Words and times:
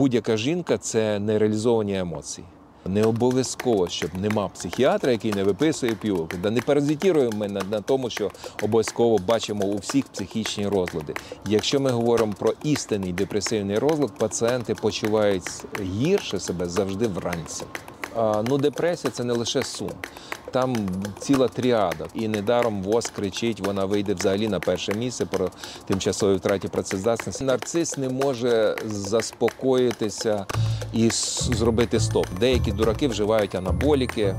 будь-яка 0.00 0.36
жінка 0.36 0.78
це 0.78 1.18
нереалізовані 1.18 1.98
емоції. 1.98 2.46
Не 2.86 3.04
обов'язково, 3.04 3.88
щоб 3.88 4.10
нема 4.14 4.48
психіатра, 4.48 5.12
який 5.12 5.32
не 5.32 5.44
виписує 5.44 5.94
півок. 5.94 6.34
Да 6.42 6.50
не 6.50 6.60
паразитіруємо 6.60 7.38
ми 7.38 7.48
на, 7.48 7.62
на 7.70 7.80
тому, 7.80 8.10
що 8.10 8.30
обов'язково 8.62 9.18
бачимо 9.18 9.64
у 9.64 9.76
всіх 9.76 10.08
психічні 10.08 10.68
розлади. 10.68 11.14
Якщо 11.46 11.80
ми 11.80 11.90
говоримо 11.90 12.32
про 12.38 12.52
істинний 12.64 13.12
депресивний 13.12 13.78
розлад, 13.78 14.18
пацієнти 14.18 14.74
почувають 14.74 15.64
гірше 15.80 16.40
себе 16.40 16.68
завжди 16.68 17.06
вранці. 17.06 17.64
Ну, 18.16 18.58
депресія 18.58 19.10
це 19.10 19.24
не 19.24 19.32
лише 19.32 19.62
сум. 19.62 19.90
Там 20.50 20.76
ціла 21.18 21.48
тріада. 21.48 22.06
І 22.14 22.28
недаром 22.28 22.82
ВОЗ 22.82 23.12
кричить, 23.16 23.60
вона 23.60 23.84
вийде 23.84 24.14
взагалі 24.14 24.48
на 24.48 24.60
перше 24.60 24.94
місце 24.94 25.26
про 25.26 25.50
тимчасові 25.86 26.36
втраті 26.36 26.68
працездатності. 26.68 27.44
Нарцис 27.44 27.98
не 27.98 28.08
може 28.08 28.76
заспокоїтися 28.86 30.46
і 30.92 31.10
зробити 31.10 32.00
стоп. 32.00 32.26
Деякі 32.40 32.72
дураки 32.72 33.08
вживають 33.08 33.54
анаболіки. 33.54 34.36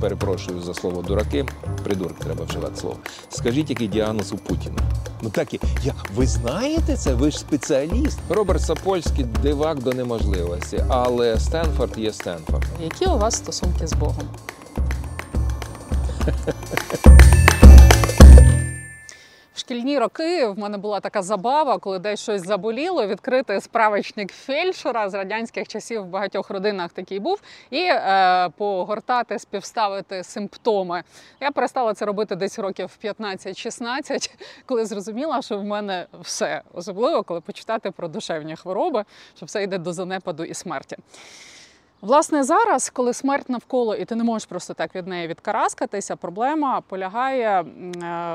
Перепрошую 0.00 0.62
за 0.62 0.74
слово 0.74 1.02
дураки. 1.02 1.46
Придурок 1.84 2.18
треба 2.18 2.44
вживати 2.44 2.76
слово. 2.76 2.96
Скажіть, 3.28 3.70
який 3.70 3.88
діагноз 3.88 4.32
у 4.32 4.36
Путіна? 4.36 4.78
Ну 5.22 5.30
так 5.30 5.54
і 5.54 5.60
я. 5.84 5.94
Ви 6.14 6.26
знаєте 6.26 6.96
це? 6.96 7.14
Ви 7.14 7.30
ж 7.30 7.38
спеціаліст. 7.38 8.18
Роберт 8.28 8.62
Сапольський 8.62 9.24
дивак 9.42 9.82
до 9.82 9.92
неможливості, 9.92 10.84
але 10.88 11.40
Стенфорд 11.40 11.98
є 11.98 12.12
Стенфорд. 12.12 12.64
Які 12.82 13.06
у 13.06 13.18
вас 13.18 13.36
стосунки 13.36 13.86
з 13.86 13.92
Богом? 13.92 14.24
Шкільні 19.60 19.98
роки 19.98 20.46
в 20.46 20.58
мене 20.58 20.78
була 20.78 21.00
така 21.00 21.22
забава, 21.22 21.78
коли 21.78 21.98
десь 21.98 22.20
щось 22.20 22.46
заболіло, 22.46 23.06
відкрити 23.06 23.60
справочник 23.60 24.32
фельдшера 24.32 25.10
з 25.10 25.14
радянських 25.14 25.68
часів 25.68 26.02
в 26.02 26.06
багатьох 26.06 26.50
родинах 26.50 26.92
такий 26.92 27.18
був, 27.18 27.40
і 27.70 27.82
е, 27.82 28.48
погортати, 28.56 29.38
співставити 29.38 30.24
симптоми. 30.24 31.02
Я 31.40 31.50
перестала 31.50 31.94
це 31.94 32.04
робити 32.04 32.36
десь 32.36 32.58
років 32.58 32.90
15-16, 33.04 34.34
коли 34.66 34.84
зрозуміла, 34.84 35.42
що 35.42 35.58
в 35.58 35.64
мене 35.64 36.06
все, 36.20 36.62
особливо 36.74 37.22
коли 37.22 37.40
почитати 37.40 37.90
про 37.90 38.08
душевні 38.08 38.56
хвороби, 38.56 39.04
що 39.36 39.46
все 39.46 39.62
йде 39.62 39.78
до 39.78 39.92
занепаду 39.92 40.44
і 40.44 40.54
смерті. 40.54 40.96
Власне, 42.00 42.44
зараз, 42.44 42.90
коли 42.90 43.12
смерть 43.14 43.48
навколо, 43.48 43.94
і 43.94 44.04
ти 44.04 44.14
не 44.14 44.24
можеш 44.24 44.46
просто 44.46 44.74
так 44.74 44.94
від 44.94 45.06
неї 45.06 45.28
відкараскатися, 45.28 46.16
проблема 46.16 46.80
полягає 46.80 47.60
е, 47.60 47.64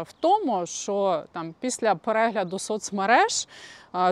в 0.02 0.14
тому, 0.20 0.66
що 0.66 1.24
там 1.32 1.56
після 1.60 1.96
перегляду 1.96 2.60
соцмереж 2.60 3.48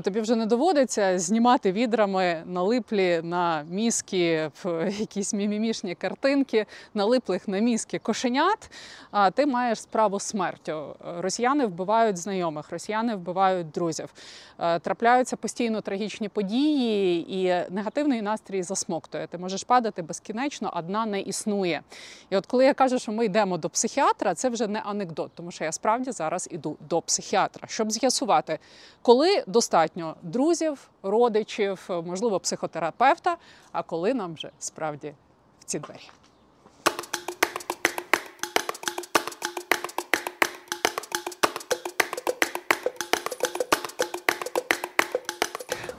тобі 0.03 0.21
вже 0.21 0.35
не 0.35 0.45
доводиться 0.45 1.19
знімати 1.19 1.71
відрами 1.71 2.43
налиплі 2.45 3.21
на 3.23 3.65
мізки 3.69 4.51
якісь 4.99 5.33
мімімішні 5.33 5.95
картинки, 5.95 6.65
налиплих 6.93 7.47
на 7.47 7.59
мізки 7.59 7.99
кошенят. 7.99 8.71
А 9.11 9.31
ти 9.31 9.45
маєш 9.45 9.81
справу 9.81 10.19
смертю. 10.19 10.95
Росіяни 11.17 11.65
вбивають 11.65 12.17
знайомих, 12.17 12.71
росіяни 12.71 13.15
вбивають 13.15 13.71
друзів. 13.71 14.13
Е, 14.59 14.79
Трапляються 14.79 15.35
постійно 15.35 15.81
трагічні 15.81 16.29
події, 16.29 17.35
і 17.37 17.73
негативний 17.73 18.21
настрій 18.21 18.63
засмоктує. 18.63 19.27
Ти 19.27 19.37
можеш 19.37 19.63
падати 19.63 20.01
безкінечно, 20.01 20.71
а 20.73 20.81
дна 20.81 21.05
не 21.05 21.21
існує. 21.21 21.81
І 22.29 22.37
от 22.37 22.45
коли 22.45 22.65
я 22.65 22.73
кажу, 22.73 22.99
що 22.99 23.11
ми 23.11 23.25
йдемо 23.25 23.57
до 23.57 23.69
психіатра, 23.69 24.35
це 24.35 24.49
вже 24.49 24.67
не 24.67 24.79
анекдот, 24.79 25.31
тому 25.35 25.51
що 25.51 25.63
я 25.63 25.71
справді 25.71 26.11
зараз 26.11 26.47
іду 26.51 26.77
до 26.89 27.01
психіатра, 27.01 27.67
щоб 27.67 27.91
з'ясувати, 27.91 28.59
коли 29.01 29.43
достатньо 29.47 29.72
друзів, 30.23 30.89
родичів, 31.03 31.89
можливо, 31.89 32.39
психотерапевта, 32.39 33.37
а 33.71 33.83
коли 33.83 34.13
нам 34.13 34.33
вже 34.33 34.49
справді 34.59 35.13
в 35.59 35.63
ці 35.63 35.79
двері. 35.79 36.09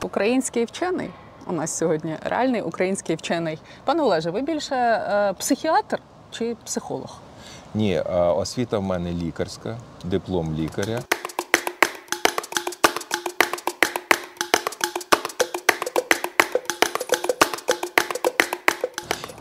Український 0.02 0.64
вчений 0.64 1.10
у 1.46 1.52
нас 1.52 1.76
сьогодні 1.76 2.16
реальний 2.24 2.62
український 2.62 3.16
вчений. 3.16 3.58
Пане 3.84 4.02
Олеже, 4.02 4.30
ви 4.30 4.42
більше 4.42 4.74
е, 4.76 5.32
психіатр 5.32 6.00
чи 6.30 6.56
психолог? 6.64 7.18
Ні, 7.74 8.00
освіта 8.36 8.78
в 8.78 8.82
мене 8.82 9.12
лікарська, 9.12 9.76
диплом 10.04 10.54
лікаря. 10.54 11.02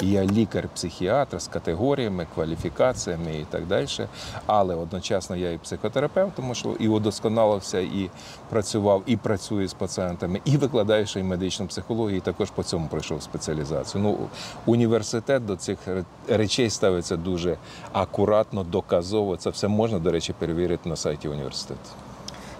Я 0.03 0.25
лікар-психіатр 0.25 1.41
з 1.41 1.47
категоріями, 1.47 2.27
кваліфікаціями 2.35 3.35
і 3.39 3.45
так 3.49 3.67
далі. 3.67 3.87
Але 4.45 4.75
одночасно 4.75 5.35
я 5.35 5.51
і 5.51 5.57
психотерапевт, 5.57 6.35
тому 6.35 6.55
що 6.55 6.69
і 6.69 6.87
удосконалився, 6.87 7.79
і 7.79 8.09
працював, 8.49 9.03
і 9.05 9.17
працюю 9.17 9.67
з 9.67 9.73
пацієнтами, 9.73 10.41
і 10.45 10.57
викладаю 10.57 11.05
ще 11.05 11.19
й 11.19 11.23
медичну 11.23 11.67
психологію, 11.67 12.17
і 12.17 12.21
також 12.21 12.51
по 12.51 12.63
цьому 12.63 12.87
пройшов 12.87 13.23
спеціалізацію. 13.23 14.03
Ну, 14.03 14.17
університет 14.65 15.45
до 15.45 15.55
цих 15.55 15.77
речей 16.27 16.69
ставиться 16.69 17.17
дуже 17.17 17.57
акуратно, 17.91 18.63
доказово. 18.63 19.37
Це 19.37 19.49
все 19.49 19.67
можна, 19.67 19.99
до 19.99 20.11
речі, 20.11 20.33
перевірити 20.39 20.89
на 20.89 20.95
сайті 20.95 21.27
університету. 21.27 21.89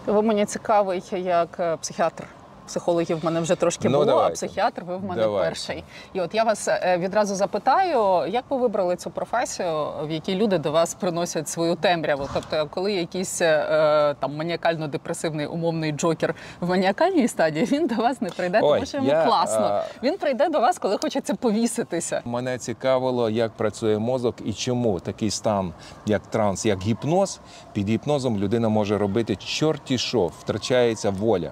Ви 0.05 0.21
мені 0.21 0.45
цікавий 0.45 1.03
як 1.11 1.59
е, 1.59 1.77
психіатр. 1.77 2.23
Психологів 2.67 3.19
в 3.21 3.25
мене 3.25 3.39
вже 3.41 3.55
трошки 3.55 3.89
Ну, 3.89 3.93
було, 3.97 4.05
давайте. 4.05 4.31
а 4.31 4.33
психіатр 4.33 4.83
ви 4.83 4.97
в 4.97 5.03
мене 5.03 5.21
Давайте. 5.21 5.47
перший. 5.49 5.83
І 6.13 6.21
от 6.21 6.35
я 6.35 6.43
вас 6.43 6.67
е, 6.67 6.97
відразу 6.97 7.35
запитаю, 7.35 8.27
як 8.31 8.43
ви 8.49 8.57
вибрали 8.57 8.95
цю 8.95 9.09
професію, 9.09 9.87
в 10.03 10.11
якій 10.11 10.35
люди 10.35 10.57
до 10.57 10.71
вас 10.71 10.93
приносять 10.93 11.49
свою 11.49 11.75
темряву? 11.75 12.27
Тобто, 12.33 12.67
коли 12.69 12.93
якийсь 12.93 13.41
е, 13.41 14.15
там 14.19 14.35
маніакально-депресивний 14.41 15.45
умовний 15.47 15.91
джокер 15.91 16.35
в 16.61 16.69
маніакальній 16.69 17.27
стадії, 17.27 17.65
він 17.65 17.87
до 17.87 17.95
вас 17.95 18.21
не 18.21 18.29
прийде, 18.29 18.59
Ой, 18.63 18.73
тому 18.73 18.85
що 18.85 18.97
йому 18.97 19.09
я, 19.09 19.25
класно. 19.25 19.65
а, 19.65 19.83
Він 20.03 20.17
прийде 20.17 20.49
до 20.49 20.59
вас, 20.59 20.79
коли 20.79 20.97
хочеться 20.97 21.35
повіситися. 21.35 22.21
Мене 22.25 22.57
цікавило, 22.57 23.29
як 23.29 23.51
працює 23.51 23.97
мозок 23.99 24.35
і 24.45 24.53
чому 24.53 24.99
такий 24.99 25.29
стан, 25.31 25.73
як 26.05 26.21
транс, 26.27 26.65
як 26.65 26.81
гіпноз. 26.81 27.39
Під 27.73 27.89
гіпнозом 27.89 28.37
людина 28.37 28.69
може 28.69 28.97
робити 28.97 29.35
чорті 29.35 29.97
що, 29.97 30.25
втрачається 30.25 31.09
воля. 31.09 31.51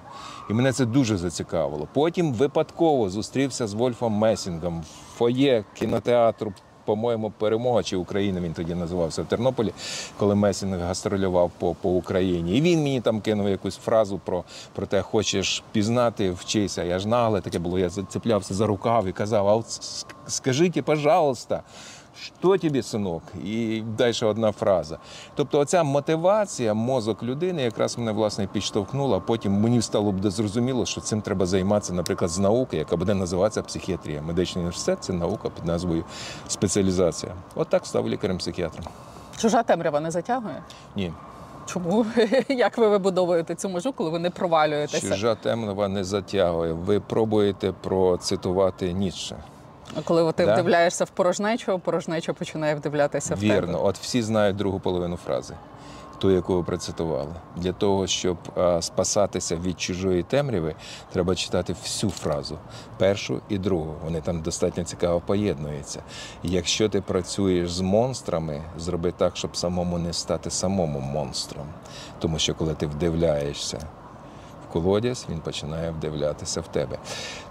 І 0.52 0.54
мене 0.54 0.72
це 0.72 0.86
дуже 0.86 1.16
зацікавило. 1.16 1.88
Потім 1.92 2.32
випадково 2.32 3.10
зустрівся 3.10 3.66
з 3.66 3.74
Вольфом 3.74 4.12
Месінгом 4.12 4.80
в 4.80 5.16
фоє 5.16 5.64
кінотеатру. 5.74 6.52
По-моєму, 6.84 7.30
перемога 7.30 7.82
чи 7.82 7.96
Україна 7.96 8.40
він 8.40 8.52
тоді 8.52 8.74
називався 8.74 9.22
в 9.22 9.26
Тернополі, 9.26 9.72
коли 10.18 10.34
Месінг 10.34 10.78
гастролював 10.78 11.50
по, 11.58 11.74
по 11.74 11.90
Україні. 11.90 12.58
І 12.58 12.60
він 12.60 12.82
мені 12.82 13.00
там 13.00 13.20
кинув 13.20 13.48
якусь 13.48 13.76
фразу 13.76 14.20
про, 14.24 14.44
про 14.72 14.86
те, 14.86 15.02
хочеш 15.02 15.62
пізнати, 15.72 16.30
вчися. 16.30 16.84
Я 16.84 16.98
ж 16.98 17.08
нагле 17.08 17.40
таке 17.40 17.58
було. 17.58 17.78
Я 17.78 17.88
зацеплявся 17.88 18.54
за 18.54 18.66
рукав 18.66 19.06
і 19.06 19.12
казав: 19.12 19.48
а 19.48 19.54
от 19.54 19.66
скажіть, 20.26 20.84
пожалуйста, 20.84 21.62
що 22.20 22.58
тобі, 22.58 22.82
синок? 22.82 23.22
І 23.44 23.82
далі 23.98 24.14
одна 24.22 24.52
фраза. 24.52 24.98
Тобто, 25.34 25.58
оця 25.58 25.82
мотивація, 25.82 26.74
мозок 26.74 27.22
людини 27.22 27.62
якраз 27.62 27.98
мене 27.98 28.12
власне 28.12 28.46
підштовхнула. 28.46 29.20
Потім 29.20 29.52
мені 29.52 29.82
стало 29.82 30.12
буде 30.12 30.30
зрозуміло, 30.30 30.86
що 30.86 31.00
цим 31.00 31.20
треба 31.20 31.46
займатися, 31.46 31.92
наприклад, 31.92 32.30
з 32.30 32.38
науки, 32.38 32.76
яка 32.76 32.96
буде 32.96 33.14
називатися 33.14 33.62
психіатрія. 33.62 34.22
Медичний 34.22 34.60
університет 34.62 34.98
це 35.00 35.12
наука 35.12 35.48
під 35.48 35.64
назвою 35.64 36.04
спеціалізація. 36.48 37.32
От 37.54 37.68
так 37.68 37.86
став 37.86 38.08
лікарем-психіатром. 38.08 38.86
Чужа 39.38 39.62
темрява 39.62 40.00
не 40.00 40.10
затягує? 40.10 40.62
Ні, 40.96 41.12
Чому? 41.66 42.06
Як 42.48 42.78
ви 42.78 42.88
вибудовуєте 42.88 43.54
цю 43.54 43.68
межу, 43.68 43.92
коли 43.92 44.10
ви 44.10 44.18
не 44.18 44.30
провалюєтеся? 44.30 45.08
чужа 45.08 45.34
темнова 45.34 45.88
не 45.88 46.04
затягує. 46.04 46.72
Ви 46.72 47.00
пробуєте 47.00 47.72
процитувати 47.72 48.92
Ніцше. 48.92 49.36
Коли 50.04 50.32
ти 50.32 50.46
Да. 50.46 50.52
вдивляєшся 50.54 51.04
в 51.04 51.10
порожнечу, 51.10 51.78
порожнеча 51.78 52.32
починає 52.32 52.74
вдивлятися 52.74 53.34
в 53.34 53.40
тебе. 53.40 53.54
Вірно, 53.54 53.84
от 53.84 53.98
всі 53.98 54.22
знають 54.22 54.56
другу 54.56 54.80
половину 54.80 55.16
фрази, 55.16 55.54
ту, 56.18 56.30
яку 56.30 56.54
ви 56.54 56.62
процитували. 56.62 57.34
Для 57.56 57.72
того, 57.72 58.06
щоб 58.06 58.36
а, 58.56 58.82
спасатися 58.82 59.56
від 59.56 59.80
чужої 59.80 60.22
темряви, 60.22 60.74
треба 61.12 61.34
читати 61.34 61.72
всю 61.82 62.10
фразу, 62.10 62.58
першу 62.98 63.40
і 63.48 63.58
другу. 63.58 63.94
Вони 64.04 64.20
там 64.20 64.40
достатньо 64.42 64.84
цікаво 64.84 65.22
поєднуються. 65.26 66.02
І 66.42 66.48
Якщо 66.50 66.88
ти 66.88 67.00
працюєш 67.00 67.72
з 67.72 67.80
монстрами, 67.80 68.62
зроби 68.78 69.12
так, 69.12 69.36
щоб 69.36 69.56
самому 69.56 69.98
не 69.98 70.12
стати 70.12 70.50
самому 70.50 71.00
монстром. 71.00 71.66
Тому 72.18 72.38
що 72.38 72.54
коли 72.54 72.74
ти 72.74 72.86
вдивляєшся 72.86 73.78
колодязь, 74.72 75.26
він 75.30 75.38
починає 75.40 75.90
вдивлятися 75.90 76.60
в 76.60 76.68
тебе. 76.68 76.98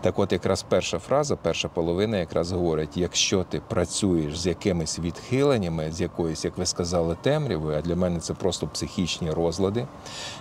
Так 0.02 0.20
от 0.20 0.32
якраз 0.32 0.66
перша 0.70 1.00
фраза, 1.00 1.36
перша 1.36 1.68
половина 1.68 2.18
якраз 2.18 2.52
говорить: 2.52 2.98
якщо 2.98 3.44
ти 3.44 3.62
працюєш 3.68 4.40
з 4.40 4.46
якимись 4.46 5.00
відхиленнями, 5.00 5.92
з 5.92 6.02
якоюсь, 6.02 6.46
як 6.46 6.58
ви 6.58 6.66
сказали, 6.66 7.18
темрявою, 7.22 7.78
а 7.78 7.82
для 7.82 7.96
мене 7.96 8.20
це 8.20 8.34
просто 8.34 8.68
психічні 8.68 9.32
розлади, 9.32 9.88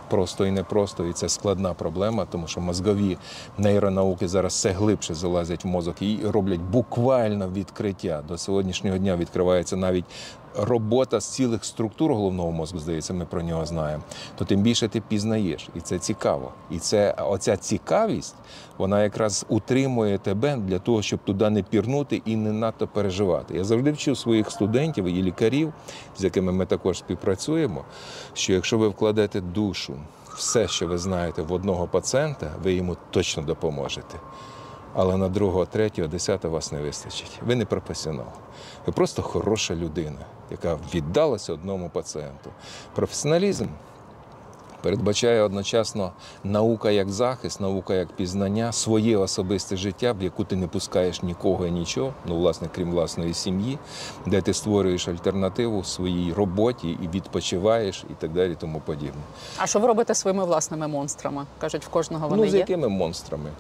просто 0.09 0.47
і 0.47 0.50
непросто, 0.50 1.06
і 1.06 1.12
це 1.12 1.29
складна 1.29 1.75
проблема, 1.75 2.25
тому 2.25 2.47
що 2.47 2.61
мозгові 2.61 3.19
нейронауки 3.59 4.29
зараз 4.29 4.53
все 4.53 4.71
глибше 4.71 5.15
залазять 5.15 5.65
в 5.65 5.69
мозок 5.69 6.03
і 6.03 6.19
роблять 6.25 6.61
буквально 6.61 7.49
відкриття. 7.49 8.23
До 8.29 8.38
сьогоднішнього 8.38 8.99
дня 8.99 9.17
відкривається 9.17 9.76
навіть 9.76 10.05
робота 10.56 11.20
з 11.20 11.35
цілих 11.35 11.64
структур 11.64 12.12
головного 12.12 12.52
мозку, 12.52 12.79
здається, 12.79 13.14
ми 13.14 13.25
про 13.25 13.43
нього 13.43 13.67
знаємо, 13.67 14.02
то 14.37 14.44
тим 14.44 14.62
більше 14.62 14.88
ти 14.88 15.00
пізнаєш. 15.00 15.69
І 15.75 15.81
це 15.81 15.99
цікаво. 15.99 16.52
І 16.70 16.79
це 16.79 17.12
оця 17.12 17.56
цікавість, 17.56 18.35
вона 18.79 19.02
якраз 19.02 19.47
утримує 19.49 20.19
тебе 20.19 20.56
для 20.56 20.79
того, 20.79 21.02
щоб 21.02 21.20
туди 21.25 21.50
не 21.50 21.62
пірнути 21.62 22.23
і 22.25 22.37
не 22.37 22.52
надто 22.52 22.87
переживати. 22.87 23.56
Я 23.56 23.64
завжди 23.64 23.93
вчу 23.93 24.17
своїх 24.17 24.50
студентів 24.50 25.05
і 25.05 25.23
лікарів, 25.23 25.73
з 26.19 26.25
якими 26.25 26.52
ми 26.52 26.67
також 26.67 26.99
співпрацюємо, 26.99 27.85
що 28.35 28.52
якщо 28.52 28.79
ви 28.79 28.88
вкладете 28.88 29.41
душу, 29.41 29.94
все, 30.37 30.69
що 30.69 30.87
ви 30.87 30.99
знаєте 30.99 31.43
в 31.43 31.52
одного 31.52 31.87
пацієнта, 31.87 32.50
ви 32.62 32.73
йому 32.73 32.97
точно 33.11 33.43
допоможете. 33.43 34.19
Але 34.94 35.17
на 35.17 35.29
другого, 35.29 35.67
третього, 35.67 36.08
десятого 36.08 36.55
вас 36.55 36.73
не 36.73 36.81
вистачить. 36.81 37.41
Ви 37.47 37.56
не 37.56 37.64
професіонал. 37.64 38.26
Ви 38.87 38.93
просто 38.93 39.23
хороша 39.23 39.75
людина, 39.75 40.19
яка 40.50 40.79
віддалася 40.94 41.52
одному 41.52 41.91
пацієнту. 41.91 42.50
Професіоналізм 42.94 43.67
передбачає 44.82 45.43
одночасно 45.43 46.12
наука 46.44 46.91
як 46.91 47.11
захист, 47.11 47.61
наука 47.61 47.94
як 47.94 48.08
пізнання, 48.08 48.73
своє 48.73 49.17
особисте 49.17 49.76
життя, 49.76 50.12
в 50.12 50.23
яку 50.23 50.44
ти 50.44 50.56
не 50.56 50.67
пускаєш 50.67 51.23
нікого 51.23 51.67
і 51.67 51.70
нічого, 51.70 52.12
ну, 52.26 52.37
власне, 52.37 52.69
крім 52.75 52.91
власної 52.91 53.35
сім'ї, 53.35 53.79
де 54.26 54.41
ти 54.41 54.55
створюєш 54.55 55.08
альтернативу 55.08 55.85
своїй 55.85 56.32
роботі 56.32 56.99
і 57.02 57.08
відпочиваєш, 57.08 58.05
і 58.11 58.14
так 58.20 58.32
далі, 58.32 58.56
тому 58.61 58.82
подібне. 58.87 59.20
А 59.58 59.67
що 59.67 59.79
ви 59.79 59.87
робите 59.87 60.14
своїми 60.14 60.44
власними 60.44 60.88
монстрами? 60.88 61.47
Кажуть, 61.61 61.85
в 61.85 61.88
кожного 61.88 62.29
вони 62.29 62.43
ну, 62.43 62.49
з 62.50 62.52
є. 62.52 62.58
якими 62.58 62.88
монстрами? 62.88 63.50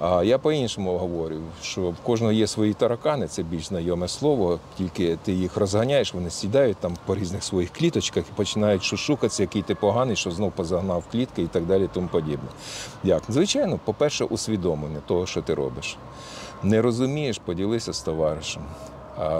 А 0.00 0.22
я 0.24 0.38
по-іншому 0.38 0.98
говорю, 0.98 1.36
що 1.62 1.80
в 1.80 1.96
кожного 1.96 2.32
є 2.32 2.46
свої 2.46 2.74
таракани, 2.74 3.28
це 3.28 3.42
більш 3.42 3.68
знайоме 3.68 4.08
слово, 4.08 4.58
тільки 4.78 5.18
ти 5.24 5.32
їх 5.32 5.56
розганяєш, 5.56 6.14
вони 6.14 6.30
сідають 6.30 6.76
там 6.76 6.96
по 7.06 7.14
різних 7.14 7.44
своїх 7.44 7.72
кліточках 7.72 8.24
і 8.28 8.36
починають 8.36 8.82
шушукатися, 8.82 9.42
який 9.42 9.62
ти 9.62 9.74
поганий, 9.74 10.16
що 10.16 10.30
знов 10.30 10.52
позагнав 10.52 11.04
клітки 11.12 11.42
і 11.42 11.46
так 11.46 11.66
далі, 11.66 11.88
тому 11.92 12.08
подібне. 12.08 12.48
Як? 13.04 13.22
Звичайно, 13.28 13.80
по-перше, 13.84 14.24
усвідомлення 14.24 15.00
того, 15.06 15.26
що 15.26 15.42
ти 15.42 15.54
робиш. 15.54 15.96
Не 16.62 16.82
розумієш, 16.82 17.38
поділися 17.38 17.92
з 17.92 18.00
товаришем. 18.00 18.62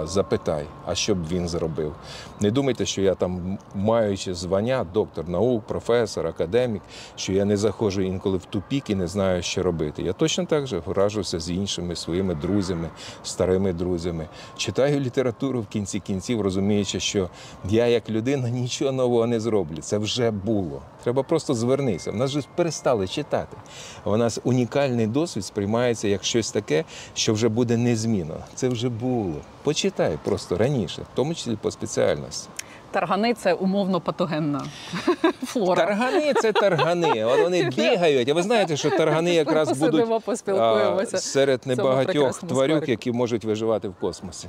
Запитай, 0.03 0.65
а 0.85 0.95
що 0.95 1.15
б 1.15 1.27
він 1.27 1.47
зробив. 1.47 1.93
Не 2.39 2.51
думайте, 2.51 2.85
що 2.85 3.01
я 3.01 3.15
там, 3.15 3.57
маючи 3.75 4.33
звання, 4.33 4.85
доктор 4.93 5.29
наук, 5.29 5.63
професор, 5.67 6.27
академік, 6.27 6.81
що 7.15 7.33
я 7.33 7.45
не 7.45 7.57
заходжу 7.57 8.01
інколи 8.01 8.37
в 8.37 8.45
тупік 8.45 8.89
і 8.89 8.95
не 8.95 9.07
знаю, 9.07 9.43
що 9.43 9.63
робити. 9.63 10.03
Я 10.03 10.13
точно 10.13 10.45
так 10.45 10.67
же 10.67 10.81
вражуся 10.85 11.39
з 11.39 11.49
іншими 11.49 11.95
своїми 11.95 12.35
друзями, 12.35 12.89
старими 13.23 13.73
друзями. 13.73 14.27
Читаю 14.57 14.99
літературу 14.99 15.61
в 15.61 15.67
кінці 15.67 15.99
кінців, 15.99 16.41
розуміючи, 16.41 16.99
що 16.99 17.29
я 17.69 17.87
як 17.87 18.09
людина 18.09 18.49
нічого 18.49 18.91
нового 18.91 19.27
не 19.27 19.39
зроблю. 19.39 19.77
Це 19.81 19.97
вже 19.97 20.31
було. 20.31 20.81
Треба 21.03 21.23
просто 21.23 21.53
звернися. 21.53 22.11
В 22.11 22.15
нас 22.15 22.31
же 22.31 22.41
перестали 22.55 23.07
читати. 23.07 23.57
У 24.05 24.17
нас 24.17 24.39
унікальний 24.43 25.07
досвід 25.07 25.45
сприймається 25.45 26.07
як 26.07 26.23
щось 26.23 26.51
таке, 26.51 26.83
що 27.13 27.33
вже 27.33 27.49
буде 27.49 27.77
незмінно. 27.77 28.37
Це 28.55 28.69
вже 28.69 28.89
було. 28.89 29.35
Почитай 29.67 30.17
просто 30.23 30.57
раніше, 30.57 31.01
в 31.01 31.05
тому 31.15 31.33
числі 31.35 31.55
по 31.55 31.71
спеціальності. 31.71 32.49
Таргани 32.91 33.33
це 33.33 33.53
умовно 33.53 34.01
патогенна 34.01 34.65
флора. 35.45 35.85
Таргани 35.85 36.33
це 36.33 36.51
таргани. 36.51 37.25
От 37.25 37.41
вони 37.41 37.69
бігають. 37.69 38.29
А 38.29 38.33
ви 38.33 38.43
знаєте, 38.43 38.77
що 38.77 38.89
таргани 38.89 39.33
якраз 39.33 39.77
будуть 39.79 40.23
поспілкуємося. 40.25 41.17
а, 41.17 41.19
серед 41.19 41.67
небагатьох 41.67 42.39
тварюк, 42.39 42.89
які 42.89 43.11
можуть 43.11 43.45
виживати 43.45 43.87
в 43.87 43.93
космосі. 43.95 44.47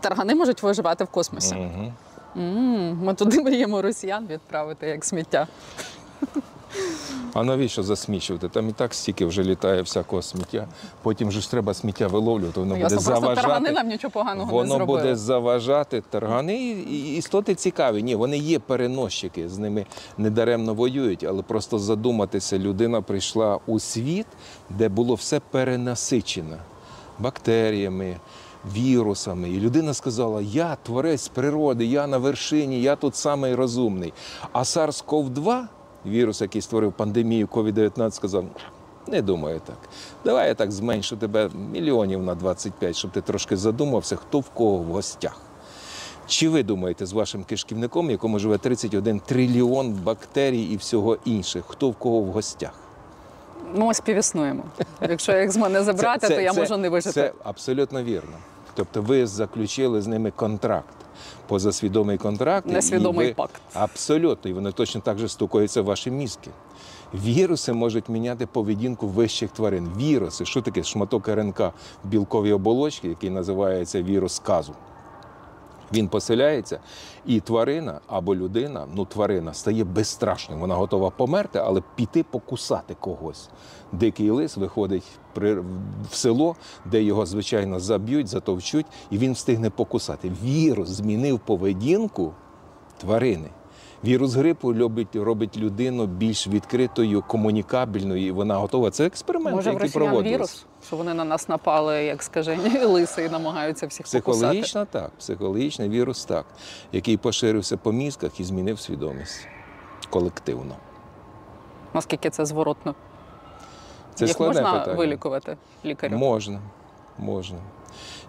Таргани 0.00 0.34
можуть 0.34 0.62
виживати 0.62 1.04
в 1.04 1.08
космосі. 1.08 1.54
Угу. 1.54 1.92
М, 2.36 2.98
Ми 3.04 3.14
туди 3.14 3.40
мріємо 3.42 3.82
росіян 3.82 4.26
відправити 4.26 4.86
як 4.86 5.04
сміття. 5.04 5.46
А 7.34 7.42
навіщо 7.44 7.82
засмічувати? 7.82 8.48
Там 8.48 8.68
і 8.68 8.72
так 8.72 8.94
стільки 8.94 9.26
вже 9.26 9.42
літає 9.42 9.82
всякого 9.82 10.22
сміття. 10.22 10.68
Потім 11.02 11.32
же 11.32 11.40
ж 11.40 11.50
треба 11.50 11.74
сміття 11.74 12.06
виловлювати, 12.06 12.60
воно 12.60 12.76
Ну, 12.76 12.82
буде 12.82 12.94
просто 12.96 13.34
таргани 13.34 13.70
нам 13.70 13.88
нічого 13.88 14.10
поганого 14.10 14.46
не 14.46 14.52
Воно 14.58 14.74
зробили. 14.74 14.98
буде 15.00 15.16
заважати 15.16 16.02
таргани. 16.10 16.56
І 16.90 17.16
Істоти 17.16 17.54
цікаві. 17.54 18.02
Ні, 18.02 18.14
вони 18.14 18.38
є 18.38 18.58
переносчики, 18.58 19.48
з 19.48 19.58
ними 19.58 19.86
недаремно 20.18 20.74
воюють, 20.74 21.24
але 21.24 21.42
просто 21.42 21.78
задуматися, 21.78 22.58
людина 22.58 23.02
прийшла 23.02 23.58
у 23.66 23.78
світ, 23.80 24.26
де 24.70 24.88
було 24.88 25.14
все 25.14 25.40
перенасичено 25.50 26.56
бактеріями. 27.18 28.16
Вірусами, 28.76 29.50
і 29.50 29.60
людина 29.60 29.94
сказала: 29.94 30.40
Я 30.42 30.76
творець 30.82 31.28
природи, 31.28 31.84
я 31.86 32.06
на 32.06 32.18
вершині, 32.18 32.82
я 32.82 32.96
тут 32.96 33.16
самий 33.16 33.54
розумний. 33.54 34.12
А 34.52 34.60
SARS-CoV-2, 34.62 35.62
вірус, 36.06 36.40
який 36.40 36.62
створив 36.62 36.92
пандемію 36.92 37.46
COVID-19, 37.46 38.10
сказав: 38.10 38.44
не 39.06 39.22
думаю 39.22 39.60
так. 39.66 39.76
Давай 40.24 40.48
я 40.48 40.54
так 40.54 40.72
зменшу 40.72 41.16
тебе 41.16 41.50
мільйонів 41.72 42.22
на 42.22 42.34
25, 42.34 42.96
щоб 42.96 43.10
ти 43.10 43.20
трошки 43.20 43.56
задумався, 43.56 44.16
хто 44.16 44.40
в 44.40 44.48
кого 44.48 44.76
в 44.76 44.84
гостях. 44.84 45.40
Чи 46.26 46.48
ви 46.48 46.62
думаєте 46.62 47.06
з 47.06 47.12
вашим 47.12 47.44
кишківником, 47.44 48.08
в 48.08 48.10
якому 48.10 48.38
живе 48.38 48.58
31 48.58 49.20
трильйон 49.20 49.92
бактерій 49.92 50.62
і 50.62 50.76
всього 50.76 51.18
інших, 51.24 51.64
хто 51.68 51.90
в 51.90 51.94
кого 51.94 52.20
в 52.20 52.26
гостях? 52.26 52.72
Ми 53.74 53.94
співіснуємо. 53.94 54.64
Якщо 55.00 55.32
їх 55.32 55.52
з 55.52 55.56
мене 55.56 55.82
забрати, 55.82 56.28
то 56.28 56.40
я 56.40 56.52
можу 56.52 56.76
не 56.76 56.88
вижити. 56.88 57.12
Це 57.12 57.32
абсолютно 57.44 58.02
вірно. 58.02 58.36
Тобто 58.74 59.02
ви 59.02 59.26
заключили 59.26 60.02
з 60.02 60.06
ними 60.06 60.30
контракт, 60.30 60.94
позасвідомий 61.48 62.18
контракт. 62.18 62.66
і 62.70 62.72
Несвідомий 62.72 63.26
ви- 63.28 63.34
пакт. 63.34 63.60
Абсолютно. 63.74 64.50
І 64.50 64.54
вони 64.54 64.72
точно 64.72 65.00
так 65.00 65.18
же 65.18 65.28
стукаються 65.28 65.82
в 65.82 65.84
ваші 65.84 66.10
мізки. 66.10 66.50
Віруси 67.14 67.72
можуть 67.72 68.08
міняти 68.08 68.46
поведінку 68.46 69.06
вищих 69.08 69.50
тварин. 69.50 69.88
Віруси, 69.98 70.44
що 70.44 70.62
таке 70.62 70.82
шматок 70.82 71.28
РНК 71.28 71.60
в 71.60 71.72
білковій 72.04 72.52
оболочці, 72.52 73.08
який 73.08 73.30
називається 73.30 74.02
вірус 74.02 74.32
сказу. 74.34 74.72
Він 75.92 76.08
поселяється, 76.08 76.80
і 77.26 77.40
тварина 77.40 78.00
або 78.06 78.36
людина, 78.36 78.86
ну 78.94 79.04
тварина 79.04 79.54
стає 79.54 79.84
безстрашним. 79.84 80.58
Вона 80.60 80.74
готова 80.74 81.10
померти, 81.10 81.58
але 81.58 81.82
піти 81.94 82.22
покусати 82.22 82.96
когось. 83.00 83.48
Дикий 83.92 84.30
лис 84.30 84.56
виходить 84.56 85.04
в 86.10 86.14
село, 86.14 86.56
де 86.84 87.02
його, 87.02 87.26
звичайно, 87.26 87.80
заб'ють, 87.80 88.28
затовчуть, 88.28 88.86
і 89.10 89.18
він 89.18 89.32
встигне 89.32 89.70
покусати. 89.70 90.32
Вірус 90.42 90.88
змінив 90.88 91.38
поведінку 91.38 92.32
тварини. 92.98 93.48
Вірус 94.04 94.34
грипу 94.34 94.72
робить, 94.72 95.16
робить 95.16 95.56
людину 95.56 96.06
більш 96.06 96.46
відкритою, 96.48 97.22
комунікабельною, 97.26 98.26
і 98.26 98.30
вона 98.30 98.56
готова. 98.56 98.90
Це 98.90 99.06
експерименти, 99.06 99.56
Може, 99.56 99.72
які 99.72 99.88
проводились. 99.88 100.32
вірус, 100.32 100.66
що 100.86 100.96
вони 100.96 101.14
на 101.14 101.24
нас 101.24 101.48
напали, 101.48 102.04
як 102.04 102.22
скажені 102.22 102.78
лиси, 102.84 103.24
і 103.24 103.28
намагаються 103.28 103.86
всіх 103.86 104.06
покусати. 104.06 104.20
Психологічно 104.32 104.84
так, 104.84 105.10
психологічний 105.18 105.88
вірус 105.88 106.24
так, 106.24 106.46
який 106.92 107.16
поширився 107.16 107.76
по 107.76 107.92
мізках 107.92 108.40
і 108.40 108.44
змінив 108.44 108.80
свідомість 108.80 109.48
колективно. 110.10 110.76
Наскільки 111.94 112.30
це 112.30 112.44
зворотно? 112.46 112.94
Це 114.14 114.28
складне 114.28 114.62
можна 114.62 114.78
питання. 114.78 114.96
вилікувати 114.98 115.56
лікарю? 115.84 116.16
Можна, 116.16 116.60
можна. 117.18 117.58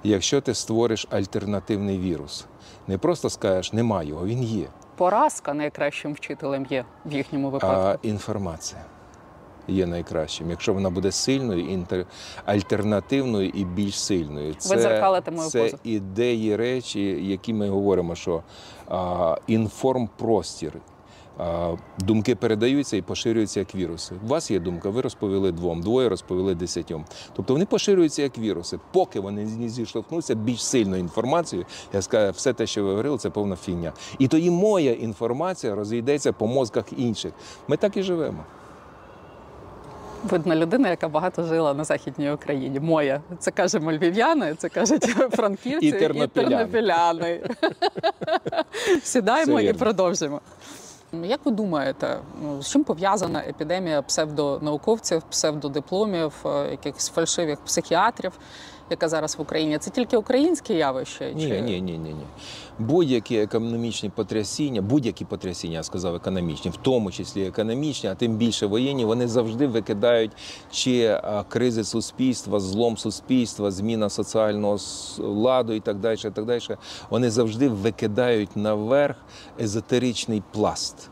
Якщо 0.03 0.41
ти 0.41 0.53
створиш 0.53 1.07
альтернативний 1.09 1.99
вірус, 1.99 2.45
не 2.87 2.97
просто 2.97 3.29
скажеш, 3.29 3.73
нема 3.73 4.03
його, 4.03 4.25
він 4.25 4.43
є. 4.43 4.67
Поразка 4.97 5.53
найкращим 5.53 6.13
вчителем 6.13 6.67
є 6.69 6.85
в 7.05 7.13
їхньому 7.13 7.49
випадку. 7.49 7.81
А 7.81 7.97
інформація 8.01 8.81
є 9.67 9.85
найкращим. 9.85 10.49
Якщо 10.49 10.73
вона 10.73 10.89
буде 10.89 11.11
сильною, 11.11 11.69
інтер... 11.69 12.05
альтернативною 12.45 13.49
і 13.49 13.65
більш 13.65 14.03
сильною. 14.03 14.53
Це, 14.53 14.77
дзеркалите 14.77 15.31
мою 15.31 15.49
це 15.49 15.63
позу. 15.63 15.77
ідеї, 15.83 16.55
речі, 16.55 17.27
які 17.29 17.53
ми 17.53 17.69
говоримо, 17.69 18.15
що 18.15 18.43
а, 18.89 19.37
інформпростір. 19.47 20.73
Думки 21.99 22.35
передаються 22.35 22.97
і 22.97 23.01
поширюються 23.01 23.59
як 23.59 23.75
віруси. 23.75 24.15
У 24.25 24.27
вас 24.27 24.51
є 24.51 24.59
думка, 24.59 24.89
ви 24.89 25.01
розповіли 25.01 25.51
двом, 25.51 25.81
двоє 25.81 26.09
розповіли 26.09 26.55
десятьом. 26.55 27.05
Тобто 27.35 27.53
вони 27.53 27.65
поширюються 27.65 28.21
як 28.21 28.37
віруси. 28.37 28.79
Поки 28.91 29.19
вони 29.19 29.43
не 29.45 29.69
зіштовхнуться 29.69 30.35
більш 30.35 30.63
сильною 30.63 31.01
інформацією, 31.01 31.65
я 31.93 32.01
скажу, 32.01 32.31
все 32.31 32.53
те, 32.53 32.67
що 32.67 32.83
ви 32.83 32.89
говорили, 32.89 33.17
це 33.17 33.29
повна 33.29 33.55
фігня. 33.55 33.93
І 34.19 34.27
тоді 34.27 34.51
моя 34.51 34.93
інформація 34.93 35.75
розійдеться 35.75 36.33
по 36.33 36.47
мозках 36.47 36.85
інших. 36.97 37.33
Ми 37.67 37.77
так 37.77 37.97
і 37.97 38.03
живемо. 38.03 38.43
Видно 40.23 40.55
людина, 40.55 40.89
яка 40.89 41.07
багато 41.07 41.43
жила 41.43 41.73
на 41.73 41.83
західній 41.83 42.31
Україні. 42.31 42.79
Моя. 42.79 43.21
Це 43.39 43.51
кажемо 43.51 43.91
львів'яни, 43.91 44.55
це 44.57 44.69
кажуть 44.69 45.03
франківці 45.31 45.87
І 45.87 45.91
тернопіляни. 45.91 46.55
тернопіляни. 46.55 47.41
Сідаємо 49.03 49.61
і 49.61 49.73
продовжимо. 49.73 50.41
Як 51.13 51.39
ви 51.45 51.51
думаєте, 51.51 52.19
ну, 52.41 52.61
з 52.61 52.71
чим 52.71 52.83
пов'язана 52.83 53.39
епідемія 53.39 54.01
псевдонауковців, 54.01 55.23
псевдодипломів, 55.29 56.33
е, 56.45 56.71
якихось 56.71 57.09
фальшивих 57.09 57.59
психіатрів, 57.59 58.31
яка 58.89 59.09
зараз 59.09 59.37
в 59.37 59.41
Україні? 59.41 59.77
Це 59.77 59.89
тільки 59.89 60.17
українське 60.17 60.73
явище? 60.73 61.33
Ні, 61.35 61.45
ні, 61.45 61.61
ні, 61.61 61.81
ні, 61.81 61.97
ні. 61.97 62.15
Будь-які 62.79 63.37
економічні 63.37 64.09
потрясіння, 64.09 64.81
будь-які 64.81 65.25
потрясіння, 65.25 65.73
я 65.77 65.83
сказав, 65.83 66.15
економічні, 66.15 66.71
в 66.71 66.77
тому 66.77 67.11
числі 67.11 67.47
економічні, 67.47 68.09
а 68.09 68.15
тим 68.15 68.35
більше 68.35 68.65
воєнні, 68.65 69.05
вони 69.05 69.27
завжди 69.27 69.67
викидають 69.67 70.31
чи 70.71 71.21
кризи 71.49 71.83
суспільства, 71.83 72.59
злом 72.59 72.97
суспільства, 72.97 73.71
зміна 73.71 74.09
соціального 74.09 74.77
ладу 75.19 75.73
і 75.73 75.79
так 75.79 75.99
далі. 75.99 76.17
І 76.25 76.29
так 76.29 76.45
далі. 76.45 76.61
Вони 77.09 77.29
завжди 77.29 77.69
викидають 77.69 78.55
наверх 78.55 79.15
езотеричний 79.59 80.43
пласт. 80.51 81.09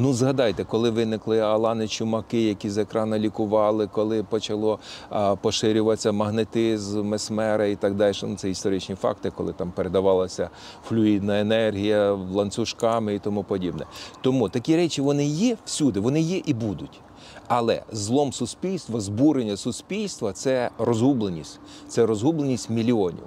Ну, 0.00 0.12
згадайте, 0.12 0.64
коли 0.64 0.90
виникли 0.90 1.40
алани 1.40 1.88
чумаки, 1.88 2.42
які 2.42 2.70
з 2.70 2.78
екрана 2.78 3.18
лікували, 3.18 3.86
коли 3.86 4.22
почало 4.22 4.78
а, 5.10 5.36
поширюватися 5.36 6.12
магнетизм, 6.12 7.06
месмера 7.06 7.66
і 7.66 7.76
так 7.76 7.94
далі. 7.94 8.14
Ну, 8.22 8.36
це 8.36 8.50
історичні 8.50 8.94
факти, 8.94 9.30
коли 9.30 9.52
там 9.52 9.70
передавалася 9.70 10.50
флюїдна 10.88 11.40
енергія 11.40 12.12
ланцюжками 12.12 13.14
і 13.14 13.18
тому 13.18 13.44
подібне. 13.44 13.86
Тому 14.20 14.48
такі 14.48 14.76
речі 14.76 15.02
вони 15.02 15.26
є 15.26 15.56
всюди, 15.64 16.00
вони 16.00 16.20
є 16.20 16.42
і 16.46 16.54
будуть. 16.54 17.00
Але 17.48 17.82
злом 17.92 18.32
суспільства, 18.32 19.00
збурення 19.00 19.56
суспільства 19.56 20.32
це 20.32 20.70
розгубленість, 20.78 21.60
це 21.88 22.06
розгубленість 22.06 22.70
мільйонів. 22.70 23.24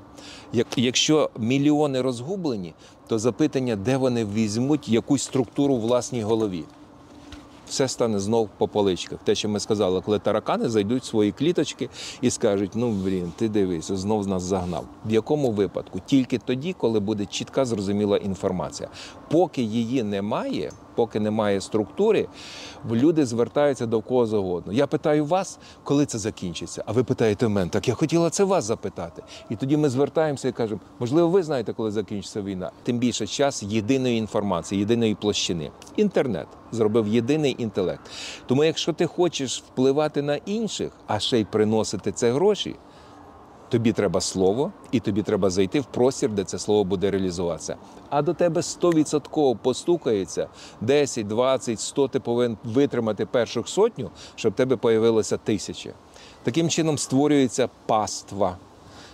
Якщо 0.76 1.30
мільйони 1.38 2.02
розгублені, 2.02 2.74
то 3.12 3.20
запитання, 3.20 3.76
де 3.76 3.98
вони 3.98 4.26
візьмуть 4.26 4.90
якусь 4.90 5.24
структуру 5.24 5.76
в 5.76 5.80
власній 5.80 6.24
голові. 6.24 6.64
Все 7.68 7.88
стане 7.88 8.20
знов 8.20 8.50
по 8.58 8.68
поличках. 8.68 9.20
Те, 9.24 9.36
що 9.36 9.50
ми 9.50 9.60
сказали, 9.60 10.02
коли 10.02 10.20
таракани 10.20 10.70
зайдуть 10.70 11.04
в 11.04 11.06
свої 11.06 11.32
кліточки 11.32 11.90
і 12.22 12.30
скажуть: 12.30 12.72
ну 12.76 12.92
блін, 12.92 13.32
ти 13.36 13.50
дивись, 13.50 13.92
знов 13.92 14.28
нас 14.28 14.44
загнав. 14.44 14.86
В 15.06 15.12
якому 15.12 15.52
випадку? 15.52 16.00
Тільки 16.06 16.38
тоді, 16.38 16.74
коли 16.74 17.00
буде 17.00 17.26
чітка 17.26 17.66
зрозуміла 17.66 18.18
інформація. 18.18 18.90
Поки 19.30 19.62
її 19.62 20.04
немає, 20.04 20.72
поки 20.96 21.20
немає 21.20 21.62
структури, 21.62 22.28
люди 22.92 23.26
звертаються 23.26 23.86
до 23.86 24.02
кого 24.02 24.26
завгодно. 24.26 24.74
Я 24.74 24.88
питаю 24.88 25.26
вас, 25.26 25.60
коли 25.84 26.06
це 26.06 26.18
закінчиться. 26.18 26.84
А 26.86 26.92
ви 26.92 27.04
питаєте 27.04 27.48
мене, 27.48 27.70
так 27.70 27.88
я 27.88 27.94
хотіла 27.94 28.30
це 28.30 28.44
вас 28.44 28.66
запитати. 28.66 29.24
І 29.50 29.56
тоді 29.56 29.78
ми 29.78 29.90
звертаємося 29.90 30.48
і 30.48 30.52
кажемо, 30.52 30.82
можливо, 31.00 31.28
ви 31.30 31.44
знаєте, 31.44 31.74
коли 31.74 31.92
закінчиться 31.92 32.42
війна. 32.42 32.72
Тим 32.84 32.98
більше 32.98 33.28
час 33.28 33.64
єдиної 33.64 34.18
інформації, 34.18 34.80
єдиної 34.80 35.16
площини. 35.16 35.72
Інтернет 35.96 36.48
зробив 36.72 37.08
єдиний 37.08 37.56
інтелект. 37.58 38.02
Тому, 38.46 38.64
якщо 38.64 38.94
ти 38.94 39.06
хочеш 39.06 39.62
впливати 39.62 40.22
на 40.22 40.36
інших, 40.36 40.92
а 41.08 41.20
ще 41.20 41.40
й 41.40 41.46
приносити 41.46 42.12
це 42.12 42.32
гроші. 42.32 42.76
Тобі 43.72 43.94
треба 43.94 44.22
слово, 44.22 44.72
і 44.92 45.00
тобі 45.00 45.24
треба 45.24 45.50
зайти 45.50 45.80
в 45.80 45.86
простір, 45.86 46.30
де 46.30 46.44
це 46.44 46.60
слово 46.60 46.84
буде 46.84 47.12
реалізуватися. 47.12 47.76
А 48.10 48.22
до 48.22 48.34
тебе 48.34 48.62
100% 48.62 49.58
постукається 49.58 50.48
10, 50.82 51.28
20, 51.28 51.80
100 51.80 52.08
ти 52.08 52.20
повинен 52.20 52.58
витримати 52.64 53.26
перших 53.26 53.68
сотню, 53.68 54.10
щоб 54.36 54.54
в 54.54 54.56
тебе 54.56 54.76
появилося 54.76 55.38
тисяча. 55.38 55.90
Таким 56.44 56.70
чином 56.70 56.98
створюється 56.98 57.70
паства. 57.86 58.58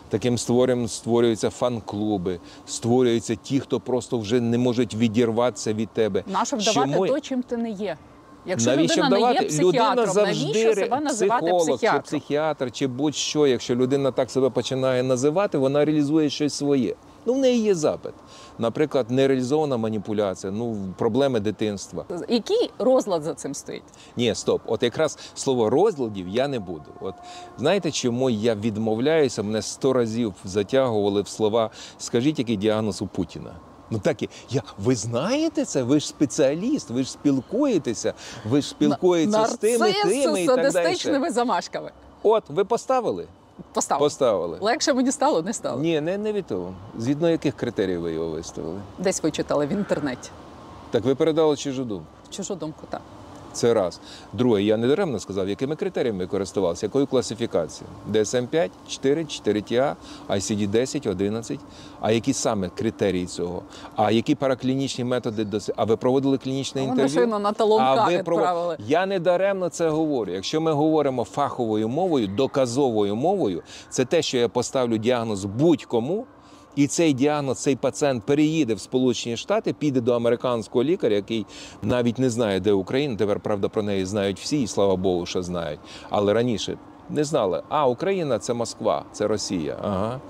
Таким 0.10 0.38
створюємо 0.38 0.88
створюються 0.88 1.50
фан-клуби, 1.50 2.40
створюються 2.66 3.36
ті, 3.36 3.60
хто 3.60 3.80
просто 3.80 4.20
вже 4.20 4.42
не 4.42 4.58
можуть 4.58 4.96
відірватися 4.96 5.74
від 5.74 5.90
тебе. 5.90 6.24
Нащо 6.28 6.58
вдавати 6.58 6.92
Чому? 6.92 7.08
то, 7.08 7.20
чим 7.20 7.44
ти 7.44 7.58
не 7.58 7.70
є? 7.70 7.98
Якщо 8.48 8.70
навіщо 8.70 9.02
людина 9.02 9.18
вдавати? 9.18 9.40
не 9.40 9.44
є 9.44 9.48
психіатром, 9.48 9.90
людина 9.90 10.14
завжди 10.14 10.48
навіщо 10.48 10.74
себе 10.76 11.00
називати 11.00 11.46
психолог, 11.46 11.80
чи 11.80 12.00
психіатр, 12.00 12.72
чи 12.72 12.88
будь-що. 12.88 13.48
Якщо 13.48 13.76
людина 13.76 14.12
так 14.12 14.32
себе 14.32 14.50
починає 14.50 15.04
називати, 15.04 15.58
вона 15.58 15.86
реалізує 15.86 16.30
щось 16.30 16.54
своє. 16.54 16.96
Ну, 17.26 17.34
в 17.34 17.38
неї 17.38 17.62
є 17.62 17.76
запит. 17.76 18.14
Наприклад, 18.58 19.12
нереалізована 19.12 19.78
маніпуляція, 19.78 20.54
ну 20.54 20.94
проблеми 20.98 21.40
дитинства. 21.40 22.06
Який 22.30 22.70
розлад 22.80 23.24
за 23.24 23.34
цим 23.34 23.54
стоїть? 23.54 23.84
Ні, 24.18 24.36
стоп. 24.36 24.62
От 24.66 24.84
якраз 24.84 25.18
слово 25.34 25.70
розладів 25.70 26.28
я 26.28 26.48
не 26.48 26.60
буду. 26.60 26.86
От 27.02 27.16
знаєте, 27.58 27.92
чому 27.92 28.30
я 28.30 28.56
відмовляюся? 28.56 29.44
Мене 29.44 29.62
сто 29.62 29.94
разів 29.94 30.34
затягували 30.44 31.22
в 31.22 31.28
слова. 31.28 31.70
Скажіть, 31.98 32.40
який 32.40 32.56
діагноз 32.58 33.02
у 33.02 33.08
Путіна? 33.08 33.52
Ну 33.90 34.00
так 34.00 34.24
і 34.24 34.30
я. 34.50 34.62
Ви 34.80 34.96
знаєте 34.96 35.66
це? 35.66 35.84
Ви 35.84 36.00
ж 36.00 36.08
спеціаліст, 36.08 36.90
ви 36.90 37.04
ж 37.04 37.12
спілкуєтеся, 37.12 38.14
ви 38.46 38.62
ж 38.62 38.68
спілкуєтеся 38.70 39.46
з 39.46 39.58
тими, 39.58 39.94
тими 40.04 40.44
і 40.44 40.48
так 40.48 40.56
далі. 40.56 40.72
садистичними 40.72 41.32
замашками. 41.32 41.92
От, 42.24 42.44
ви 42.50 42.66
поставили? 42.66 43.28
Поставили. 43.74 44.06
Поставили. 44.06 44.58
Легше 44.62 44.94
мені 44.94 45.12
стало, 45.12 45.42
не 45.42 45.54
стало. 45.54 45.82
Ні, 45.82 46.02
не, 46.02 46.18
не 46.18 46.34
від 46.34 46.46
того. 46.46 46.74
Згідно 46.98 47.30
яких 47.30 47.56
критеріїв 47.56 48.02
ви 48.02 48.12
його 48.14 48.30
виставили? 48.30 48.80
Десь 49.00 49.24
ви 49.24 49.32
читали 49.32 49.66
в 49.66 49.70
інтернеті. 49.72 50.30
Так 50.92 51.04
ви 51.04 51.16
передали 51.16 51.56
чужу 51.58 51.84
думку. 51.86 52.06
Чужу 52.30 52.56
думку, 52.56 52.82
так. 52.90 53.02
Це 53.58 53.74
раз. 53.74 54.00
Друге, 54.34 54.64
я 54.64 54.78
не 54.78 54.88
даремно 54.88 55.20
сказав, 55.20 55.50
якими 55.50 55.76
критеріями 55.76 56.20
ви 56.20 56.28
користувалися, 56.28 56.86
якою 56.86 57.08
класифікацією? 57.08 57.96
DSM-5, 58.12 58.70
4, 58.88 59.24
4TA, 59.24 59.96
ICD-10, 60.30 61.10
11. 61.12 61.60
А 62.02 62.12
які 62.12 62.34
саме 62.34 62.70
критерії 62.70 63.26
цього? 63.26 63.62
А 63.96 64.12
які 64.12 64.36
параклінічні 64.36 65.04
методи 65.04 65.46
доси? 65.46 65.74
А 65.76 65.84
ви 65.84 65.98
проводили 65.98 66.38
клінічне 66.38 66.82
А 66.82 66.86
вони 66.86 67.02
інтерв'ю? 67.04 67.40
на 67.40 67.52
талонка 67.52 68.06
ви 68.06 68.18
відправили. 68.18 68.78
Я 68.88 69.06
не 69.06 69.20
даремно 69.20 69.70
це 69.70 69.90
говорю. 69.90 70.32
Якщо 70.32 70.62
ми 70.62 70.72
говоримо 70.72 71.24
фаховою 71.24 71.90
мовою, 71.90 72.28
доказовою 72.28 73.16
мовою, 73.16 73.64
це 73.90 74.06
те, 74.06 74.22
що 74.22 74.38
я 74.38 74.50
поставлю 74.50 74.98
діагноз 74.98 75.46
будь-кому. 75.46 76.26
І 76.78 76.88
цей 76.88 77.14
діагноз, 77.14 77.58
цей 77.58 77.76
пацієнт 77.76 78.24
переїде 78.24 78.74
в 78.74 78.80
Сполучені 78.80 79.38
Штати, 79.38 79.74
піде 79.74 80.02
до 80.02 80.14
американського 80.14 80.84
лікаря, 80.84 81.16
який 81.16 81.46
навіть 81.82 82.20
не 82.20 82.30
знає, 82.30 82.60
де 82.60 82.72
Україна. 82.72 83.16
Тепер 83.16 83.40
правда 83.40 83.70
про 83.70 83.84
неї 83.84 84.06
знають 84.06 84.40
всі, 84.40 84.62
і 84.62 84.68
слава 84.68 84.96
Богу, 84.96 85.26
що 85.26 85.44
знають. 85.44 85.80
Але 86.10 86.34
раніше 86.34 86.78
не 87.10 87.24
знали. 87.24 87.64
А 87.70 87.88
Україна 87.88 88.40
це 88.40 88.54
Москва, 88.54 89.06
це 89.12 89.28
Росія. 89.28 89.78
Ага. 89.84 90.22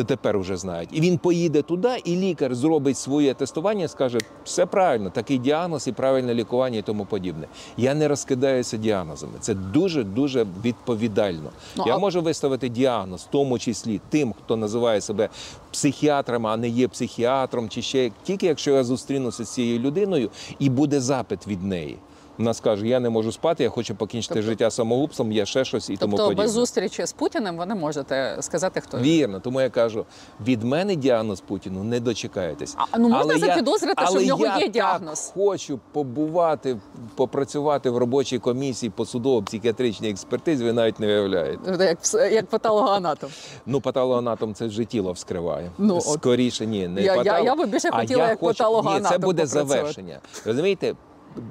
То 0.00 0.04
тепер 0.04 0.38
вже 0.38 0.56
знають. 0.56 0.88
І 0.92 1.00
він 1.00 1.18
поїде 1.18 1.62
туди, 1.62 1.88
і 2.04 2.16
лікар 2.16 2.54
зробить 2.54 2.98
своє 2.98 3.34
тестування 3.34 3.88
скаже, 3.88 4.18
все 4.44 4.66
правильно, 4.66 5.10
такий 5.10 5.38
діагноз 5.38 5.88
і 5.88 5.92
правильне 5.92 6.34
лікування 6.34 6.78
і 6.78 6.82
тому 6.82 7.04
подібне. 7.04 7.46
Я 7.76 7.94
не 7.94 8.08
розкидаюся 8.08 8.76
діагнозами. 8.76 9.32
Це 9.40 9.54
дуже 9.54 10.04
дуже 10.04 10.46
відповідально. 10.64 11.50
Ну, 11.76 11.84
я 11.86 11.94
а- 11.94 11.98
можу 11.98 12.22
виставити 12.22 12.68
діагноз, 12.68 13.20
в 13.20 13.30
тому 13.30 13.58
числі 13.58 14.00
тим, 14.08 14.32
хто 14.32 14.56
називає 14.56 15.00
себе 15.00 15.28
психіатром, 15.70 16.46
а 16.46 16.56
не 16.56 16.68
є 16.68 16.88
психіатром, 16.88 17.68
чи 17.68 17.82
ще 17.82 18.10
тільки 18.22 18.46
якщо 18.46 18.70
я 18.70 18.84
зустрінуся 18.84 19.44
з 19.44 19.54
цією 19.54 19.78
людиною 19.78 20.30
і 20.58 20.70
буде 20.70 21.00
запит 21.00 21.46
від 21.46 21.62
неї. 21.62 21.96
Вона 22.40 22.54
скаже: 22.54 22.88
я 22.88 23.00
не 23.00 23.10
можу 23.10 23.32
спати, 23.32 23.62
я 23.64 23.70
хочу 23.70 23.94
покінчити 23.94 24.34
Тобто- 24.34 24.50
життя 24.50 24.70
самогубством, 24.70 25.32
я 25.32 25.46
ще 25.46 25.64
щось 25.64 25.90
і 25.90 25.96
тому 25.96 26.10
Тобто 26.10 26.24
подібне. 26.24 26.44
без 26.44 26.52
зустрічі 26.52 27.06
з 27.06 27.12
Путіним 27.12 27.56
ви 27.56 27.66
не 27.66 27.74
можете 27.74 28.36
сказати, 28.40 28.80
хто. 28.80 28.98
Вірно, 28.98 29.40
тому 29.40 29.60
я 29.60 29.70
кажу, 29.70 30.06
від 30.46 30.62
мене 30.62 30.96
діагноз 30.96 31.40
Путіну 31.40 31.84
не 31.84 32.00
дочекаєтесь. 32.00 32.74
А, 32.90 32.98
ну, 32.98 33.08
можна 33.08 33.34
я- 33.34 33.38
запідозрити, 33.40 34.02
що 34.06 34.18
в 34.18 34.22
нього 34.26 34.46
я 34.46 34.54
є 34.56 34.60
так 34.62 34.70
діагноз? 34.70 35.32
хочу 35.34 35.80
побувати, 35.92 36.76
попрацювати 37.14 37.90
в 37.90 37.96
робочій 37.96 38.38
комісії 38.38 38.90
по 38.96 39.04
судово-психіатричній 39.04 40.10
експертизі, 40.10 40.64
ви 40.64 40.72
навіть 40.72 41.00
не 41.00 41.06
уявляєте. 41.06 41.70
Як, 41.84 41.98
пс- 42.00 42.32
як 42.32 42.46
патологоанатом. 42.46 43.30
Ну, 43.66 43.80
патологоанатом 43.80 44.54
це 44.54 44.66
вже 44.66 44.84
тіло 44.84 45.12
вскриває. 45.12 45.70
Ну. 45.78 46.00
Скоріше, 46.00 46.66
ні, 46.66 46.88
не 46.88 47.02
Я- 47.02 47.14
я- 47.14 47.22
патолог- 47.22 47.44
я 47.44 47.54
би 47.56 47.66
більше 47.66 47.90
хотіла, 47.90 48.22
я 48.22 48.28
як 48.30 48.40
хочу- 48.40 48.58
патологоанатом 48.58 49.02
Ні, 49.02 49.08
це 49.10 49.18
буде 49.18 49.42
попрацювати. 49.42 49.68
завершення. 49.80 50.18
Розумієте? 50.44 50.94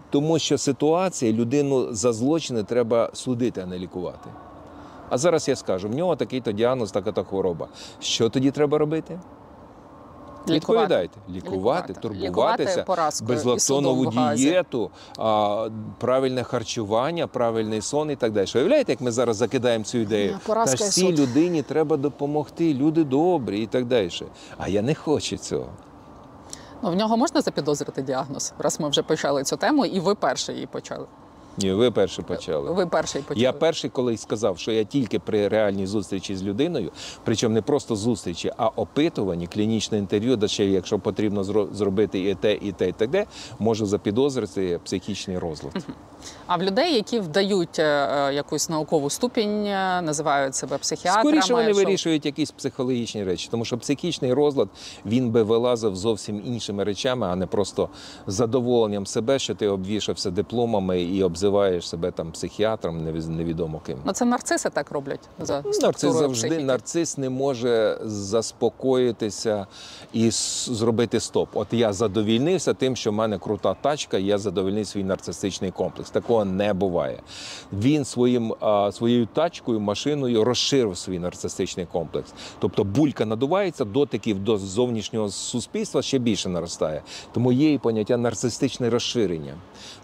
Тому 0.10 0.40
що 0.40 0.58
ситуація 0.58 1.34
людину 1.34 1.94
за 1.94 2.14
злочини 2.14 2.64
треба 2.64 3.10
судити, 3.14 3.62
а 3.62 3.66
не 3.66 3.80
лікувати. 3.80 4.30
А 5.10 5.18
зараз 5.18 5.48
я 5.48 5.56
скажу: 5.56 5.90
в 5.90 5.96
нього 5.96 6.16
такий-то 6.16 6.52
діагноз, 6.52 6.92
така-то 6.92 7.24
хвороба. 7.24 7.68
Що 8.00 8.30
тоді 8.30 8.52
треба 8.52 8.78
робити? 8.78 9.20
Відповідайте, 10.48 11.20
лікувати, 11.30 11.94
Лікувати. 11.94 11.94
турбуватися, 11.94 12.80
Лікувати 12.82 13.26
безлактонову 13.26 14.12
дієту, 14.36 14.92
а, 15.18 15.70
правильне 16.00 16.44
харчування, 16.44 17.28
правильний 17.28 17.82
сон 17.82 18.12
і 18.12 18.16
так 18.16 18.32
далі. 18.32 18.48
Уявляєте, 18.56 18.92
як 18.92 19.02
ми 19.02 19.12
зараз 19.12 19.38
закидаємо 19.38 19.84
цю 19.84 19.98
ідею? 19.98 20.40
Поразка 20.46 20.78
Та 20.78 20.86
ж 20.86 20.92
цій 20.92 21.12
людині 21.12 21.62
треба 21.62 21.98
допомогти, 21.98 22.74
люди 22.74 23.04
добрі 23.04 23.62
і 23.62 23.68
так 23.68 23.86
далі. 23.86 24.10
А 24.58 24.68
я 24.68 24.82
не 24.82 24.96
хочу 24.96 25.38
цього. 25.38 25.70
Ну, 26.84 26.92
в 26.92 26.96
нього 26.96 27.18
можна 27.18 27.42
запідозрити 27.42 28.02
діагноз, 28.02 28.54
раз 28.60 28.80
ми 28.80 28.90
вже 28.90 29.02
почали 29.04 29.44
цю 29.44 29.58
тему, 29.58 29.86
і 29.86 30.00
ви 30.00 30.16
перші 30.16 30.52
її 30.52 30.66
почали. 30.66 31.06
Ні, 31.58 31.74
ви 31.74 31.92
перші 31.92 32.22
почали. 32.22 32.72
Ви 32.72 32.86
перший 32.86 33.22
почали. 33.22 33.42
Я 33.44 33.54
перший, 33.54 33.90
коли 33.90 34.18
сказав, 34.18 34.58
що 34.60 34.72
я 34.72 34.84
тільки 34.84 35.20
при 35.20 35.48
реальній 35.48 35.88
зустрічі 35.88 36.36
з 36.36 36.44
людиною, 36.44 36.92
причому 37.24 37.54
не 37.56 37.62
просто 37.62 37.96
зустрічі, 37.96 38.52
а 38.58 38.68
опитуванні, 38.68 39.48
клінічне 39.48 39.98
інтерв'ю, 39.98 40.36
де 40.36 40.48
ще 40.48 40.66
якщо 40.66 41.00
потрібно 41.00 41.44
зро- 41.44 41.74
зробити 41.74 42.20
і 42.30 42.36
те, 42.36 42.54
і 42.54 42.72
те, 42.72 42.90
і 42.90 42.92
так 42.92 43.10
де, 43.10 43.26
можу 43.60 43.86
запідозрити 43.86 44.80
психічний 44.86 45.38
розлад. 45.38 45.74
А 46.48 46.56
в 46.56 46.64
людей, 46.64 46.94
які 46.96 47.20
вдають 47.20 47.80
е, 47.80 47.84
е, 47.84 48.34
якусь 48.34 48.70
наукову 48.70 49.10
ступінь, 49.10 49.66
е, 49.66 50.02
називають 50.02 50.56
себе 50.56 50.78
психіатрами. 50.78 51.30
Скоріше 51.30 51.54
вони 51.54 51.74
що- 51.74 51.84
вирішують 51.86 52.26
якісь 52.26 52.52
психологічні 52.52 53.24
речі, 53.24 53.48
тому 53.52 53.66
що 53.66 53.78
психічний 53.78 54.34
розлад 54.34 54.70
він 55.06 55.30
би 55.30 55.44
вилазив 55.44 55.96
зовсім 55.96 56.42
іншими 56.46 56.84
речами, 56.84 57.28
а 57.28 57.36
не 57.36 57.46
просто 57.46 57.90
задоволенням 58.28 59.06
себе, 59.06 59.40
що 59.40 59.56
ти 59.56 59.68
обвішався 59.68 60.32
дипломами 60.32 61.02
і 61.02 61.24
обзиваєш 61.24 61.90
себе 61.90 62.12
там 62.12 62.32
психіатром, 62.32 63.04
невідомо 63.38 63.82
ким. 63.86 63.98
Ну, 64.06 64.12
це 64.12 64.26
нарциси 64.26 64.70
так 64.70 64.92
роблять 64.92 65.30
за 65.40 65.64
Нарцис 65.82 66.14
завжди 66.14 66.48
психіки. 66.48 66.64
нарцис 66.66 67.18
не 67.18 67.30
може 67.30 67.98
заспокоїтися 68.04 69.68
і 70.14 70.30
зробити 70.32 71.20
стоп. 71.20 71.50
От 71.54 71.68
я 71.72 71.94
задовільнився 71.94 72.74
тим, 72.74 72.96
що 72.96 73.12
в 73.12 73.14
мене 73.14 73.38
крута 73.38 73.74
тачка, 73.74 74.18
і 74.18 74.24
я 74.24 74.38
задовільнив 74.38 74.88
свій 74.88 75.04
нарцистичний 75.04 75.72
комплекс. 75.72 76.09
Такого 76.10 76.46
не 76.46 76.74
буває. 76.74 77.20
Він 77.74 78.06
своїм 78.06 78.54
своєю 78.92 79.26
тачкою, 79.26 79.80
машиною 79.80 80.44
розширив 80.44 80.98
свій 80.98 81.20
нарцистичний 81.20 81.86
комплекс. 81.86 82.34
Тобто 82.60 82.84
булька 82.84 83.26
надувається, 83.26 83.86
дотиків 83.86 84.40
до 84.40 84.58
зовнішнього 84.58 85.30
суспільства 85.30 86.02
ще 86.02 86.18
більше 86.18 86.50
наростає. 86.50 87.02
Тому 87.32 87.52
є 87.52 87.74
і 87.74 87.78
поняття 87.78 88.18
нарцистичне 88.18 88.90
розширення. 88.90 89.54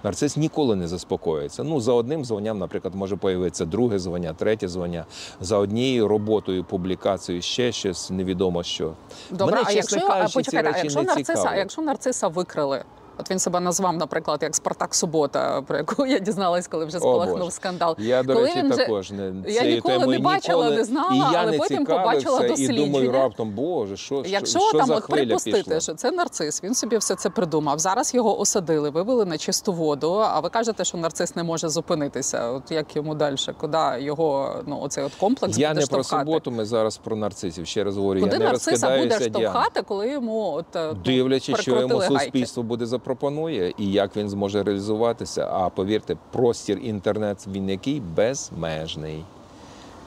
Нарцис 0.03 0.37
ніколи 0.37 0.75
не 0.75 0.87
заспокоїться. 0.87 1.63
Ну, 1.63 1.81
за 1.81 1.93
одним 1.93 2.25
званням, 2.25 2.59
наприклад, 2.59 2.95
може 2.95 3.15
появитися 3.15 3.65
друге 3.65 3.99
звання, 3.99 4.33
третє 4.33 4.67
звання. 4.67 5.05
За 5.41 5.57
однією 5.57 6.07
роботою, 6.07 6.63
публікацією, 6.63 7.41
ще 7.41 7.71
щось 7.71 8.09
невідомо 8.09 8.63
що. 8.63 8.93
Добре, 9.31 9.55
Мене, 9.55 9.67
а 9.67 9.71
якщо, 9.71 9.97
а, 9.97 10.07
кажучи, 10.07 10.33
почекайте, 10.33 10.71
а 10.75 10.77
якщо 10.77 11.03
нарциса, 11.03 11.49
а 11.51 11.55
якщо 11.55 11.81
нарциса 11.81 12.27
викрили? 12.27 12.83
От 13.17 13.31
він 13.31 13.39
себе 13.39 13.59
назвав, 13.59 13.97
наприклад, 13.97 14.39
як 14.43 14.55
Спартак 14.55 14.95
Субота, 14.95 15.61
про 15.61 15.77
яку 15.77 16.05
я 16.05 16.19
дізналась, 16.19 16.67
коли 16.67 16.85
вже 16.85 16.99
спалахнув 16.99 17.51
скандал. 17.51 17.95
Я, 17.99 18.23
до 18.23 18.33
Коли 18.33 18.45
речі, 18.45 18.59
він 18.59 18.69
також 18.71 19.11
не 19.11 19.33
Я 19.47 19.63
ніколи 19.63 19.93
темою 19.93 20.19
не 20.19 20.25
бачила, 20.25 20.63
ніколи- 20.63 20.77
не 20.77 20.83
знала, 20.83 21.13
і 21.13 21.33
я 21.33 21.41
але 21.41 21.51
не 21.51 21.57
потім 21.57 21.85
побачила 21.85 22.39
цікавився, 22.39 22.73
І 22.73 22.77
думаю, 22.77 23.11
раптом, 23.11 23.51
боже, 23.51 23.97
що, 23.97 24.23
Якщо 24.25 24.59
що, 24.59 24.77
там 24.77 24.87
за 24.87 24.95
от 24.95 25.07
припустити, 25.07 25.57
пішла? 25.57 25.79
що 25.79 25.93
це 25.93 26.11
нарцис, 26.11 26.63
він 26.63 26.75
собі 26.75 26.97
все 26.97 27.15
це 27.15 27.29
придумав. 27.29 27.79
Зараз 27.79 28.13
його 28.13 28.39
осадили, 28.39 28.89
вивели 28.89 29.25
на 29.25 29.37
чисту 29.37 29.73
воду. 29.73 30.13
А 30.13 30.39
ви 30.39 30.49
кажете, 30.49 30.85
що 30.85 30.97
нарцис 30.97 31.35
не 31.35 31.43
може 31.43 31.69
зупинитися. 31.69 32.51
От 32.51 32.71
як 32.71 32.95
йому 32.95 33.15
далі? 33.15 33.35
Куди 33.57 33.77
його 33.99 34.55
ну 34.67 34.81
оцей 34.81 35.03
от 35.03 35.13
комплекс 35.15 35.57
Я 35.57 35.67
буде 35.69 35.81
не 35.81 35.87
про 35.87 36.03
штовхати? 36.03 36.25
суботу, 36.25 36.51
ми 36.51 36.65
зараз 36.65 36.97
про 36.97 37.15
нарцисів. 37.15 37.67
Ще 37.67 37.83
раз 37.83 37.97
говорю, 37.97 38.19
Куди 38.19 38.31
я 38.33 38.39
не 38.39 38.45
нарциса 38.45 38.97
буде 38.97 39.19
штовхати, 39.19 39.81
коли 39.81 40.09
йому 40.09 40.53
от 40.53 40.75
е, 40.75 40.91
ну, 40.93 41.01
Дивлячись, 41.05 41.59
що 41.59 41.79
йому 41.79 42.01
суспільство 42.01 42.63
буде 42.63 42.85
запропонує 43.05 43.73
і 43.77 43.91
як 43.91 44.15
він 44.15 44.29
зможе 44.29 44.63
реалізуватися. 44.63 45.47
А 45.51 45.69
повірте, 45.69 46.17
простір 46.31 46.79
інтернет 46.83 47.47
він 47.51 47.69
який 47.69 47.99
безмежний. 47.99 49.23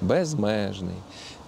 Безмежний. 0.03 0.97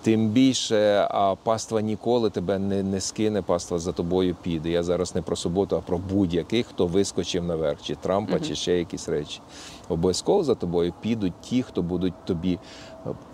Тим 0.03 0.29
більше 0.29 1.09
а 1.11 1.35
паства 1.35 1.81
ніколи 1.81 2.31
тебе 2.31 2.59
не, 2.59 2.83
не 2.83 3.01
скине, 3.01 3.43
паства 3.43 3.79
за 3.79 3.93
тобою 3.93 4.37
піде. 4.43 4.71
Я 4.71 4.83
зараз 4.83 5.15
не 5.15 5.23
про 5.23 5.37
суботу, 5.37 5.77
а 5.77 5.81
про 5.81 5.99
будь-яких, 5.99 6.67
хто 6.67 6.87
вискочив 6.87 7.45
наверх, 7.45 7.83
чи 7.83 7.95
Трампа, 7.95 8.41
чи 8.41 8.55
ще 8.55 8.79
якісь 8.79 9.09
речі. 9.09 9.41
Обов'язково 9.89 10.45
за 10.45 10.55
тобою 10.55 10.93
підуть 11.01 11.33
ті, 11.41 11.63
хто 11.63 11.83
будуть 11.83 12.25
тобі 12.25 12.59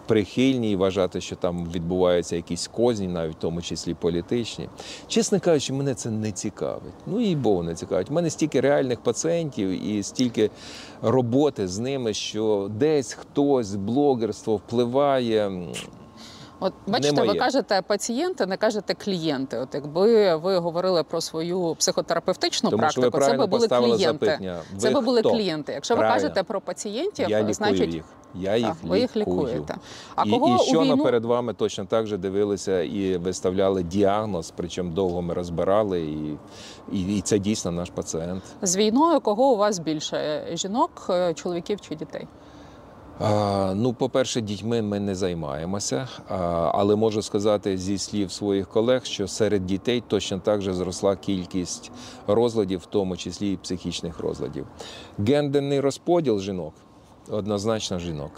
прихильні 0.06 0.72
і 0.72 0.76
вважати, 0.76 1.20
що 1.20 1.36
там 1.36 1.68
відбуваються 1.74 2.36
якісь 2.36 2.66
козні, 2.68 3.08
навіть 3.08 3.36
в 3.36 3.38
тому 3.38 3.62
числі 3.62 3.94
політичні. 3.94 4.68
Чесно 5.08 5.40
кажучи, 5.40 5.72
мене 5.72 5.94
це 5.94 6.10
не 6.10 6.32
цікавить. 6.32 6.94
Ну 7.06 7.20
і 7.20 7.36
Богу 7.36 7.62
не 7.62 7.74
цікавить. 7.74 8.10
У 8.10 8.14
мене 8.14 8.30
стільки 8.30 8.60
реальних 8.60 9.00
пацієнтів 9.00 9.86
і 9.86 10.02
стільки 10.02 10.50
роботи 11.02 11.68
з 11.68 11.78
ними, 11.78 12.14
що 12.14 12.70
десь 12.78 13.12
хтось 13.12 13.74
блогерство 13.74 14.56
впливає. 14.56 15.52
От 16.60 16.72
бачите, 16.86 17.20
ви 17.20 17.26
моє. 17.26 17.38
кажете 17.38 17.82
пацієнти, 17.86 18.46
не 18.46 18.56
кажете 18.56 18.94
клієнти. 18.94 19.58
От 19.58 19.68
якби 19.74 20.36
ви 20.36 20.58
говорили 20.58 21.02
про 21.02 21.20
свою 21.20 21.74
психотерапевтичну 21.78 22.70
Тому 22.70 22.90
що 22.90 23.00
ви 23.00 23.10
практику, 23.10 23.32
це 23.32 23.38
би 23.38 23.46
були 23.46 23.68
клієнти. 23.68 24.26
запитання. 24.26 24.60
Це 24.78 24.90
би 24.90 25.00
були 25.00 25.20
хто? 25.20 25.30
клієнти. 25.30 25.72
Якщо 25.72 25.96
ви 25.96 26.02
кажете 26.02 26.42
про 26.42 26.60
пацієнтів, 26.60 27.30
Я 27.30 27.52
значить 27.52 27.94
їх. 27.94 28.04
Я 28.34 28.56
їх 28.56 28.66
так, 28.66 28.76
ви 28.82 29.00
їх 29.00 29.16
лікуєте. 29.16 29.74
А 30.14 30.22
і, 30.26 30.30
кого 30.30 30.56
і 30.56 30.58
щойно 30.58 30.94
війну 30.94 31.04
перед 31.04 31.24
вами 31.24 31.54
точно 31.54 31.84
так 31.84 32.06
же 32.06 32.16
дивилися 32.16 32.82
і 32.82 33.16
виставляли 33.16 33.82
діагноз, 33.82 34.52
причому 34.56 34.90
довго 34.90 35.22
ми 35.22 35.34
розбирали, 35.34 36.00
і, 36.00 36.38
і, 36.92 37.16
і 37.16 37.20
це 37.20 37.38
дійсно 37.38 37.70
наш 37.72 37.90
пацієнт. 37.90 38.42
з 38.62 38.76
війною 38.76 39.20
кого 39.20 39.52
у 39.52 39.56
вас 39.56 39.78
більше 39.78 40.46
жінок, 40.52 41.06
е, 41.10 41.34
чоловіків 41.34 41.80
чи 41.80 41.94
дітей? 41.94 42.26
Ну, 43.74 43.94
по-перше, 43.98 44.40
дітьми 44.40 44.82
ми 44.82 45.00
не 45.00 45.14
займаємося, 45.14 46.08
але 46.72 46.96
можу 46.96 47.22
сказати 47.22 47.78
зі 47.78 47.98
слів 47.98 48.32
своїх 48.32 48.68
колег, 48.68 49.04
що 49.04 49.28
серед 49.28 49.66
дітей 49.66 50.02
точно 50.08 50.38
так 50.38 50.62
же 50.62 50.74
зросла 50.74 51.16
кількість 51.16 51.92
розладів, 52.26 52.78
в 52.80 52.86
тому 52.86 53.16
числі 53.16 53.52
і 53.52 53.56
психічних 53.56 54.20
розладів. 54.20 54.66
Гендерний 55.18 55.80
розподіл 55.80 56.40
жінок 56.40 56.74
однозначно 57.30 57.98
жінок. 57.98 58.30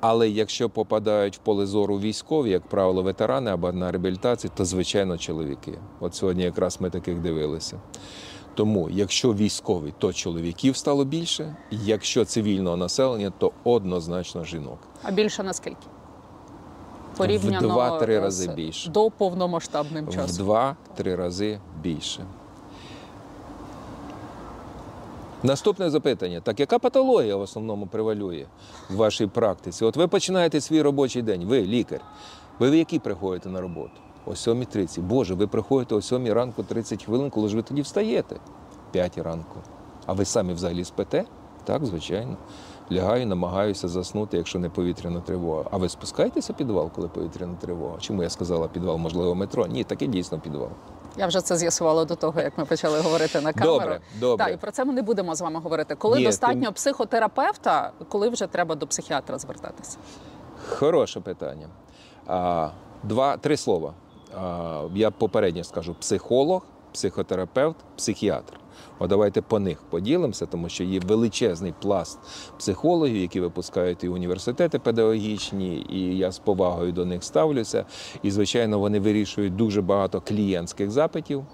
Але 0.00 0.28
якщо 0.28 0.70
попадають 0.70 1.36
в 1.36 1.38
поле 1.38 1.66
зору 1.66 1.98
військові, 1.98 2.50
як 2.50 2.62
правило, 2.62 3.02
ветерани 3.02 3.50
або 3.50 3.72
на 3.72 3.92
реабілітації, 3.92 4.50
то 4.56 4.64
звичайно 4.64 5.18
чоловіки. 5.18 5.72
От 6.00 6.14
сьогодні 6.14 6.42
якраз 6.42 6.80
ми 6.80 6.90
таких 6.90 7.18
дивилися. 7.18 7.80
Тому, 8.54 8.90
якщо 8.90 9.34
військовий, 9.34 9.94
то 9.98 10.12
чоловіків 10.12 10.76
стало 10.76 11.04
більше. 11.04 11.56
Якщо 11.70 12.24
цивільного 12.24 12.76
населення, 12.76 13.32
то 13.38 13.52
однозначно 13.64 14.44
жінок. 14.44 14.78
А 15.02 15.10
більше 15.10 15.42
наскільки? 15.42 15.86
Порівняно 17.16 17.68
В 17.68 17.72
два-три 17.72 18.20
рази 18.20 18.52
більше. 18.54 18.90
до 18.90 19.10
повномасштабним 19.10 20.06
В 20.06 20.14
часом. 20.14 20.36
два-три 20.44 21.16
рази 21.16 21.60
більше. 21.82 22.24
Наступне 25.42 25.90
запитання: 25.90 26.40
так 26.40 26.60
яка 26.60 26.78
патологія 26.78 27.36
в 27.36 27.40
основному 27.40 27.86
превалює 27.86 28.46
в 28.90 28.94
вашій 28.96 29.26
практиці? 29.26 29.84
От 29.84 29.96
ви 29.96 30.08
починаєте 30.08 30.60
свій 30.60 30.82
робочий 30.82 31.22
день, 31.22 31.44
ви 31.44 31.62
лікар. 31.62 32.00
Ви 32.58 32.70
в 32.70 32.74
який 32.74 32.98
приходите 32.98 33.48
на 33.48 33.60
роботу? 33.60 33.92
О 34.26 34.30
7.30. 34.30 35.00
Боже, 35.00 35.34
ви 35.34 35.46
приходите 35.46 35.94
о 35.94 36.00
7 36.02 36.32
ранку 36.32 36.62
30 36.62 37.04
хвилин, 37.04 37.30
коли 37.30 37.48
ж 37.48 37.56
ви 37.56 37.62
тоді 37.62 37.82
встаєте? 37.82 38.36
5 38.90 39.18
ранку. 39.18 39.56
А 40.06 40.12
ви 40.12 40.24
самі 40.24 40.52
взагалі 40.52 40.84
спите? 40.84 41.24
Так, 41.64 41.84
звичайно. 41.86 42.36
Лягаю, 42.92 43.26
намагаюся 43.26 43.88
заснути, 43.88 44.36
якщо 44.36 44.58
не 44.58 44.68
повітряна 44.68 45.20
тривога. 45.20 45.64
А 45.70 45.76
ви 45.76 45.88
спускаєтеся 45.88 46.52
в 46.52 46.56
підвал, 46.56 46.90
коли 46.90 47.08
повітряна 47.08 47.54
тривога? 47.54 47.96
Чому 48.00 48.22
я 48.22 48.30
сказала 48.30 48.68
підвал, 48.68 48.96
можливо, 48.96 49.34
метро? 49.34 49.66
Ні, 49.66 49.84
таке 49.84 50.06
дійсно 50.06 50.40
підвал. 50.40 50.68
Я 51.16 51.26
вже 51.26 51.40
це 51.40 51.56
з'ясувала 51.56 52.04
до 52.04 52.14
того, 52.16 52.40
як 52.40 52.58
ми 52.58 52.64
почали 52.64 53.00
говорити 53.00 53.40
на 53.40 53.52
камеру. 53.52 53.78
Добре, 53.78 54.00
добре. 54.20 54.44
Так, 54.46 54.54
і 54.54 54.56
про 54.56 54.70
це 54.70 54.84
ми 54.84 54.92
не 54.92 55.02
будемо 55.02 55.34
з 55.34 55.40
вами 55.40 55.60
говорити. 55.60 55.94
Коли 55.94 56.18
Ні, 56.18 56.24
достатньо 56.24 56.64
тим- 56.64 56.72
психотерапевта, 56.74 57.92
коли 58.08 58.28
вже 58.28 58.46
треба 58.46 58.74
до 58.74 58.86
психіатра 58.86 59.38
звертатися? 59.38 59.98
Хороше 60.68 61.20
питання. 61.20 61.68
А, 62.26 62.68
два, 63.02 63.36
три 63.36 63.56
слова. 63.56 63.94
Я 64.94 65.10
попередньо 65.18 65.64
скажу: 65.64 65.94
психолог, 66.00 66.62
психотерапевт, 66.92 67.76
психіатр. 67.96 68.58
О, 68.98 69.06
давайте 69.06 69.42
по 69.42 69.58
них 69.58 69.82
поділимося, 69.90 70.46
тому 70.46 70.68
що 70.68 70.84
є 70.84 71.00
величезний 71.00 71.74
пласт 71.82 72.18
психологів, 72.58 73.16
які 73.16 73.40
випускають 73.40 74.04
і 74.04 74.08
університети 74.08 74.78
педагогічні, 74.78 75.86
і 75.90 76.18
я 76.18 76.32
з 76.32 76.38
повагою 76.38 76.92
до 76.92 77.04
них 77.04 77.24
ставлюся. 77.24 77.84
І, 78.22 78.30
звичайно, 78.30 78.78
вони 78.78 79.00
вирішують 79.00 79.56
дуже 79.56 79.82
багато 79.82 80.20
клієнтських 80.20 80.90
запитів, 80.90 81.44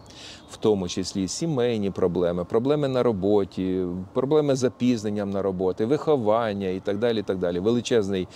в 0.51 0.57
тому 0.57 0.89
числі 0.89 1.29
сімейні 1.29 1.91
проблеми, 1.91 2.45
проблеми 2.45 2.89
на 2.89 3.03
роботі, 3.03 3.85
проблеми 4.13 4.57
з 4.57 4.59
запізненням 4.59 5.31
на 5.31 5.43
роботи, 5.43 5.87
виховання 5.87 6.69
і 6.69 6.81
так 6.81 6.99
далі. 6.99 7.19
І 7.21 7.23
так 7.23 7.39
далі. 7.39 7.61
Величезний 7.61 8.29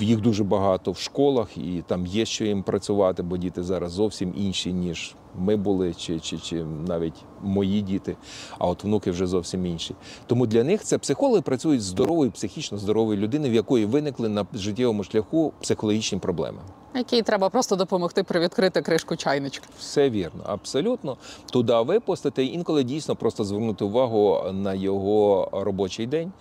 їх 0.00 0.20
дуже 0.20 0.44
багато 0.44 0.92
в 0.92 0.98
школах, 0.98 1.56
і 1.56 1.84
там 1.86 2.06
є 2.06 2.24
що 2.24 2.44
їм 2.44 2.62
працювати, 2.62 3.22
бо 3.22 3.36
діти 3.36 3.62
зараз 3.62 3.92
зовсім 3.92 4.34
інші, 4.36 4.72
ніж 4.72 5.14
ми 5.38 5.56
були, 5.56 5.94
чи, 5.94 6.20
чи, 6.20 6.38
чи 6.38 6.64
навіть 6.64 7.24
мої 7.42 7.82
діти, 7.82 8.16
а 8.58 8.66
от 8.66 8.84
внуки 8.84 9.10
вже 9.10 9.26
зовсім 9.26 9.66
інші. 9.66 9.94
Тому 10.26 10.46
для 10.46 10.64
них 10.64 10.82
це 10.82 10.98
психологи 10.98 11.40
працюють 11.40 11.82
з 11.82 11.84
здоровою, 11.84 12.30
психічно 12.30 12.78
здоровою 12.78 13.18
людиною, 13.18 13.52
в 13.52 13.54
якої 13.54 13.84
виникли 13.84 14.28
на 14.28 14.46
життєвому 14.54 15.04
шляху 15.04 15.52
психологічні 15.60 16.18
проблеми. 16.18 16.58
Якій 16.96 17.22
треба 17.22 17.48
просто 17.48 17.76
допомогти 17.76 18.22
привідкрити 18.22 18.82
кришку 18.82 19.16
чайничка. 19.16 19.66
Все 19.78 20.10
вірно, 20.10 20.42
абсолютно. 20.46 21.16
Туди 21.52 21.74
випустити, 21.80 22.44
інколи 22.44 22.84
дійсно 22.84 23.16
просто 23.16 23.44
звернути 23.44 23.84
увагу 23.84 24.42
на 24.52 24.74
його 24.74 25.48
робочий 25.52 26.06
день, 26.06 26.32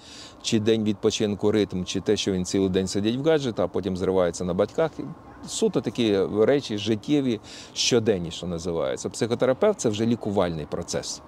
чи 0.41 0.59
день 0.59 0.83
відпочинку, 0.83 1.51
ритм, 1.51 1.83
чи 1.83 2.01
те, 2.01 2.17
що 2.17 2.31
він 2.31 2.45
цілий 2.45 2.69
день 2.69 2.87
сидить 2.87 3.15
в 3.15 3.23
гаджет, 3.23 3.59
а 3.59 3.67
потім 3.67 3.97
зривається 3.97 4.43
на 4.43 4.53
батьках. 4.53 4.91
Суто 5.47 5.81
такі 5.81 6.19
речі 6.25 6.77
життєві, 6.77 7.39
щоденні, 7.73 8.31
що 8.31 8.47
називається. 8.47 9.09
Психотерапевт 9.09 9.79
це 9.79 9.89
вже 9.89 10.05
лікувальний 10.05 10.65
процес. 10.65 11.21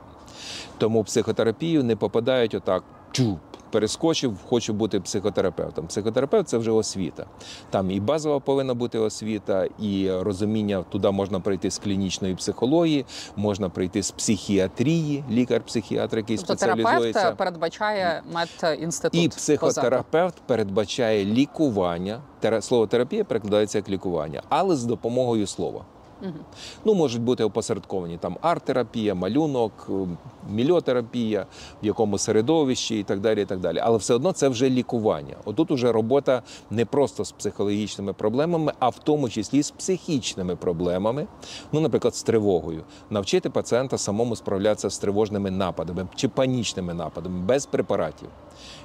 Тому 0.78 1.04
психотерапію 1.04 1.84
не 1.84 1.96
попадають 1.96 2.54
отак. 2.56 2.84
Чу, 3.12 3.40
перескочив, 3.78 4.38
хочу 4.50 4.74
бути 4.74 5.00
психотерапевтом. 5.00 5.88
Психотерапевт 5.88 6.50
це 6.50 6.58
вже 6.58 6.72
освіта. 6.72 7.26
Там 7.70 7.92
і 7.92 8.00
базова 8.00 8.40
повинна 8.40 8.74
бути 8.74 9.00
освіта, 9.00 9.68
і 9.80 10.12
розуміння 10.12 10.84
туди 10.90 11.12
можна 11.12 11.40
прийти 11.40 11.72
з 11.72 11.80
клінічної 11.80 12.36
психології, 12.36 13.06
можна 13.36 13.70
прийти 13.70 14.04
з 14.04 14.12
психіатрії, 14.12 15.24
лікар-психіатр, 15.32 16.18
який 16.18 16.38
Тобто 16.38 16.56
терапевт 16.56 17.38
передбачає 17.38 18.24
медінститут. 18.34 19.22
І 19.22 19.30
психотерапевт 19.30 20.36
передбачає 20.46 21.26
лікування. 21.26 22.22
Слово 22.60 22.88
терапія 22.88 23.24
перекладається 23.24 23.78
як 23.78 23.90
лікування, 23.90 24.44
але 24.50 24.76
з 24.76 24.84
допомогою 24.84 25.48
слова. 25.48 25.86
Ну, 26.86 26.94
можуть 26.94 27.22
бути 27.22 27.44
опосередковані 27.44 28.18
там 28.18 28.38
арт-терапія, 28.42 29.16
малюнок, 29.16 29.90
мільотерапія, 30.50 31.46
в 31.84 31.86
якому 31.86 32.18
середовищі 32.18 33.00
і 33.00 33.04
так 33.04 33.20
далі. 33.20 33.42
і 33.42 33.46
так 33.46 33.60
далі. 33.60 33.80
Але 33.84 33.98
все 33.98 34.14
одно 34.14 34.32
це 34.32 34.50
вже 34.50 34.70
лікування. 34.70 35.36
Отут 35.46 35.72
уже 35.72 35.92
робота 35.92 36.42
не 36.72 36.86
просто 36.86 37.26
з 37.26 37.32
психологічними 37.32 38.14
проблемами, 38.14 38.74
а 38.80 38.90
в 38.90 39.00
тому 39.00 39.30
числі 39.30 39.64
з 39.64 39.72
психічними 39.72 40.56
проблемами. 40.56 41.28
Ну, 41.72 41.80
наприклад, 41.80 42.16
з 42.16 42.24
тривогою. 42.24 42.84
Навчити 43.10 43.50
пацієнта 43.50 43.98
самому 43.98 44.36
справлятися 44.36 44.90
з 44.90 45.00
тривожними 45.00 45.52
нападами 45.52 46.08
чи 46.16 46.28
панічними 46.28 46.94
нападами 46.94 47.40
без 47.40 47.66
препаратів. 47.66 48.30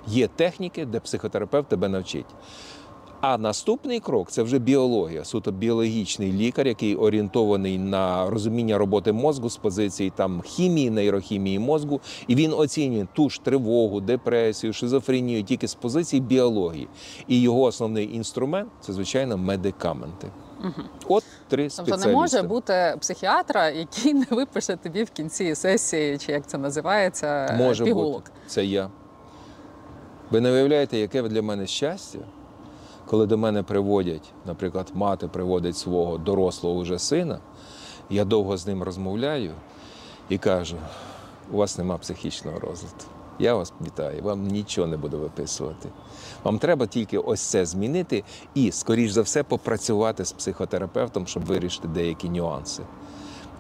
Є 0.07 0.29
техніки, 0.29 0.87
де 0.87 1.01
психотерапевт 1.01 1.69
тебе 1.69 1.89
навчить. 1.89 2.27
А 3.23 3.39
наступний 3.39 4.01
крок 4.01 4.31
це 4.31 4.43
вже 4.43 4.59
біологія, 4.59 5.25
суто 5.25 5.53
біологічний 5.53 6.33
лікар, 6.33 6.67
який 6.67 6.97
орієнтований 6.97 7.79
на 7.79 8.31
розуміння 8.31 8.79
роботи 8.79 9.13
мозку 9.13 9.51
з 9.51 9.57
позиції 9.57 10.13
там 10.17 10.43
хімії, 10.43 10.91
нейрохімії 10.91 11.59
мозку, 11.59 12.01
і 12.27 12.35
він 12.35 12.53
оцінює 12.53 13.07
ту 13.13 13.31
ж 13.31 13.41
тривогу, 13.45 14.01
депресію, 14.01 14.73
шизофренію 14.73 15.43
тільки 15.43 15.69
з 15.69 15.75
позиції 15.75 16.21
біології. 16.23 16.89
І 17.29 17.41
його 17.41 17.63
основний 17.63 18.15
інструмент 18.17 18.69
це 18.81 18.93
звичайно 18.93 19.39
медикаменти. 19.39 20.29
Мгм. 20.61 20.85
От 21.09 21.25
три 21.49 21.69
Тобто 21.77 21.97
не 21.97 22.07
може 22.13 22.43
бути 22.43 22.97
психіатра, 23.01 23.71
який 23.71 24.15
не 24.15 24.27
випише 24.31 24.77
тобі 24.77 25.05
в 25.05 25.11
кінці 25.11 25.55
сесії, 25.55 26.19
чи 26.19 26.33
як 26.33 26.47
це 26.47 26.59
називається, 26.59 27.55
Може 27.59 27.85
пігулок. 27.85 28.15
бути. 28.15 28.31
Це 28.47 28.65
я. 28.65 28.91
Ви 30.31 30.41
не 30.41 30.53
уявляєте, 30.53 30.99
яке 30.99 31.23
для 31.23 31.43
мене 31.43 31.67
щастя, 31.67 32.19
коли 33.13 33.27
до 33.27 33.39
мене 33.39 33.63
приводять, 33.63 34.33
наприклад, 34.47 34.91
мати 34.95 35.29
приводить 35.29 35.77
свого 35.77 36.19
дорослого 36.19 36.77
уже 36.77 36.99
сина, 36.99 37.39
я 38.11 38.25
довго 38.25 38.57
з 38.57 38.67
ним 38.67 38.83
розмовляю 38.83 39.53
і 40.29 40.39
кажу: 40.39 40.77
у 41.53 41.57
вас 41.57 41.79
нема 41.79 41.99
психічного 41.99 42.59
розладу. 42.59 43.05
Я 43.39 43.55
вас 43.55 43.73
вітаю, 43.87 44.23
вам 44.23 44.47
нічого 44.47 44.87
не 44.87 44.97
буду 44.97 45.19
виписувати. 45.19 45.89
Вам 46.45 46.59
треба 46.59 46.87
тільки 46.87 47.19
ось 47.19 47.41
це 47.41 47.67
змінити 47.67 48.25
і, 48.55 48.73
скоріш 48.73 49.11
за 49.11 49.23
все, 49.23 49.43
попрацювати 49.43 50.25
з 50.25 50.33
психотерапевтом, 50.33 51.27
щоб 51.27 51.45
вирішити 51.45 51.89
деякі 51.89 52.29
нюанси. 52.29 52.83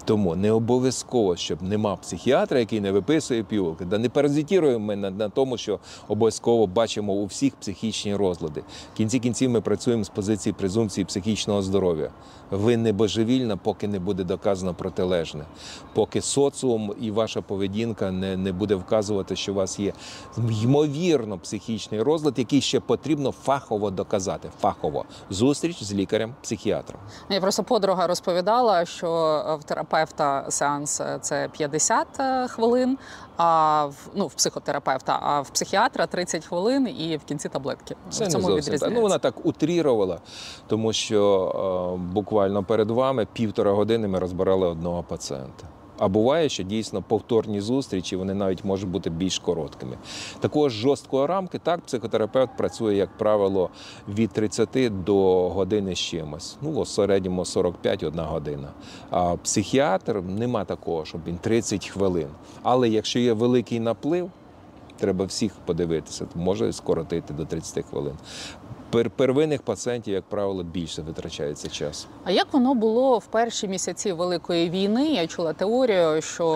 Тому 0.04 0.36
не 0.36 0.52
обов'язково, 0.52 1.36
щоб 1.36 1.62
нема 1.62 1.96
психіатра, 1.96 2.58
який 2.58 2.80
не 2.80 2.92
виписує 2.92 3.42
пігулки. 3.42 3.84
Да 3.84 3.98
не 3.98 4.08
паразитіруємо 4.08 4.86
ми 4.86 4.96
на, 4.96 5.10
на 5.10 5.28
тому, 5.28 5.56
що 5.56 5.78
обов'язково 6.08 6.66
бачимо 6.66 7.12
у 7.12 7.26
всіх 7.26 7.56
психічні 7.56 8.16
розлади. 8.16 8.62
В 8.94 8.96
кінці 8.96 9.18
кінців 9.18 9.50
ми 9.50 9.60
працюємо 9.60 10.04
з 10.04 10.08
позиції 10.08 10.52
презумпції 10.52 11.04
психічного 11.04 11.62
здоров'я. 11.62 12.10
Ви 12.50 12.76
не 12.76 12.92
божевільна, 12.92 13.56
поки 13.56 13.88
не 13.88 13.98
буде 13.98 14.24
доказано 14.24 14.74
протилежне, 14.74 15.44
поки 15.94 16.20
соціум 16.20 16.94
і 17.00 17.10
ваша 17.10 17.42
поведінка 17.42 18.10
не, 18.10 18.36
не 18.36 18.52
буде 18.52 18.74
вказувати, 18.74 19.36
що 19.36 19.52
у 19.52 19.54
вас 19.54 19.78
є 19.78 19.92
ймовірно 20.62 21.38
психічний 21.38 22.02
розлад, 22.02 22.38
який 22.38 22.60
ще 22.60 22.80
потрібно 22.80 23.32
фахово 23.32 23.90
доказати. 23.90 24.50
Фахово 24.60 25.04
зустріч 25.30 25.82
з 25.82 25.92
лікарем-психіатром. 25.94 27.00
Мені 27.28 27.40
просто 27.40 27.62
подруга 27.62 28.06
розповідала, 28.06 28.84
що 28.84 29.08
е, 29.48 29.54
в 29.56 29.64
терапевта 29.92 30.50
сеанс 30.50 31.00
е, 31.00 31.18
це 31.20 31.48
50 31.52 32.06
е, 32.20 32.48
хвилин, 32.48 32.98
а 33.36 33.86
в 33.86 33.96
ну 34.14 34.26
в 34.26 34.34
психотерапевта, 34.34 35.18
а 35.22 35.40
в 35.40 35.50
психіатра 35.50 36.06
30 36.06 36.44
хвилин 36.44 36.88
і 36.88 37.16
в 37.16 37.24
кінці 37.24 37.48
таблетки. 37.48 37.96
Це 38.10 38.24
в 38.24 38.26
не 38.26 38.32
цьому 38.32 38.46
зовсім 38.46 38.78
так. 38.78 38.90
Ну 38.94 39.00
вона 39.00 39.18
так 39.18 39.46
утрірувала, 39.46 40.20
тому 40.66 40.92
що 40.92 41.98
е, 41.98 42.12
буквально 42.12 42.64
перед 42.64 42.90
вами 42.90 43.26
півтора 43.32 43.72
години 43.72 44.08
ми 44.08 44.18
розбирали 44.18 44.66
одного 44.66 45.02
пацієнта. 45.02 45.66
А 46.02 46.08
буває, 46.08 46.48
що 46.48 46.62
дійсно 46.62 47.02
повторні 47.02 47.60
зустрічі 47.60 48.16
вони 48.16 48.34
навіть 48.34 48.64
можуть 48.64 48.90
бути 48.90 49.10
більш 49.10 49.38
короткими. 49.38 49.98
Такого 50.40 50.68
ж 50.68 50.76
жорсткої 50.76 51.26
рамки, 51.26 51.58
так, 51.58 51.80
психотерапевт 51.80 52.56
працює, 52.56 52.94
як 52.94 53.18
правило, 53.18 53.70
від 54.08 54.30
30 54.30 55.04
до 55.04 55.48
години 55.48 55.94
з 55.94 55.98
чимось. 55.98 56.56
Ну, 56.62 56.80
в 56.80 56.88
середньому 56.88 57.44
45 57.44 58.02
одна 58.02 58.24
година. 58.24 58.68
А 59.10 59.36
психіатр 59.36 60.22
нема 60.28 60.64
такого, 60.64 61.04
щоб 61.04 61.20
він 61.26 61.36
30 61.36 61.88
хвилин. 61.88 62.28
Але 62.62 62.88
якщо 62.88 63.18
є 63.18 63.32
великий 63.32 63.80
наплив, 63.80 64.30
треба 64.96 65.24
всіх 65.24 65.52
подивитися, 65.64 66.24
то 66.24 66.38
може 66.38 66.72
скоротити 66.72 67.34
до 67.34 67.44
30 67.44 67.84
хвилин. 67.90 68.14
Пер- 68.92 69.10
первинних 69.10 69.62
пацієнтів, 69.62 70.14
як 70.14 70.24
правило, 70.24 70.62
більше 70.62 71.02
витрачається 71.02 71.68
час. 71.68 72.06
А 72.24 72.30
як 72.30 72.46
воно 72.52 72.74
було 72.74 73.18
в 73.18 73.26
перші 73.26 73.68
місяці 73.68 74.12
великої 74.12 74.70
війни? 74.70 75.06
Я 75.06 75.26
чула 75.26 75.52
теорію, 75.52 76.22
що 76.22 76.52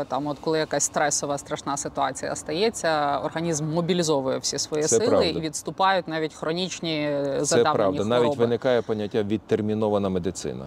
е, 0.00 0.04
там, 0.04 0.26
от 0.26 0.38
коли 0.38 0.58
якась 0.58 0.84
стресова 0.84 1.38
страшна 1.38 1.76
ситуація 1.76 2.36
стається, 2.36 3.18
організм 3.24 3.66
мобілізовує 3.66 4.38
всі 4.38 4.58
свої 4.58 4.82
Це 4.82 4.88
сили 4.88 5.06
правда. 5.08 5.26
і 5.26 5.40
відступають 5.40 6.08
навіть 6.08 6.34
хронічні 6.34 7.00
е, 7.02 7.40
Це 7.44 7.56
правда. 7.62 7.82
хвороби. 7.84 8.04
Навіть 8.04 8.36
виникає 8.36 8.82
поняття 8.82 9.22
відтермінована 9.22 10.08
медицина. 10.08 10.66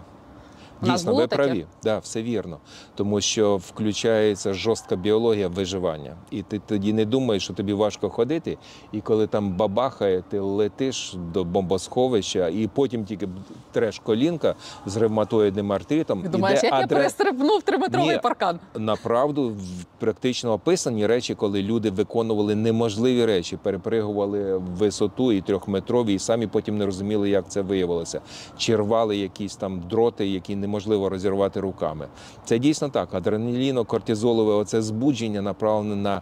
У 0.83 0.87
нас 0.87 0.99
Дійсно, 0.99 1.11
було 1.11 1.21
ви 1.23 1.27
таке? 1.27 1.43
праві, 1.43 1.65
да, 1.83 1.97
все 1.97 2.21
вірно. 2.23 2.57
Тому 2.95 3.21
що 3.21 3.57
включається 3.57 4.53
жорстка 4.53 4.95
біологія 4.95 5.47
виживання. 5.47 6.15
І 6.31 6.41
ти 6.41 6.61
тоді 6.67 6.93
не 6.93 7.05
думаєш, 7.05 7.43
що 7.43 7.53
тобі 7.53 7.73
важко 7.73 8.09
ходити. 8.09 8.57
І 8.91 9.01
коли 9.01 9.27
там 9.27 9.53
бабахає, 9.57 10.23
ти 10.29 10.39
летиш 10.39 11.15
до 11.33 11.43
бомбосховища, 11.43 12.47
і 12.47 12.67
потім 12.67 13.05
тільки 13.05 13.29
треш 13.71 13.99
колінка 13.99 14.55
з 14.85 14.97
ревматоїдним 14.97 15.71
артритом. 15.71 16.21
Ти 16.21 16.29
думаєш, 16.29 16.59
іде 16.59 16.67
як 16.67 16.81
я 16.81 16.87
перестрибнув 16.87 17.61
триметровий 17.63 18.19
паркан? 18.19 18.59
Направду 18.75 19.49
в- 19.49 19.85
практично 19.99 20.53
описані 20.53 21.07
речі, 21.07 21.35
коли 21.35 21.61
люди 21.63 21.89
виконували 21.89 22.55
неможливі 22.55 23.25
речі, 23.25 23.57
перепригували 23.63 24.57
в 24.57 24.61
висоту 24.61 25.31
і 25.31 25.41
трьохметрові, 25.41 26.13
і 26.13 26.19
самі 26.19 26.47
потім 26.47 26.77
не 26.77 26.85
розуміли, 26.85 27.29
як 27.29 27.49
це 27.49 27.61
виявилося. 27.61 28.21
Чи 28.57 28.75
рвали 28.75 29.17
якісь 29.17 29.55
там 29.55 29.79
дроти, 29.89 30.27
які 30.27 30.55
неможливо 30.71 31.09
розірвати 31.09 31.59
руками. 31.59 32.07
Це 32.45 32.59
дійсно 32.59 32.89
так. 32.89 33.13
Адреналіно, 33.13 33.85
кортизолове 33.85 34.53
оце 34.53 34.81
збудження 34.81 35.41
направлене 35.41 35.95
на 35.95 36.21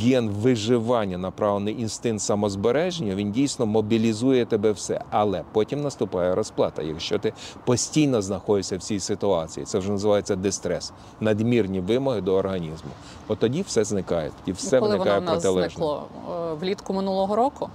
ген 0.00 0.28
виживання, 0.28 1.18
направлений 1.18 1.80
інстинкт 1.80 2.22
самозбереження. 2.22 3.14
Він 3.14 3.32
дійсно 3.32 3.66
мобілізує 3.66 4.44
тебе 4.46 4.72
все. 4.72 5.04
Але 5.10 5.42
потім 5.52 5.82
наступає 5.82 6.34
розплата. 6.34 6.82
Якщо 6.82 7.18
ти 7.18 7.32
постійно 7.64 8.22
знаходишся 8.22 8.76
в 8.76 8.80
цій 8.80 9.00
ситуації, 9.00 9.66
це 9.66 9.78
вже 9.78 9.90
називається 9.90 10.36
дистрес, 10.36 10.92
надмірні 11.20 11.80
вимоги 11.80 12.20
до 12.20 12.34
організму. 12.34 12.90
От 13.28 13.38
тоді 13.38 13.62
все 13.62 13.84
зникає, 13.84 14.30
тоді 14.40 14.52
все 14.52 14.78
Коли 14.78 14.80
воно 14.80 14.98
виникає 15.04 15.20
в 15.20 15.24
нас 15.24 15.32
протилежне. 15.32 15.68
зникло 15.68 16.02
Е, 16.30 16.54
влітку 16.54 16.92
минулого 16.92 17.36
року. 17.36 17.68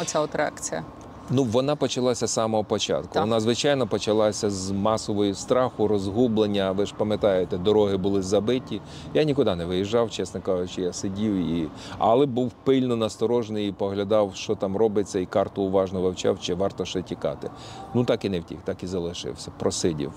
Оця 0.00 0.20
от 0.20 0.34
реакція. 0.34 0.84
Ну, 1.30 1.44
вона 1.44 1.76
почалася 1.76 2.26
з 2.26 2.32
самого 2.32 2.64
початку. 2.64 3.08
Так. 3.12 3.22
Вона, 3.22 3.40
звичайно, 3.40 3.86
почалася 3.86 4.50
з 4.50 4.70
масової 4.70 5.34
страху, 5.34 5.88
розгублення. 5.88 6.72
Ви 6.72 6.86
ж 6.86 6.94
пам'ятаєте, 6.96 7.58
дороги 7.58 7.96
були 7.96 8.22
забиті. 8.22 8.80
Я 9.14 9.22
нікуди 9.22 9.54
не 9.54 9.64
виїжджав, 9.64 10.10
чесно 10.10 10.40
кажучи, 10.40 10.82
я 10.82 10.92
сидів 10.92 11.34
і. 11.34 11.68
Але 11.98 12.26
був 12.26 12.52
пильно 12.64 12.96
насторожений 12.96 13.68
і 13.68 13.72
поглядав, 13.72 14.30
що 14.34 14.54
там 14.54 14.76
робиться, 14.76 15.18
і 15.18 15.26
карту 15.26 15.62
уважно 15.62 16.00
вивчав, 16.00 16.40
чи 16.40 16.54
варто 16.54 16.84
ще 16.84 17.02
тікати. 17.02 17.50
Ну 17.94 18.04
так 18.04 18.24
і 18.24 18.28
не 18.28 18.40
втік, 18.40 18.58
так 18.64 18.82
і 18.82 18.86
залишився. 18.86 19.50
Просидів. 19.58 20.12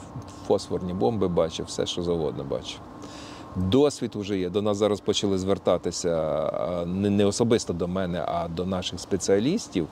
Фосфорні 0.47 0.93
бомби 0.93 1.27
бачив, 1.27 1.65
все, 1.65 1.85
що 1.85 2.03
завгодно 2.03 2.43
бачив. 2.43 2.79
Досвід 3.55 4.11
вже 4.15 4.37
є. 4.37 4.49
До 4.49 4.61
нас 4.61 4.77
зараз 4.77 4.99
почали 4.99 5.37
звертатися 5.37 6.83
не, 6.87 7.09
не 7.09 7.25
особисто 7.25 7.73
до 7.73 7.87
мене, 7.87 8.23
а 8.27 8.47
до 8.47 8.65
наших 8.65 8.99
спеціалістів 8.99 9.87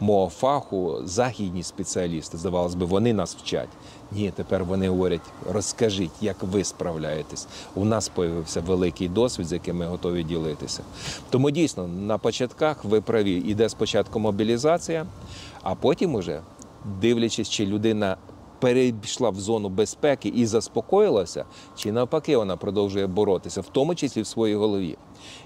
мого 0.00 0.28
фаху, 0.28 0.98
західні 1.04 1.62
спеціалісти. 1.62 2.38
Здавалось 2.38 2.74
би, 2.74 2.86
вони 2.86 3.12
нас 3.12 3.36
вчать. 3.36 3.68
Ні, 4.12 4.32
тепер 4.36 4.64
вони 4.64 4.88
говорять: 4.88 5.20
розкажіть, 5.50 6.10
як 6.20 6.36
ви 6.42 6.64
справляєтесь. 6.64 7.46
У 7.74 7.84
нас 7.84 8.08
появився 8.08 8.60
великий 8.60 9.08
досвід, 9.08 9.46
з 9.46 9.52
яким 9.52 9.76
ми 9.76 9.86
готові 9.86 10.22
ділитися. 10.22 10.82
Тому 11.30 11.50
дійсно 11.50 11.88
на 11.88 12.18
початках 12.18 12.84
ви 12.84 13.00
праві, 13.00 13.32
іде 13.46 13.68
спочатку 13.68 14.20
мобілізація, 14.20 15.06
а 15.62 15.74
потім 15.74 16.14
уже 16.14 16.40
дивлячись, 17.00 17.48
чи 17.48 17.66
людина 17.66 18.16
перейшла 18.62 19.30
в 19.30 19.40
зону 19.40 19.68
безпеки 19.68 20.28
і 20.28 20.46
заспокоїлася, 20.46 21.44
чи 21.76 21.92
навпаки 21.92 22.36
вона 22.36 22.56
продовжує 22.56 23.06
боротися, 23.06 23.60
в 23.60 23.68
тому 23.68 23.94
числі 23.94 24.22
в 24.22 24.26
своїй 24.26 24.54
голові. 24.54 24.96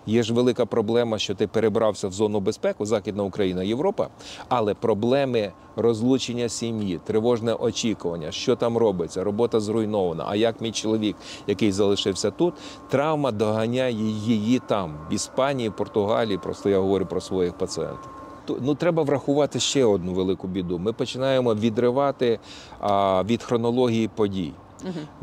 Є 0.07 0.23
ж 0.23 0.35
велика 0.35 0.67
проблема, 0.67 1.19
що 1.19 1.35
ти 1.35 1.47
перебрався 1.47 2.09
в 2.09 2.13
зону 2.13 2.41
безпеки, 2.41 2.85
Західна 2.85 3.23
Україна, 3.23 3.63
Європа, 3.63 4.09
але 4.49 4.75
проблеми 4.75 5.53
розлучення 5.77 6.49
сім'ї, 6.49 7.01
тривожне 7.05 7.55
очікування, 7.55 8.33
що 8.33 8.57
там 8.57 8.77
робиться, 8.77 9.25
робота 9.25 9.61
зруйнована. 9.61 10.25
А 10.29 10.37
як 10.37 10.61
мій 10.61 10.73
чоловік, 10.73 11.17
який 11.47 11.73
залишився 11.73 12.31
тут, 12.31 12.55
травма 12.91 13.33
доганяє 13.33 13.93
її 14.27 14.59
там, 14.67 14.95
в 15.11 15.15
Іспанії, 15.15 15.71
Португалії. 15.71 16.39
Просто 16.39 16.69
я 16.69 16.79
говорю 16.79 17.07
про 17.07 17.21
своїх 17.21 17.53
пацієнтів. 17.53 18.26
Ну, 18.61 18.75
треба 18.75 19.03
врахувати 19.03 19.61
ще 19.61 19.85
одну 19.85 20.13
велику 20.13 20.49
біду. 20.49 20.79
Ми 20.79 20.93
починаємо 20.93 21.55
відривати 21.55 22.39
а, 22.81 23.23
від 23.23 23.43
хронології 23.43 24.09
подій. 24.09 24.53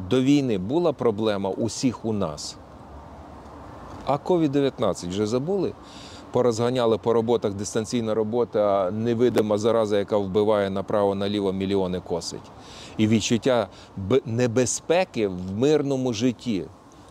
До 0.09 0.21
війни 0.21 0.57
була 0.57 0.93
проблема 0.93 1.49
усіх 1.49 2.05
у 2.05 2.13
нас. 2.13 2.57
А 4.05 4.15
COVID-19 4.15 5.09
вже 5.09 5.27
забули? 5.27 5.73
Порозганяли 6.31 6.97
по 6.97 7.13
роботах 7.13 7.53
дистанційна 7.53 8.13
робота, 8.13 8.91
невидима 8.91 9.57
зараза, 9.57 9.97
яка 9.97 10.17
вбиває 10.17 10.69
направо-наліво 10.69 11.53
мільйони 11.53 11.99
косить. 11.99 12.51
І 12.97 13.07
відчуття 13.07 13.67
небезпеки 14.25 15.27
в 15.27 15.53
мирному 15.57 16.13
житті. 16.13 16.65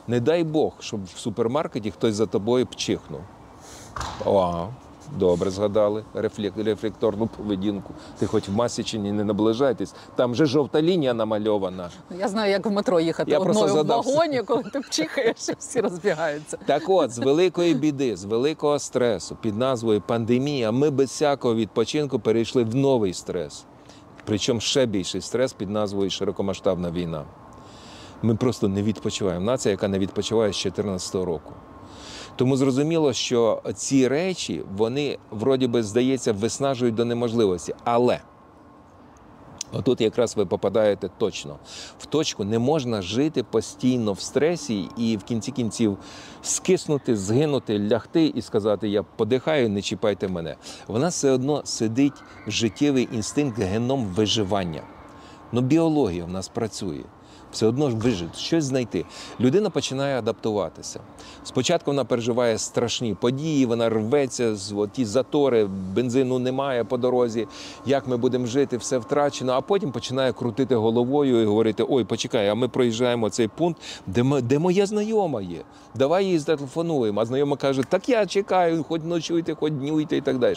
Не 0.09 0.21
дай 0.21 0.45
Бог, 0.45 0.73
щоб 0.81 1.05
в 1.05 1.19
супермаркеті 1.19 1.91
хтось 1.91 2.15
за 2.15 2.27
тобою 2.27 2.67
пчихнув. 2.67 3.21
О, 4.25 4.69
добре 5.19 5.51
згадали 5.51 6.05
рефлек- 6.15 6.65
рефлекторну 6.65 7.27
поведінку. 7.27 7.95
Ти 8.19 8.27
хоч 8.27 8.49
в 8.49 8.53
Масічині 8.53 9.13
не 9.13 9.25
наближайтесь, 9.25 9.95
там 10.17 10.35
же 10.35 10.47
жовта 10.47 10.83
лінія 10.83 11.15
намальована. 11.15 11.91
Я 12.19 12.29
знаю, 12.29 12.51
як 12.51 12.67
в 12.67 12.71
метро 12.71 13.01
їхати 13.01 13.31
Я 13.31 13.39
одною 13.39 13.83
в 13.83 13.87
вагоні, 13.87 14.43
коли 14.43 14.63
ти 14.63 14.79
вчихаєш, 14.79 15.49
і 15.49 15.53
всі 15.59 15.81
розбігаються. 15.81 16.59
Так 16.67 16.83
от, 16.89 17.11
з 17.11 17.19
великої 17.19 17.75
біди, 17.75 18.17
з 18.17 18.25
великого 18.25 18.79
стресу 18.79 19.37
під 19.41 19.57
назвою 19.57 20.01
пандемія, 20.01 20.73
ми 20.73 20.91
без 20.91 21.09
всякого 21.09 21.55
відпочинку 21.55 22.19
перейшли 22.19 22.65
в 22.65 22.75
новий 22.75 23.15
стрес. 23.15 23.65
Причому 24.25 24.61
ще 24.61 24.87
більший 24.87 25.21
стрес 25.21 25.53
під 25.53 25.71
назвою 25.71 26.11
широкомасштабна 26.11 26.91
війна. 26.91 27.25
Ми 28.23 28.35
просто 28.35 28.69
не 28.69 28.83
відпочиваємо. 28.83 29.45
Нація, 29.47 29.71
яка 29.71 29.89
не 29.89 29.99
відпочиває 29.99 30.53
з 30.53 30.57
2014 30.63 31.15
року. 31.15 31.53
Тому 32.37 32.57
зрозуміло, 32.57 33.13
що 33.13 33.63
ці 33.75 34.09
речі, 34.09 34.63
вони, 34.77 35.19
вроді 35.31 35.67
би, 35.67 35.83
здається, 35.83 36.33
виснажують 36.33 36.95
до 36.95 37.05
неможливості. 37.05 37.75
Але 37.85 38.21
Отут 39.73 40.01
якраз 40.01 40.37
ви 40.37 40.47
попадаєте 40.47 41.11
точно 41.19 41.59
в 41.99 42.07
точку. 42.07 42.45
Не 42.45 42.59
можна 42.59 43.03
жити 43.03 43.43
постійно 43.43 44.13
в 44.13 44.21
стресі 44.21 44.89
і 44.97 45.17
в 45.17 45.25
кінці 45.25 45.51
кінців 45.51 45.99
скиснути, 46.43 47.17
згинути, 47.17 47.79
лягти 47.79 48.27
і 48.27 48.43
сказати: 48.43 48.89
Я 48.89 49.03
подихаю, 49.03 49.69
не 49.69 49.83
чіпайте 49.83 50.29
мене. 50.29 50.57
Вона 50.87 51.09
все 51.09 51.31
одно 51.31 51.63
сидить 51.65 52.23
в 52.47 52.51
життєвий 52.51 53.09
інстинкт, 53.13 53.59
геном 53.59 54.05
виживання. 54.05 54.83
Ну, 55.53 55.61
біологія 55.61 56.25
в 56.25 56.31
нас 56.31 56.49
працює. 56.49 57.01
Все 57.53 57.67
одно 57.67 57.91
ж 57.91 57.97
вижити, 57.97 58.39
щось 58.39 58.65
знайти. 58.65 59.05
Людина 59.41 59.71
починає 59.71 60.19
адаптуватися. 60.19 61.01
Спочатку 61.45 61.91
вона 61.91 62.05
переживає 62.05 62.59
страшні 62.59 63.15
події, 63.15 63.67
вона 63.67 63.89
рветься 63.89 64.57
з 64.57 64.89
ті 64.93 65.05
затори, 65.05 65.65
бензину 65.95 66.39
немає 66.39 66.85
по 66.85 66.97
дорозі. 66.97 67.47
Як 67.87 68.09
ми 68.09 68.17
будемо 68.17 68.47
жити, 68.47 68.77
все 68.77 68.99
втрачено. 68.99 69.53
А 69.53 69.61
потім 69.61 69.93
починає 69.93 70.33
крутити 70.33 70.75
головою 70.75 71.43
і 71.43 71.45
говорити: 71.45 71.85
Ой, 71.89 72.05
почекай, 72.05 72.49
а 72.49 72.55
ми 72.55 72.69
проїжджаємо 72.69 73.31
цей 73.31 73.49
пункт, 73.49 73.83
де, 74.07 74.41
де 74.43 74.59
моя 74.59 74.87
знайома 74.87 75.43
є. 75.43 75.63
Давай 75.95 76.27
їй 76.27 76.39
зателефонуємо. 76.39 77.21
А 77.21 77.25
знайома 77.25 77.57
каже: 77.57 77.83
Так 77.89 78.09
я 78.09 78.27
чекаю, 78.27 78.85
хоч 78.89 79.03
ночуйте, 79.05 79.55
хоч 79.55 79.73
днюйте 79.73 80.17
і 80.17 80.21
так 80.21 80.39
далі. 80.39 80.57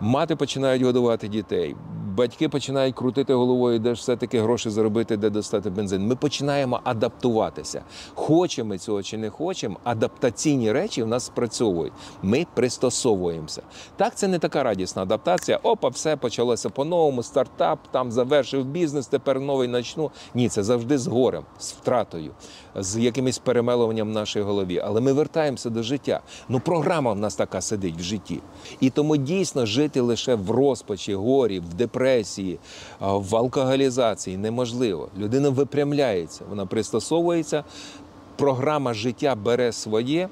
Мати 0.00 0.36
починають 0.36 0.82
годувати 0.82 1.28
дітей. 1.28 1.76
Батьки 2.16 2.48
починають 2.48 2.94
крутити 2.94 3.34
головою, 3.34 3.78
де 3.78 3.94
ж 3.94 4.00
все-таки 4.00 4.40
гроші 4.40 4.70
заробити, 4.70 5.16
де 5.16 5.30
достати 5.30 5.70
бензин. 5.70 6.06
Ми 6.06 6.16
починаємо 6.18 6.80
адаптуватися. 6.84 7.82
Хочемо 8.14 8.78
цього 8.78 9.02
чи 9.02 9.18
не 9.18 9.30
хочемо, 9.30 9.76
адаптаційні 9.84 10.72
речі 10.72 11.02
в 11.02 11.06
нас 11.06 11.24
спрацьовують. 11.24 11.92
Ми 12.22 12.46
пристосовуємося. 12.54 13.62
Так, 13.96 14.14
це 14.14 14.28
не 14.28 14.38
така 14.38 14.62
радісна 14.62 15.02
адаптація. 15.02 15.58
Опа, 15.62 15.88
все 15.88 16.16
почалося 16.16 16.70
по-новому, 16.70 17.22
стартап, 17.22 17.78
там 17.90 18.12
завершив 18.12 18.64
бізнес, 18.64 19.06
тепер 19.06 19.40
новий 19.40 19.68
начну. 19.68 20.10
Ні, 20.34 20.48
це 20.48 20.62
завжди 20.62 20.98
з 20.98 21.06
горем, 21.06 21.44
з 21.58 21.72
втратою, 21.72 22.30
з 22.76 22.98
якимось 22.98 23.38
перемелуванням 23.38 24.08
в 24.08 24.12
нашій 24.12 24.40
голові. 24.40 24.82
Але 24.84 25.00
ми 25.00 25.12
вертаємося 25.12 25.70
до 25.70 25.82
життя. 25.82 26.20
Ну, 26.48 26.60
програма 26.60 27.12
в 27.12 27.18
нас 27.18 27.34
така 27.34 27.60
сидить 27.60 27.96
в 27.96 28.02
житті. 28.02 28.40
І 28.80 28.90
тому 28.90 29.16
дійсно 29.16 29.66
жити 29.66 30.00
лише 30.00 30.34
в 30.34 30.50
розпачі, 30.50 31.14
горі, 31.14 31.60
в 31.60 31.74
депресії, 31.74 32.58
в 33.00 33.36
алкоголізації 33.36 34.36
неможливо. 34.36 35.08
Людина 35.18 35.50
випрямляється, 36.08 36.44
вона 36.48 36.66
пристосовується, 36.66 37.64
програма 38.36 38.94
життя 38.94 39.34
бере 39.34 39.72
своє. 39.72 40.28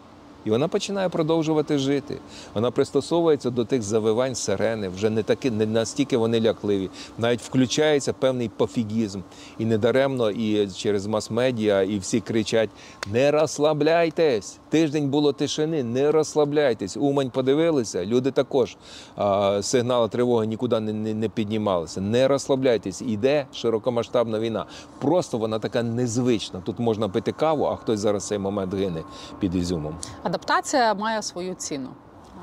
І 0.46 0.50
вона 0.50 0.68
починає 0.68 1.08
продовжувати 1.08 1.78
жити. 1.78 2.18
Вона 2.54 2.70
пристосовується 2.70 3.50
до 3.50 3.64
тих 3.64 3.82
завивань 3.82 4.34
сирени, 4.34 4.88
вже 4.88 5.10
не 5.10 5.22
таки 5.22 5.50
не 5.50 5.66
настільки 5.66 6.16
вони 6.16 6.40
лякливі. 6.40 6.90
Навіть 7.18 7.42
включається 7.42 8.12
певний 8.12 8.48
пофігізм. 8.48 9.20
І 9.58 9.64
недаремно, 9.64 10.30
і 10.30 10.68
через 10.68 11.06
мас-медіа, 11.06 11.82
і 11.82 11.98
всі 11.98 12.20
кричать: 12.20 12.70
не 13.12 13.30
розслабляйтесь! 13.30 14.58
Тиждень 14.68 15.10
було 15.10 15.32
тишини, 15.32 15.82
не 15.82 16.12
розслабляйтесь. 16.12 16.96
Умань 16.96 17.30
подивилися, 17.30 18.04
люди 18.04 18.30
також 18.30 18.76
а, 19.16 19.62
сигнали 19.62 20.08
тривоги 20.08 20.46
нікуди 20.46 20.80
не, 20.80 20.92
не, 20.92 21.14
не 21.14 21.28
піднімалися. 21.28 22.00
Не 22.00 22.28
розслабляйтесь, 22.28 23.02
іде 23.02 23.46
широкомасштабна 23.52 24.38
війна. 24.38 24.66
Просто 25.00 25.38
вона 25.38 25.58
така 25.58 25.82
незвична. 25.82 26.60
Тут 26.64 26.78
можна 26.78 27.08
пити 27.08 27.32
каву, 27.32 27.64
а 27.64 27.76
хтось 27.76 28.00
зараз 28.00 28.26
цей 28.26 28.38
момент 28.38 28.74
гине 28.74 29.02
під 29.40 29.54
ізюмом. 29.54 29.94
Адаптація 30.36 30.94
має 30.94 31.22
свою 31.22 31.54
ціну. 31.54 31.88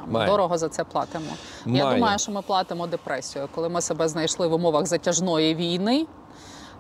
Ми 0.06 0.14
Має. 0.14 0.30
дорого 0.30 0.58
за 0.58 0.70
це 0.70 0.84
платимо. 0.84 1.26
Я 1.66 1.94
думаю, 1.94 2.20
що 2.20 2.32
ми 2.32 2.42
платимо 2.42 2.88
депресію, 2.88 3.50
коли 3.56 3.70
ми 3.70 3.82
себе 3.82 4.08
знайшли 4.08 4.48
в 4.48 4.54
умовах 4.54 4.86
затяжної 4.86 5.56
війни. 5.56 6.08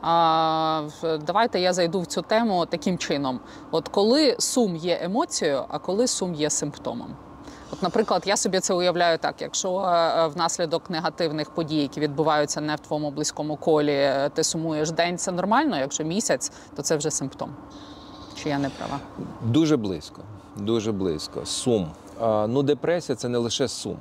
А, 0.02 0.82
давайте 1.28 1.60
я 1.60 1.74
зайду 1.74 2.02
в 2.02 2.06
цю 2.06 2.22
тему 2.22 2.66
таким 2.66 2.98
чином: 2.98 3.40
от 3.72 3.88
коли 3.88 4.36
сум 4.40 4.76
є 4.76 5.00
емоцією, 5.02 5.66
а 5.70 5.80
коли 5.80 6.08
сум 6.08 6.34
є 6.34 6.50
симптомом. 6.50 7.16
От, 7.74 7.84
наприклад, 7.84 8.24
я 8.26 8.38
собі 8.38 8.60
це 8.60 8.74
уявляю 8.74 9.18
так: 9.18 9.36
якщо 9.42 9.80
е, 9.80 10.28
внаслідок 10.28 10.90
негативних 10.90 11.50
подій, 11.50 11.82
які 11.82 12.00
відбуваються 12.00 12.62
не 12.62 12.76
в 12.76 12.80
твоєму 12.80 13.12
близькому 13.12 13.56
колі, 13.56 13.94
е, 13.96 14.30
ти 14.34 14.44
сумуєш 14.44 14.92
день, 14.92 15.18
це 15.18 15.32
нормально. 15.32 15.78
Якщо 15.78 16.04
місяць, 16.04 16.52
то 16.76 16.82
це 16.82 16.96
вже 16.98 17.12
симптом. 17.12 17.50
Чи 18.36 18.50
я 18.50 18.60
не 18.60 18.70
права? 18.70 19.00
Дуже 19.42 19.78
близько. 19.78 20.22
Дуже 20.58 20.92
близько. 20.92 21.46
Сум. 21.46 21.88
Ну, 22.48 22.64
депресія 22.64 23.16
це 23.16 23.30
не 23.30 23.38
лише 23.38 23.68
сум. 23.68 23.98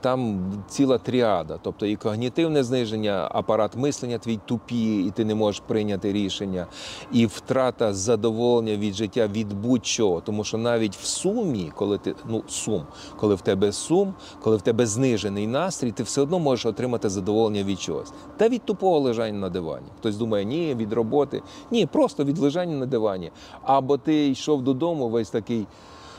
Там 0.00 0.40
ціла 0.68 0.98
тріада, 0.98 1.58
тобто 1.62 1.86
і 1.86 1.96
когнітивне 1.96 2.64
зниження, 2.64 3.28
апарат 3.30 3.76
мислення 3.76 4.18
твій 4.18 4.38
тупіє, 4.46 5.06
і 5.06 5.10
ти 5.10 5.24
не 5.24 5.34
можеш 5.34 5.62
прийняти 5.66 6.12
рішення, 6.12 6.66
і 7.12 7.26
втрата 7.26 7.94
задоволення 7.94 8.76
від 8.76 8.94
життя 8.94 9.26
від 9.26 9.52
будь-чого. 9.52 10.20
Тому 10.20 10.44
що 10.44 10.58
навіть 10.58 10.96
в 10.96 11.04
сумі, 11.04 11.72
коли 11.74 11.98
ти 11.98 12.14
ну 12.28 12.42
сум, 12.48 12.82
коли 13.16 13.34
в 13.34 13.40
тебе 13.40 13.72
сум, 13.72 14.14
коли 14.42 14.56
в 14.56 14.62
тебе 14.62 14.86
знижений 14.86 15.46
настрій, 15.46 15.92
ти 15.92 16.02
все 16.02 16.20
одно 16.20 16.38
можеш 16.38 16.66
отримати 16.66 17.08
задоволення 17.08 17.62
від 17.62 17.80
чогось. 17.80 18.12
Та 18.36 18.48
від 18.48 18.62
тупого 18.62 18.98
лежання 18.98 19.38
на 19.38 19.48
дивані. 19.48 19.86
Хтось 19.98 20.16
думає, 20.16 20.44
ні, 20.44 20.74
від 20.74 20.92
роботи. 20.92 21.42
Ні, 21.70 21.86
просто 21.86 22.24
від 22.24 22.38
лежання 22.38 22.76
на 22.76 22.86
дивані. 22.86 23.30
Або 23.62 23.98
ти 23.98 24.28
йшов 24.28 24.62
додому, 24.62 25.08
весь 25.08 25.30
такий. 25.30 25.66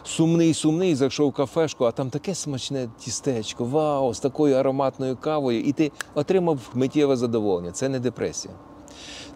Сумний, 0.09 0.53
сумний, 0.53 0.95
зайшов 0.95 1.29
в 1.29 1.33
кафешку, 1.33 1.85
а 1.85 1.91
там 1.91 2.09
таке 2.09 2.35
смачне 2.35 2.89
тістечко, 2.99 3.65
вау, 3.65 4.13
з 4.13 4.19
такою 4.19 4.55
ароматною 4.55 5.17
кавою, 5.17 5.61
і 5.61 5.71
ти 5.71 5.91
отримав 6.15 6.59
миттєве 6.73 7.15
задоволення. 7.15 7.71
Це 7.71 7.89
не 7.89 7.99
депресія. 7.99 8.53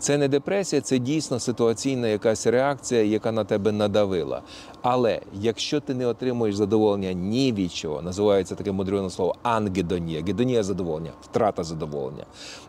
Це 0.04 0.18
не 0.18 0.28
депресія, 0.28 0.82
це 0.82 1.00
дійсно 1.00 1.40
ситуаційна 1.40 2.08
якась 2.08 2.48
реакція, 2.48 3.04
яка 3.04 3.32
на 3.32 3.44
тебе 3.44 3.72
надавила. 3.72 4.42
Але 4.82 5.22
якщо 5.34 5.80
ти 5.80 5.94
не 5.94 6.06
отримуєш 6.06 6.56
задоволення 6.56 7.14
ні 7.14 7.54
від 7.54 7.74
чого, 7.74 8.02
називається 8.02 8.56
таке 8.56 8.72
мудрене 8.72 9.10
слово 9.10 9.36
ангедонія, 9.44 10.24
гедонія 10.28 10.64
задоволення, 10.64 11.12
втрата 11.22 11.64
задоволення. 11.64 12.26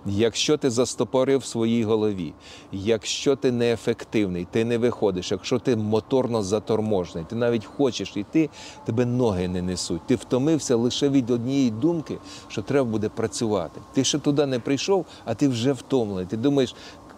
Якщо 0.07 0.57
ти 0.57 0.71
застопорив 0.71 1.39
в 1.39 1.45
своїй 1.45 1.85
голові, 1.85 2.33
якщо 2.73 3.37
ти 3.37 3.53
неефективний, 3.53 4.47
ти 4.51 4.65
не 4.65 4.79
виходиш, 4.79 5.33
якщо 5.33 5.59
ти 5.59 5.77
моторно 5.77 6.43
заторможений, 6.43 7.27
ти 7.29 7.37
навіть 7.37 7.65
хочеш 7.65 8.17
йти, 8.17 8.51
тебе 8.85 9.07
ноги 9.07 9.49
не 9.49 9.63
несуть. 9.63 10.07
Ти 10.07 10.15
втомився 10.15 10.77
лише 10.77 11.09
від 11.09 11.31
однієї 11.31 11.71
думки, 11.71 12.19
що 12.49 12.63
треба 12.63 12.91
буде 12.91 13.09
працювати. 13.09 13.81
Ти 13.93 14.05
ще 14.05 14.19
туди 14.19 14.47
не 14.47 14.59
прийшов, 14.59 15.07
а 15.25 15.35
ти 15.35 15.49
вже 15.49 15.73
втомлений. 15.73 16.27
Ти 16.27 16.37
думаєш. 16.37 16.75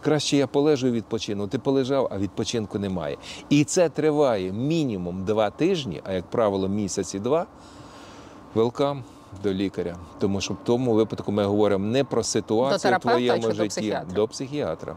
Краще 0.06 0.36
я 0.36 0.46
полежу 0.46 0.86
і 0.86 0.90
відпочину. 0.90 1.46
Ти 1.46 1.58
полежав, 1.58 2.08
а 2.10 2.18
відпочинку 2.18 2.78
немає. 2.78 3.16
І 3.50 3.64
це 3.64 3.88
триває 3.88 4.52
мінімум 4.52 5.24
два 5.24 5.50
тижні, 5.50 6.00
а 6.04 6.12
як 6.12 6.24
правило, 6.30 6.68
місяць 6.68 7.14
і 7.14 7.18
два. 7.18 7.46
Велкам 8.54 9.04
до 9.42 9.52
лікаря. 9.52 9.96
Тому 10.18 10.40
що 10.40 10.54
в 10.54 10.56
тому 10.64 10.94
випадку 10.94 11.32
ми 11.32 11.44
говоримо 11.44 11.86
не 11.86 12.04
про 12.04 12.22
ситуацію 12.22 12.96
в 12.96 13.00
твоєму 13.00 13.42
чи 13.42 13.48
до 13.48 13.54
житті, 13.54 13.68
психіатра? 13.68 14.14
до 14.14 14.28
психіатра. 14.28 14.96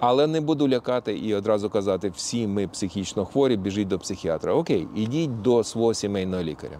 Але 0.00 0.26
не 0.26 0.40
буду 0.40 0.68
лякати 0.68 1.18
і 1.18 1.34
одразу 1.34 1.70
казати, 1.70 2.12
всі 2.16 2.46
ми 2.46 2.68
психічно 2.68 3.24
хворі, 3.24 3.56
біжіть 3.56 3.88
до 3.88 3.98
психіатра. 3.98 4.54
Окей, 4.54 4.88
ідіть 4.94 5.42
до 5.42 5.64
свого 5.64 5.94
сімейного 5.94 6.42
лікаря. 6.42 6.78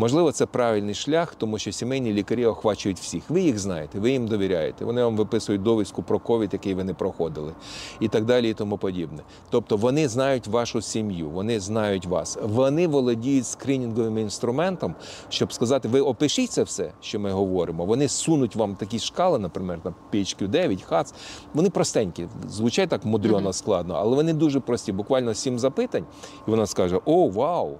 Можливо, 0.00 0.32
це 0.32 0.46
правильний 0.46 0.94
шлях, 0.94 1.34
тому 1.34 1.58
що 1.58 1.72
сімейні 1.72 2.12
лікарі 2.12 2.46
охвачують 2.46 2.98
всіх. 2.98 3.22
Ви 3.28 3.40
їх 3.40 3.58
знаєте, 3.58 3.98
ви 3.98 4.10
їм 4.10 4.28
довіряєте. 4.28 4.84
Вони 4.84 5.04
вам 5.04 5.16
виписують 5.16 5.62
довідку 5.62 6.02
про 6.02 6.18
ковід, 6.18 6.50
який 6.52 6.74
ви 6.74 6.84
не 6.84 6.94
проходили, 6.94 7.52
і 8.00 8.08
так 8.08 8.24
далі, 8.24 8.50
і 8.50 8.54
тому 8.54 8.78
подібне. 8.78 9.18
Тобто 9.50 9.76
вони 9.76 10.08
знають 10.08 10.46
вашу 10.46 10.82
сім'ю, 10.82 11.30
вони 11.30 11.60
знають 11.60 12.06
вас. 12.06 12.38
Вони 12.42 12.88
володіють 12.88 13.46
скринінговим 13.46 14.18
інструментом, 14.18 14.94
щоб 15.28 15.52
сказати, 15.52 15.88
ви 15.88 16.00
опишіть 16.00 16.52
це 16.52 16.62
все, 16.62 16.92
що 17.00 17.20
ми 17.20 17.32
говоримо. 17.32 17.84
Вони 17.84 18.08
сунуть 18.08 18.56
вам 18.56 18.74
такі 18.74 18.98
шкали, 18.98 19.38
наприклад, 19.38 19.80
на 19.84 19.94
PHQ-9, 20.12 20.82
ХАЦ. 20.82 21.14
Вони 21.54 21.70
простенькі, 21.70 22.28
звучать 22.48 22.88
так 22.88 23.04
мудрено 23.04 23.52
складно, 23.52 23.94
але 23.94 24.16
вони 24.16 24.32
дуже 24.32 24.60
прості. 24.60 24.92
Буквально 24.92 25.34
сім 25.34 25.58
запитань, 25.58 26.04
і 26.48 26.50
вона 26.50 26.66
скаже: 26.66 27.00
О, 27.04 27.28
вау! 27.28 27.78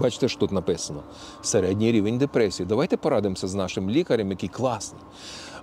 Бачите, 0.00 0.28
що 0.28 0.40
тут 0.40 0.52
написано? 0.52 1.02
Середній 1.42 1.92
рівень 1.92 2.18
депресії. 2.18 2.66
Давайте 2.66 2.96
порадимося 2.96 3.48
з 3.48 3.54
нашим 3.54 3.90
лікарем, 3.90 4.30
який 4.30 4.48
класний. 4.48 5.02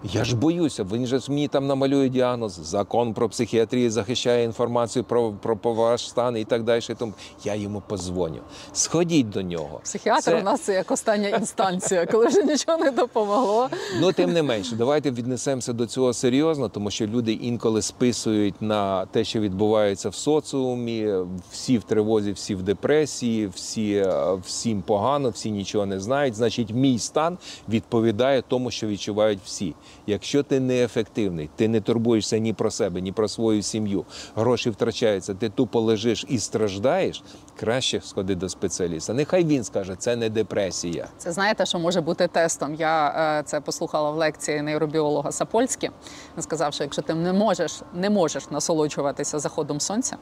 Я 0.04 0.24
ж 0.24 0.36
боюся, 0.36 0.86
він 0.92 1.06
же 1.08 1.20
мені 1.30 1.48
там 1.48 1.68
намалює 1.68 2.10
діагноз. 2.10 2.60
Закон 2.64 3.14
про 3.14 3.30
психіатрію 3.30 3.92
захищає 3.92 4.44
інформацію 4.44 5.04
про, 5.04 5.32
про, 5.32 5.58
про 5.58 5.74
ваш 5.74 6.10
стан 6.10 6.38
і 6.38 6.46
так 6.46 6.64
далі. 6.64 6.82
Тому 6.98 7.14
я 7.44 7.56
йому 7.56 7.84
позвоню. 7.88 8.40
Сходіть 8.74 9.30
до 9.30 9.42
нього. 9.42 9.80
Психіатр 9.84 10.22
Це- 10.22 10.40
у 10.40 10.44
нас 10.44 10.62
це 10.62 10.74
як 10.74 10.92
остання 10.92 11.30
інстанція, 11.30 12.06
коли 12.06 12.28
вже 12.28 12.44
нічого 12.44 12.78
не 12.78 12.92
допомогло. 12.92 13.70
Ну, 14.02 14.12
тим 14.12 14.34
не 14.34 14.44
менше, 14.44 14.76
давайте 14.76 15.12
віднесемося 15.12 15.74
до 15.74 15.86
цього 15.86 16.14
серйозно, 16.14 16.70
тому 16.70 16.92
що 16.92 17.08
люди 17.08 17.34
інколи 17.34 17.82
списують 17.82 18.62
на 18.62 19.06
те, 19.06 19.24
що 19.24 19.40
відбувається 19.40 20.10
в 20.10 20.16
соціумі. 20.16 21.14
Всі 21.52 21.78
в 21.78 21.84
тривозі, 21.84 22.32
всі 22.32 22.56
в 22.56 22.64
депресії, 22.64 23.48
всі 23.48 23.94
е, 23.94 24.34
всім 24.46 24.82
погано, 24.82 25.30
всі 25.30 25.52
нічого 25.52 25.86
не 25.86 26.00
знають. 26.00 26.36
Значить, 26.36 26.72
мій 26.72 27.00
стан 27.00 27.38
відповідає 27.70 28.44
тому, 28.48 28.72
що 28.72 28.88
відчувають 28.88 29.40
всі. 29.46 29.74
Якщо 30.08 30.44
ти 30.44 30.60
неефективний, 30.60 31.50
ти 31.56 31.68
не 31.68 31.82
турбуєшся 31.82 32.38
ні 32.38 32.54
про 32.54 32.72
себе, 32.72 33.02
ні 33.02 33.12
про 33.12 33.28
свою 33.28 33.62
сім'ю, 33.62 34.06
гроші 34.36 34.70
втрачаються, 34.70 35.34
ти 35.34 35.50
тупо 35.50 35.82
лежиш 35.82 36.26
і 36.30 36.40
страждаєш, 36.40 37.24
краще 37.60 38.02
сходи 38.02 38.36
до 38.36 38.50
спеціаліста. 38.50 39.14
Нехай 39.14 39.44
він 39.44 39.64
скаже, 39.64 39.96
це 39.96 40.16
не 40.16 40.30
депресія. 40.30 41.08
Це 41.18 41.32
знаєте, 41.32 41.66
що 41.66 41.80
може 41.80 42.02
бути 42.02 42.28
тестом. 42.28 42.76
Я 42.76 43.08
е, 43.40 43.44
це 43.44 43.62
послухала 43.62 44.12
в 44.12 44.16
лекції 44.16 44.62
нейробіолога 44.62 45.32
Сапольські. 45.32 45.90
Він 46.36 46.44
сказав, 46.44 46.74
що 46.74 46.84
якщо 46.84 47.02
ти 47.02 47.14
не 47.14 47.34
можеш, 47.34 47.82
не 47.94 48.10
можеш 48.10 48.52
насолоджуватися 48.52 49.40
заходом 49.40 49.80
сонця, 49.80 50.18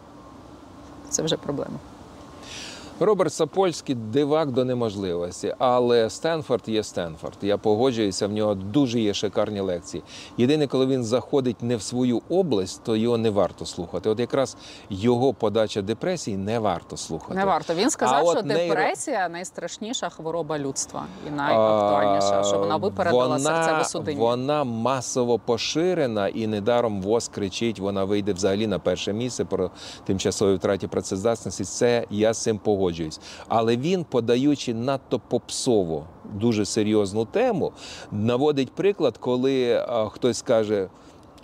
це 1.10 1.24
вже 1.24 1.38
проблема. 1.38 1.80
Роберт 3.00 3.34
Сапольський 3.34 3.96
дивак 3.96 4.52
до 4.52 4.66
неможливості, 4.66 5.56
але 5.60 6.10
Стенфорд 6.10 6.62
є 6.68 6.84
Стенфорд. 6.84 7.38
Я 7.42 7.58
погоджуюся, 7.58 8.28
в 8.28 8.32
нього 8.32 8.56
дуже 8.56 9.00
є 9.00 9.14
шикарні 9.14 9.60
лекції. 9.60 10.04
Єдине, 10.38 10.68
коли 10.68 10.86
він 10.86 11.04
заходить 11.04 11.64
не 11.64 11.76
в 11.76 11.82
свою 11.82 12.22
область, 12.30 12.82
то 12.84 12.96
його 12.96 13.18
не 13.18 13.30
варто 13.30 13.66
слухати. 13.66 14.10
От 14.10 14.20
якраз 14.20 14.58
його 14.90 15.34
подача 15.34 15.82
депресії 15.82 16.38
не 16.38 16.60
варто 16.60 16.98
слухати. 16.98 17.34
Не 17.34 17.46
варто. 17.46 17.74
Він 17.74 17.90
сказав, 17.90 18.26
от 18.28 18.38
що 18.38 18.48
нейро- 18.48 18.68
депресія 18.68 19.30
найстрашніша 19.30 20.10
хвороба 20.10 20.60
людства 20.60 21.06
і 21.28 21.32
найактуальніша, 21.32 22.44
що 22.44 22.60
вона 22.60 22.76
випередила 22.76 23.38
серцево-судинні. 23.38 24.16
Вона 24.18 24.64
масово 24.64 25.40
поширена 25.40 26.28
і 26.28 26.48
недаром 26.48 27.02
ВОЗ 27.02 27.28
кричить, 27.28 27.80
вона 27.80 28.04
вийде 28.04 28.34
взагалі 28.34 28.68
на 28.68 28.80
перше 28.80 29.14
місце 29.14 29.46
про 29.46 29.72
тимчасовій 30.06 30.56
втраті 30.56 30.88
працездатності. 30.88 31.64
Це 31.64 32.06
я 32.10 32.34
з 32.34 32.42
цим 32.44 32.58
погоджуюсь. 32.84 33.20
Але 33.48 33.78
він, 33.78 34.04
подаючи 34.04 34.74
надто 34.74 35.20
попсово 35.20 36.06
дуже 36.34 36.66
серйозну 36.66 37.26
тему, 37.26 37.72
наводить 38.12 38.72
приклад, 38.72 39.18
коли 39.18 39.86
а, 39.88 40.10
хтось 40.10 40.42
каже. 40.42 40.90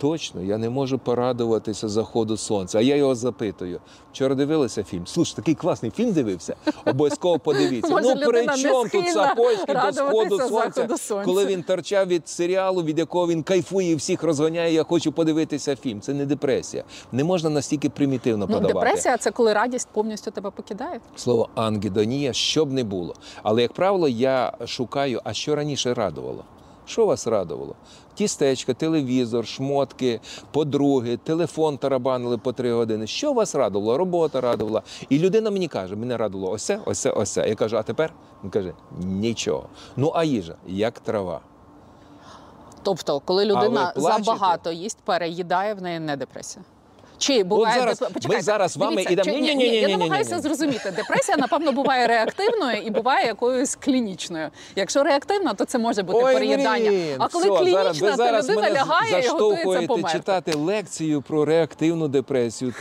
Точно, 0.00 0.40
я 0.42 0.58
не 0.58 0.70
можу 0.70 0.98
порадуватися 0.98 1.88
заходу 1.88 2.36
сонця. 2.36 2.78
А 2.78 2.80
я 2.80 2.96
його 2.96 3.14
запитую. 3.14 3.80
Вчора 4.12 4.34
дивилися 4.34 4.84
фільм. 4.84 5.06
Слушай, 5.06 5.36
такий 5.36 5.54
класний 5.54 5.90
фільм 5.90 6.12
дивився. 6.12 6.56
Обов'язково 6.86 7.38
подивіться. 7.38 7.90
Може, 7.92 8.14
ну 8.14 8.26
при 8.26 8.46
чому 8.46 8.82
тут 8.88 9.08
Сапольський 9.08 9.74
до 9.74 9.92
сходу 9.92 10.38
сонця, 10.38 10.88
сонця. 10.88 11.24
коли 11.24 11.46
він 11.46 11.62
торчав 11.62 12.06
від 12.06 12.28
серіалу, 12.28 12.82
від 12.82 12.98
якого 12.98 13.26
він 13.28 13.42
кайфує 13.42 13.90
і 13.90 13.94
всіх 13.94 14.22
розганяє. 14.22 14.72
Я 14.74 14.82
хочу 14.84 15.12
подивитися 15.12 15.76
фільм. 15.76 16.00
Це 16.00 16.14
не 16.14 16.26
депресія. 16.26 16.84
Не 17.12 17.24
можна 17.24 17.50
настільки 17.50 17.90
примітивно 17.90 18.46
Ну, 18.48 18.54
подавати. 18.54 18.86
депресія 18.86 19.16
це 19.16 19.30
коли 19.30 19.52
радість 19.52 19.88
повністю 19.92 20.30
тебе 20.30 20.50
покидає. 20.50 21.00
Слово 21.16 21.48
ангедонія, 21.54 22.32
що 22.32 22.64
б 22.64 22.72
не 22.72 22.84
було. 22.84 23.14
Але, 23.42 23.62
як 23.62 23.72
правило, 23.72 24.08
я 24.08 24.52
шукаю, 24.66 25.20
а 25.24 25.32
що 25.32 25.54
раніше 25.56 25.94
радувало? 25.94 26.44
Що 26.86 27.06
вас 27.06 27.26
радувало? 27.26 27.74
Тістечка, 28.20 28.74
телевізор, 28.74 29.46
шмотки, 29.46 30.20
подруги, 30.52 31.16
телефон 31.16 31.78
тарабанили 31.78 32.38
по 32.38 32.52
три 32.52 32.72
години. 32.72 33.06
Що 33.06 33.32
вас 33.32 33.54
радувало? 33.54 33.98
Робота 33.98 34.40
радувала. 34.40 34.82
І 35.08 35.18
людина 35.18 35.50
мені 35.50 35.68
каже: 35.68 35.96
мене 35.96 36.16
радувало 36.16 36.52
осе, 36.52 36.80
осе, 36.86 37.24
це. 37.24 37.48
Я 37.48 37.54
кажу, 37.54 37.76
а 37.76 37.82
тепер? 37.82 38.12
Він 38.44 38.50
каже, 38.50 38.72
нічого. 38.98 39.68
Ну 39.96 40.12
а 40.14 40.24
їжа, 40.24 40.54
як 40.66 41.00
трава. 41.00 41.40
Тобто, 42.82 43.20
коли 43.20 43.44
людина 43.44 43.92
плачете? 43.96 44.24
забагато 44.24 44.72
їсть, 44.72 44.98
переїдає, 45.04 45.74
в 45.74 45.82
неї 45.82 46.00
не 46.00 46.16
депресія. 46.16 46.64
Чи 47.20 47.42
буває 47.44 47.78
зараз- 47.80 48.00
деп- 48.02 48.28
ми 48.28 48.40
зараз 48.40 48.72
з 48.72 48.76
вами 48.76 49.02
ідемо- 49.02 49.24
чи- 49.24 49.30
ні, 49.30 49.40
Ні-ні-ні-ні-ні-ні-ні. 49.40 49.90
Я 49.90 49.98
намагаюся 49.98 50.38
зрозуміти. 50.40 50.90
Депресія, 50.96 51.36
напевно, 51.36 51.72
буває 51.72 52.06
реактивною 52.06 52.82
і 52.82 52.90
буває 52.90 53.26
якоюсь 53.26 53.74
клінічною. 53.74 54.48
Якщо 54.76 55.02
реактивна, 55.02 55.54
то 55.54 55.64
це 55.64 55.78
може 55.78 56.02
бути 56.02 56.22
переїдання. 56.24 56.90
блін, 56.90 57.14
а 57.18 57.28
коли 57.28 57.50
все, 57.50 57.58
клінічна, 57.64 58.16
зараз, 58.16 58.46
то 58.46 58.52
людина 58.52 58.68
мене 58.68 58.80
лягає 58.80 59.24
і 59.24 59.28
готується 59.28 59.86
померти. 59.86 60.18
читати 60.18 60.52
лекцію 60.54 61.22
про 61.22 61.44
реактивну 61.44 62.08
депресію. 62.08 62.74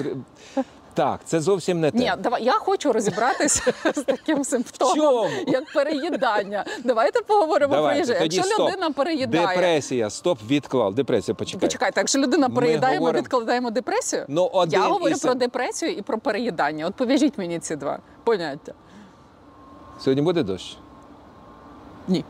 Так, 1.00 1.20
це 1.26 1.42
зовсім 1.42 1.80
не 1.80 1.92
те. 1.92 1.98
Ні, 1.98 2.12
давай 2.20 2.44
я 2.44 2.52
хочу 2.54 2.94
розібратися 2.94 3.74
з 3.96 4.02
таким 4.04 4.44
симптомом, 4.44 4.96
чому? 4.96 5.28
як 5.48 5.74
переїдання. 5.74 6.66
Давайте 6.84 7.22
поговоримо 7.22 7.74
Давайте, 7.76 8.00
про 8.06 8.08
їжу. 8.14 8.24
тоді 8.24 8.36
Якщо 8.36 8.54
стоп. 8.56 8.70
людина 8.70 8.92
переїдає, 8.92 9.48
Депресія, 9.48 10.10
стоп, 10.10 10.40
відклав. 10.48 10.96
Депресія, 10.96 11.36
почекай. 11.36 11.60
почекайте, 11.62 12.00
якщо 12.02 12.20
людина 12.20 12.48
Ми 12.48 12.56
переїдає, 12.56 12.94
ми 13.00 13.06
говоримо- 13.06 13.22
відкладаємо 13.22 13.72
депресію. 13.72 14.26
Ну, 14.28 14.46
один 14.54 14.82
Я 14.82 14.88
говорю 14.88 15.14
із- 15.14 15.20
про 15.22 15.34
депресію 15.34 15.92
і 15.92 16.02
про 16.02 16.18
переїдання. 16.18 16.86
От 16.88 16.96
пов'яжіть 16.96 17.38
мені 17.38 17.60
ці 17.60 17.76
два 17.76 18.00
поняття. 18.24 18.74
Сьогодні 20.00 20.22
буде 20.22 20.44
дощ? 20.44 20.78
Ні. 22.08 22.24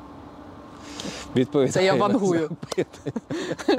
Відповідь. 1.35 1.73
Це 1.73 1.83
я 1.85 1.93
вангую. 1.93 2.49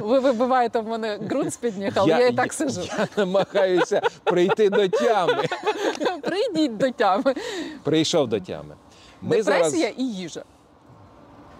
Ви 0.01 0.19
вибиваєте 0.19 0.79
в 0.79 0.87
мене 0.87 1.17
ґрунт 1.17 1.53
з-під 1.53 1.77
ніг, 1.77 1.91
але 1.95 2.09
я, 2.09 2.27
і 2.27 2.35
так 2.35 2.53
сижу. 2.53 2.81
Я 2.81 3.07
намагаюся 3.17 4.01
прийти 4.23 4.69
до 4.69 4.87
тями. 4.87 5.43
Прийдіть 6.21 6.77
до 6.77 6.91
тями. 6.91 7.35
Прийшов 7.83 8.27
до 8.27 8.39
тями. 8.39 8.75
Ми 9.21 9.37
Депресія 9.37 9.81
зараз... 9.81 9.93
і 9.97 10.13
їжа. 10.13 10.43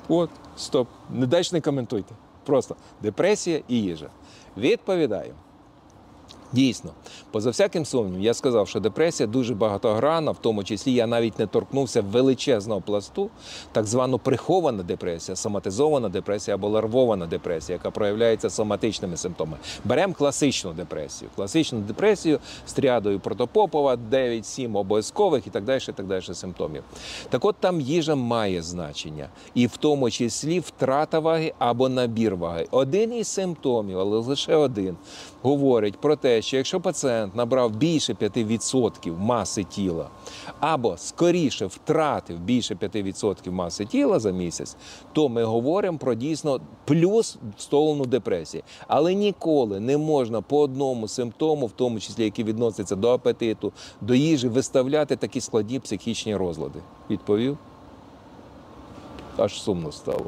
От, 0.08 0.30
стоп. 0.58 0.88
Не 1.10 1.26
дач 1.26 1.52
не 1.52 1.62
коментуйте. 1.62 2.16
Просто 2.46 2.76
депресія 3.02 3.62
і 3.68 3.76
їжа. 3.82 4.10
Відповідаю. 4.58 5.34
Дійсно, 6.54 6.92
поза 7.32 7.50
всяким 7.50 7.86
сумнівом, 7.86 8.22
я 8.22 8.34
сказав, 8.34 8.68
що 8.68 8.80
депресія 8.80 9.28
дуже 9.28 9.56
багатогранна, 9.56 10.32
в 10.32 10.38
тому 10.38 10.64
числі 10.64 10.94
я 10.94 11.08
навіть 11.08 11.40
не 11.40 11.48
торкнувся 11.48 12.02
величезного 12.02 12.82
пласту, 12.82 13.30
так 13.72 13.86
звану 13.86 14.20
прихована 14.20 14.84
депресія, 14.84 15.36
соматизована 15.36 16.10
депресія 16.10 16.56
або 16.56 16.70
ларвована 16.70 17.26
депресія, 17.28 17.76
яка 17.76 17.92
проявляється 17.92 18.50
соматичними 18.50 19.18
симптомами. 19.18 19.58
Беремо 19.86 20.14
класичну 20.14 20.74
депресію. 20.74 21.32
Класичну 21.36 21.80
депресію 21.80 22.40
з 22.68 22.74
тріадою 22.74 23.20
протопопова, 23.20 23.98
9-7 24.12 24.78
обов'язкових 24.78 25.48
і 25.48 25.50
так 25.50 25.64
далі, 25.64 25.82
і 25.90 25.92
так 25.92 26.08
далі 26.08 26.22
симптомів. 26.22 26.84
Так 27.30 27.46
от 27.46 27.56
там 27.60 27.82
їжа 27.82 28.16
має 28.16 28.62
значення, 28.62 29.30
і 29.54 29.68
в 29.68 29.78
тому 29.78 30.12
числі 30.12 30.60
втрата 30.60 31.20
ваги 31.20 31.54
або 31.60 31.90
набір 31.90 32.36
ваги. 32.36 32.68
Один 32.72 33.14
із 33.14 33.28
симптомів, 33.28 34.00
але 34.00 34.18
лише 34.18 34.56
один, 34.56 34.98
говорить 35.42 35.98
про 35.98 36.16
те, 36.16 36.41
що 36.42 36.58
якщо 36.58 36.80
пацієнт 36.80 37.36
набрав 37.36 37.72
більше 37.72 38.14
5% 38.14 39.20
маси 39.20 39.64
тіла, 39.64 40.10
або 40.60 40.98
скоріше 40.98 41.66
втратив 41.66 42.40
більше 42.40 42.76
5% 42.76 43.52
маси 43.52 43.86
тіла 43.86 44.20
за 44.20 44.32
місяць, 44.32 44.78
то 45.14 45.30
ми 45.30 45.44
говоримо 45.44 45.98
про 45.98 46.14
дійсно 46.14 46.60
плюс 46.86 47.38
в 47.58 47.62
сторону 47.62 48.06
депресії. 48.06 48.64
Але 48.88 49.14
ніколи 49.14 49.80
не 49.80 49.98
можна 49.98 50.42
по 50.42 50.60
одному 50.60 51.08
симптому, 51.08 51.66
в 51.66 51.72
тому 51.72 52.00
числі 52.00 52.24
які 52.24 52.44
відносяться 52.44 52.96
до 52.96 53.10
апетиту, 53.10 53.72
до 54.02 54.16
їжі, 54.16 54.48
виставляти 54.48 55.16
такі 55.16 55.42
складні 55.42 55.80
психічні 55.80 56.36
розлади. 56.36 56.80
Відповів? 57.10 57.58
Аж 59.38 59.62
сумно 59.62 59.92
стало. 59.92 60.26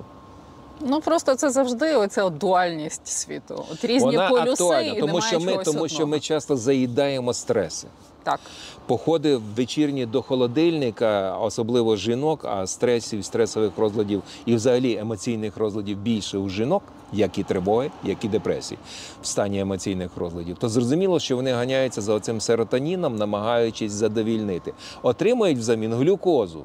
Ну 0.86 1.02
просто 1.02 1.36
це 1.36 1.50
завжди 1.50 1.96
оця 1.96 2.24
от 2.24 2.38
дуальність 2.38 3.08
світу. 3.08 3.66
От 3.72 3.86
різні 3.86 4.06
Вона 4.12 4.30
полюси, 4.30 4.64
актуальна, 4.64 4.94
і 4.94 5.00
тому 5.00 5.22
що 5.22 5.40
ми, 5.40 5.58
тому 5.58 5.88
що 5.88 6.08
ми 6.08 6.20
часто 6.20 6.58
заїдаємо 6.58 7.34
стреси. 7.34 7.88
так. 8.24 8.40
Походи 8.88 9.40
вечірні 9.56 10.06
до 10.06 10.22
холодильника, 10.22 11.38
особливо 11.38 11.96
жінок, 11.96 12.46
а 12.46 12.68
стресів, 12.68 13.26
стресових 13.26 13.72
розладів 13.78 14.24
і 14.46 14.56
взагалі 14.56 14.98
емоційних 14.98 15.58
розладів 15.58 15.98
більше 15.98 16.38
у 16.38 16.50
жінок, 16.50 16.84
як 17.14 17.38
і 17.38 17.44
тривоги, 17.44 17.92
як 18.04 18.26
і 18.26 18.28
депресії, 18.28 18.78
в 19.22 19.26
стані 19.28 19.60
емоційних 19.60 20.12
розладів, 20.18 20.58
то 20.58 20.70
зрозуміло, 20.70 21.20
що 21.20 21.36
вони 21.36 21.52
ганяються 21.52 22.02
за 22.02 22.14
оцим 22.14 22.42
серотоніном, 22.42 23.16
намагаючись 23.16 23.92
задовільнити, 23.92 24.74
отримують 25.04 25.58
взамін 25.58 25.94
глюкозу. 25.94 26.64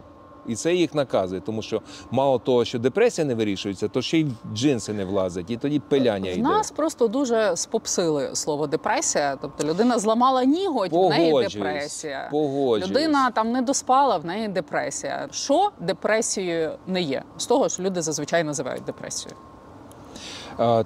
І 0.48 0.54
це 0.54 0.74
їх 0.74 0.94
наказує, 0.94 1.40
тому 1.40 1.62
що 1.62 1.82
мало 2.10 2.38
того, 2.38 2.64
що 2.64 2.78
депресія 2.78 3.24
не 3.26 3.34
вирішується, 3.34 3.88
то 3.88 4.02
ще 4.02 4.18
й 4.18 4.26
джинси 4.54 4.92
не 4.92 5.04
влазить, 5.04 5.50
і 5.50 5.56
тоді 5.56 5.78
пиляння 5.78 6.30
В 6.30 6.34
йде. 6.34 6.42
нас 6.42 6.70
просто 6.70 7.08
дуже 7.08 7.56
спопсили 7.56 8.30
слово 8.36 8.66
депресія. 8.66 9.36
Тобто 9.40 9.66
людина 9.66 9.98
зламала 9.98 10.44
ніготь, 10.44 10.92
в 10.92 11.08
неї 11.08 11.48
депресія. 11.48 12.28
погоджуюсь. 12.30 12.88
Людина 12.90 13.30
там 13.30 13.52
не 13.52 13.62
доспала, 13.62 14.16
в 14.16 14.24
неї 14.24 14.48
депресія. 14.48 15.28
Що 15.30 15.70
депресією 15.80 16.72
не 16.86 17.02
є? 17.02 17.22
З 17.38 17.46
того 17.46 17.68
ж 17.68 17.82
люди 17.82 18.02
зазвичай 18.02 18.44
називають 18.44 18.84
депресією. 18.84 19.36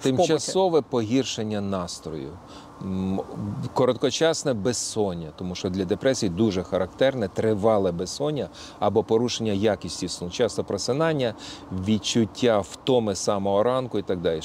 Тимчасове 0.03 0.81
погіршення 0.81 1.61
настрою. 1.61 2.31
Короткочасне 3.75 4.55
безсоння, 4.55 5.29
тому 5.37 5.55
що 5.55 5.71
для 5.71 5.85
депресії 5.85 6.31
дуже 6.31 6.63
характерне 6.63 7.29
тривале 7.29 7.93
безсоння 7.93 8.49
або 8.79 9.03
порушення 9.03 9.53
якісті 9.53 10.09
сну, 10.09 10.31
часто 10.31 10.65
просинання, 10.65 11.35
відчуття 11.87 12.59
втоми 12.61 13.15
самого 13.15 13.63
ранку 13.63 13.99
і 13.99 14.03
так 14.03 14.21
далі. 14.21 14.41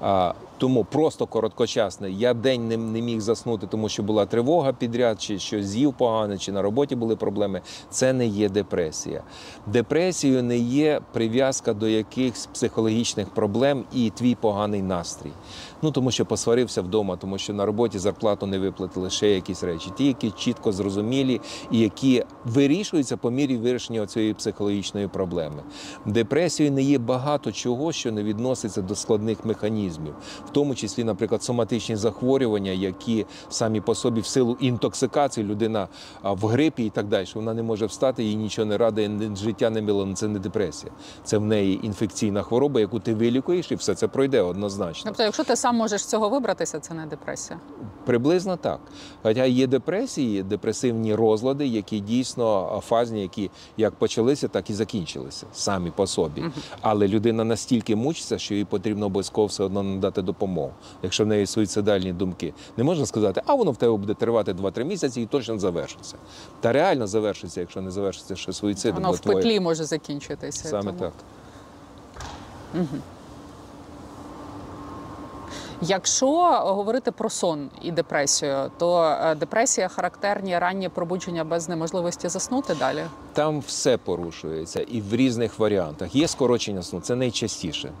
А, 0.00 0.34
тому 0.58 0.84
просто 0.84 1.26
короткочасне. 1.26 2.10
Я 2.10 2.34
день 2.34 2.68
не, 2.68 2.76
не 2.76 3.00
міг 3.00 3.20
заснути, 3.20 3.66
тому 3.66 3.88
що 3.88 4.02
була 4.02 4.26
тривога 4.26 4.72
підряд, 4.72 5.22
чи 5.22 5.38
що 5.38 5.62
з'їв 5.62 5.94
погано, 5.94 6.38
чи 6.38 6.52
на 6.52 6.62
роботі 6.62 6.96
були 6.96 7.16
проблеми. 7.16 7.60
Це 7.90 8.12
не 8.12 8.26
є 8.26 8.48
депресія. 8.48 9.22
Депресією 9.66 10.42
не 10.42 10.58
є 10.58 11.00
прив'язка 11.12 11.74
до 11.74 11.88
якихось 11.88 12.46
психологічних 12.46 13.28
проблем 13.28 13.84
і 13.92 14.10
твій 14.10 14.34
поганий 14.34 14.82
настрій. 14.82 15.32
Ну 15.82 15.90
тому 15.90 16.10
що 16.10 16.26
посварився 16.26 16.82
вдома, 16.82 17.16
тому 17.16 17.38
що 17.38 17.54
на 17.54 17.66
роботі 17.66 17.98
зарплату 17.98 18.46
не 18.46 18.58
виплатили 18.58 19.10
ще 19.10 19.30
якісь 19.30 19.62
речі, 19.62 19.90
ті, 19.96 20.06
які 20.06 20.30
чітко 20.30 20.72
зрозумілі 20.72 21.40
і 21.70 21.78
які 21.78 22.24
вирішуються 22.44 23.16
по 23.16 23.30
мірі 23.30 23.56
вирішення 23.56 24.06
цієї 24.06 24.34
психологічної 24.34 25.08
проблеми. 25.08 25.62
Депресією 26.06 26.74
не 26.74 26.82
є 26.82 26.98
багато 26.98 27.52
чого, 27.52 27.92
що 27.92 28.12
не 28.12 28.22
відноситься 28.22 28.82
до 28.82 28.94
складних 28.94 29.44
механізмів, 29.44 30.14
в 30.46 30.50
тому 30.50 30.74
числі, 30.74 31.04
наприклад, 31.04 31.42
соматичні 31.42 31.96
захворювання, 31.96 32.70
які 32.70 33.26
самі 33.48 33.80
по 33.80 33.94
собі 33.94 34.20
в 34.20 34.26
силу 34.26 34.56
інтоксикації 34.60 35.46
людина 35.46 35.88
в 36.22 36.46
грипі 36.46 36.84
і 36.84 36.90
так 36.90 37.08
далі, 37.08 37.26
вона 37.34 37.54
не 37.54 37.62
може 37.62 37.86
встати, 37.86 38.24
їй 38.24 38.36
нічого 38.36 38.66
не 38.66 38.78
радує, 38.78 39.30
життя 39.36 39.70
не 39.70 39.82
мило. 39.82 40.06
Це 40.14 40.28
не 40.28 40.38
депресія. 40.38 40.92
Це 41.24 41.38
в 41.38 41.44
неї 41.44 41.86
інфекційна 41.86 42.42
хвороба, 42.42 42.80
яку 42.80 43.00
ти 43.00 43.14
вилікуєш, 43.14 43.72
і 43.72 43.74
все 43.74 43.94
це 43.94 44.08
пройде 44.08 44.40
однозначно. 44.40 45.02
Тобто, 45.04 45.22
якщо 45.22 45.44
ти 45.44 45.56
сам 45.66 45.76
можеш 45.76 46.02
з 46.02 46.06
цього 46.06 46.28
вибратися, 46.28 46.80
це 46.80 46.94
не 46.94 47.06
депресія. 47.06 47.58
Приблизно 48.04 48.56
так. 48.56 48.80
Хоча 49.22 49.44
є 49.44 49.66
депресії, 49.66 50.42
депресивні 50.42 51.14
розлади, 51.14 51.66
які 51.66 52.00
дійсно 52.00 52.80
фазні, 52.86 53.22
які 53.22 53.50
як 53.76 53.94
почалися, 53.94 54.48
так 54.48 54.70
і 54.70 54.74
закінчилися 54.74 55.46
самі 55.52 55.90
по 55.90 56.06
собі. 56.06 56.44
Але 56.80 57.08
людина 57.08 57.44
настільки 57.44 57.96
мучиться, 57.96 58.38
що 58.38 58.54
їй 58.54 58.64
потрібно 58.64 59.06
обов'язково 59.06 59.46
все 59.46 59.64
одно 59.64 59.82
надати 59.82 60.22
допомогу, 60.22 60.72
якщо 61.02 61.24
в 61.24 61.26
неї 61.26 61.46
суїцидальні 61.46 62.12
думки. 62.12 62.54
Не 62.76 62.84
можна 62.84 63.06
сказати, 63.06 63.42
а 63.46 63.54
воно 63.54 63.70
в 63.70 63.76
тебе 63.76 63.96
буде 63.96 64.14
тривати 64.14 64.52
2-3 64.52 64.84
місяці 64.84 65.20
і 65.20 65.26
точно 65.26 65.58
завершиться. 65.58 66.14
Та 66.60 66.72
реально 66.72 67.06
завершиться, 67.06 67.60
якщо 67.60 67.80
не 67.80 67.90
завершиться 67.90 68.36
ще 68.36 68.52
суїцидом. 68.52 69.02
Воно 69.02 69.12
в 69.14 69.18
твоє- 69.20 69.36
петлі 69.36 69.60
може 69.60 69.84
закінчитися. 69.84 70.68
Саме 70.68 70.92
тому. 70.92 70.98
так. 70.98 71.12
Якщо 75.82 76.26
говорити 76.52 77.10
про 77.10 77.30
сон 77.30 77.68
і 77.82 77.92
депресію, 77.92 78.70
то 78.78 79.04
е, 79.04 79.34
депресія 79.34 79.88
характерні 79.88 80.58
ранні 80.58 80.88
пробудження 80.88 81.44
без 81.44 81.68
неможливості 81.68 82.28
заснути 82.28 82.74
далі. 82.74 83.04
Там 83.32 83.60
все 83.60 83.96
порушується 83.96 84.80
і 84.80 85.00
в 85.00 85.14
різних 85.14 85.58
варіантах. 85.58 86.14
Є 86.14 86.28
скорочення 86.28 86.82
сну, 86.82 87.00
це 87.00 87.14
найчастіше. 87.14 87.92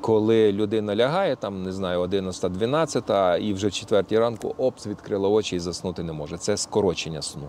Коли 0.00 0.52
людина 0.52 0.96
лягає, 0.96 1.36
там 1.36 1.62
не 1.62 1.72
знаю, 1.72 2.00
11-12, 2.02 3.38
і 3.38 3.52
вже 3.52 3.68
в 3.68 3.72
четвертій 3.72 4.18
ранку 4.18 4.54
опс 4.58 4.86
відкрила 4.86 5.28
очі 5.28 5.56
і 5.56 5.58
заснути 5.58 6.02
не 6.02 6.12
може. 6.12 6.38
Це 6.38 6.56
скорочення 6.56 7.22
сну. 7.22 7.48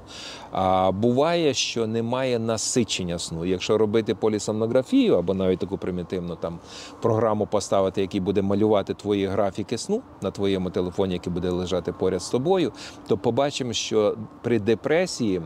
А 0.52 0.92
буває, 0.92 1.54
що 1.54 1.88
немає 1.88 2.40
насичення 2.40 3.20
сну. 3.20 3.46
Якщо 3.46 3.78
робити 3.78 4.16
полісомнографію 4.16 5.18
або 5.18 5.34
навіть 5.34 5.60
таку 5.60 5.78
примітивну 5.78 6.36
там 6.36 6.60
програму 7.02 7.46
поставити, 7.46 8.02
який 8.02 8.20
буде 8.20 8.42
малювати 8.42 8.94
твої 8.94 9.26
графіки 9.26 9.78
сну 9.78 10.02
на 10.22 10.32
твоєму 10.32 10.70
телефоні, 10.70 11.14
який 11.14 11.34
буде 11.34 11.50
лежати 11.50 11.92
поряд 11.92 12.22
з 12.22 12.30
тобою, 12.30 12.72
то 13.08 13.18
побачимо, 13.18 13.74
що 13.74 14.18
при 14.42 14.60
депресії, 14.60 15.42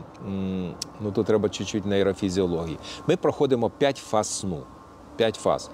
ну 1.00 1.12
тут 1.14 1.26
треба 1.26 1.48
чуть-чуть 1.48 1.86
нейрофізіології, 1.86 2.78
ми 3.06 3.16
проходимо 3.16 3.70
5 3.70 3.96
фаз 3.96 4.28
сну. 4.28 4.62
5 5.16 5.36
фаз. 5.36 5.70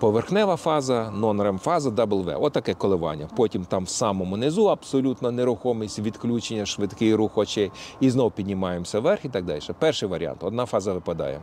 Поверхнева 0.00 0.56
фаза, 0.56 1.10
нон-рем-фаза, 1.10 1.90
W. 1.90 2.42
Отаке 2.42 2.74
коливання. 2.74 3.28
Потім 3.36 3.64
там 3.64 3.84
в 3.84 3.88
самому 3.88 4.36
низу 4.36 4.70
абсолютно 4.70 5.30
нерухомість, 5.30 5.98
відключення, 5.98 6.66
швидкий 6.66 7.14
рух 7.14 7.38
очей. 7.38 7.70
І 8.00 8.10
знову 8.10 8.30
піднімаємося 8.30 9.00
вверх 9.00 9.24
і 9.24 9.28
так 9.28 9.44
далі. 9.44 9.60
Перший 9.78 10.08
варіант 10.08 10.38
одна 10.40 10.66
фаза 10.66 10.92
випадає. 10.92 11.40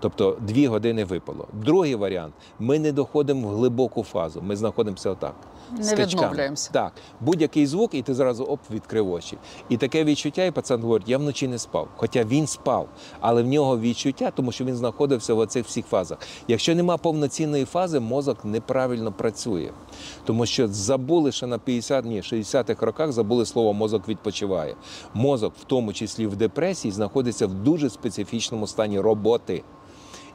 Тобто 0.00 0.38
дві 0.40 0.66
години 0.66 1.04
випало. 1.04 1.46
Другий 1.52 1.94
варіант 1.94 2.34
ми 2.58 2.78
не 2.78 2.92
доходимо 2.92 3.48
в 3.48 3.50
глибоку 3.50 4.02
фазу. 4.02 4.42
Ми 4.42 4.56
знаходимося 4.56 5.10
отак. 5.10 5.34
Не 5.72 5.84
скачками. 5.84 6.22
відновлюємося. 6.22 6.70
Так, 6.72 6.92
будь-який 7.20 7.66
звук, 7.66 7.94
і 7.94 8.02
ти 8.02 8.14
зразу 8.14 8.44
оп, 8.44 8.60
відкрив 8.70 9.12
очі. 9.12 9.38
І 9.68 9.76
таке 9.76 10.04
відчуття, 10.04 10.44
і 10.44 10.50
пацан 10.50 10.82
говорить, 10.82 11.08
я 11.08 11.18
вночі 11.18 11.48
не 11.48 11.58
спав. 11.58 11.88
Хоча 11.96 12.24
він 12.24 12.46
спав, 12.46 12.88
але 13.20 13.42
в 13.42 13.46
нього 13.46 13.78
відчуття, 13.78 14.32
тому 14.36 14.52
що 14.52 14.64
він 14.64 14.76
знаходився 14.76 15.34
в 15.34 15.38
оцих 15.38 15.66
всіх 15.66 15.86
фазах. 15.86 16.18
Якщо 16.48 16.74
нема 16.74 16.96
повноцінної 16.96 17.64
фази, 17.64 18.00
мозок 18.00 18.44
неправильно 18.44 19.12
працює. 19.12 19.70
Тому 20.24 20.46
що 20.46 20.68
забули 20.68 21.32
ще 21.32 21.46
на 21.46 21.58
50, 21.58 22.04
ні, 22.04 22.20
60-х 22.20 22.86
роках 22.86 23.12
забули 23.12 23.46
слово 23.46 23.72
мозок 23.72 24.08
відпочиває. 24.08 24.76
Мозок, 25.14 25.52
в 25.60 25.64
тому 25.64 25.92
числі 25.92 26.26
в 26.26 26.36
депресії, 26.36 26.92
знаходиться 26.92 27.46
в 27.46 27.54
дуже 27.54 27.90
специфічному 27.90 28.66
стані 28.66 29.00
роботи. 29.00 29.62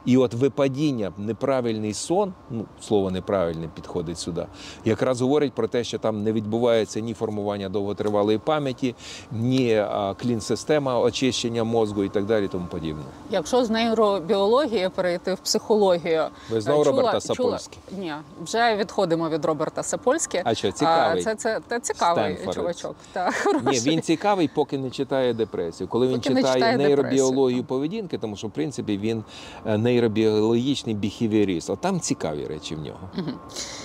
І 0.04 0.16
от 0.16 0.34
випадіння, 0.34 1.12
неправильний 1.18 1.94
сон, 1.94 2.32
ну 2.50 2.64
слово 2.80 3.10
неправильне 3.10 3.68
підходить 3.74 4.18
сюди, 4.18 4.46
якраз 4.84 5.20
говорить 5.20 5.52
про 5.52 5.68
те, 5.68 5.84
що 5.84 5.98
там 5.98 6.22
не 6.22 6.32
відбувається 6.32 7.00
ні 7.00 7.14
формування 7.14 7.68
довготривалої 7.68 8.38
пам'яті, 8.38 8.94
ні 9.32 9.84
клін-система 10.22 11.00
очищення 11.00 11.64
мозку 11.64 12.04
і 12.04 12.08
так 12.08 12.24
далі, 12.24 12.48
тому 12.48 12.66
подібне. 12.70 13.02
Якщо 13.30 13.64
з 13.64 13.70
нейробіології 13.70 14.88
перейти 14.88 15.34
в 15.34 15.38
психологію, 15.38 16.24
Ви 16.50 16.60
знову 16.60 16.84
чула- 16.84 16.96
Роберта 16.96 17.34
чула- 17.34 17.58
Ні, 17.98 18.12
вже 18.44 18.76
відходимо 18.76 19.28
від 19.28 19.44
Роберта 19.44 19.82
Сапольські. 19.82 20.42
А 20.44 20.54
що, 20.54 20.72
цікавий? 20.72 21.22
Це, 21.22 21.34
це, 21.34 21.60
це 21.68 21.80
цікавий 21.80 22.34
Стенфорд. 22.34 22.56
чувачок. 22.56 22.96
Так, 23.12 23.34
Ні, 23.70 23.78
він 23.80 24.02
цікавий, 24.02 24.50
поки 24.54 24.78
не 24.78 24.90
читає 24.90 25.34
депресію. 25.34 25.88
Коли 25.88 26.06
він 26.06 26.14
Поки 26.16 26.30
не 26.30 26.40
читає, 26.40 26.54
читає 26.54 26.76
нейробіологію 26.76 27.64
поведінки, 27.64 28.18
тому 28.18 28.36
що 28.36 28.46
в 28.46 28.50
принципі 28.50 28.98
він 28.98 29.24
е, 29.66 29.78
нейробіологічний 29.90 30.94
біхівіоріст. 30.94 31.70
От 31.70 31.80
там 31.80 32.00
цікаві 32.00 32.46
речі 32.46 32.74
в 32.74 32.80
нього. 32.80 33.10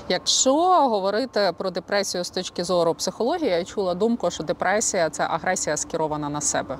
Якщо 0.10 0.53
говорити 0.89 1.51
про 1.58 1.70
депресію 1.70 2.24
з 2.24 2.30
точки 2.30 2.64
зору 2.64 2.93
психології, 2.93 3.49
я 3.49 3.64
чула 3.64 3.93
думку, 3.93 4.32
що 4.32 4.43
депресія 4.43 5.10
це 5.10 5.24
агресія 5.24 5.78
скерована 5.78 6.30
на 6.30 6.41
себе. 6.41 6.78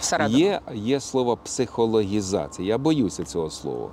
Всередину. 0.00 0.38
Є, 0.38 0.60
є 0.74 1.00
слово 1.00 1.36
психологізація. 1.36 2.68
Я 2.68 2.78
боюся 2.78 3.24
цього 3.24 3.50
слова. 3.50 3.90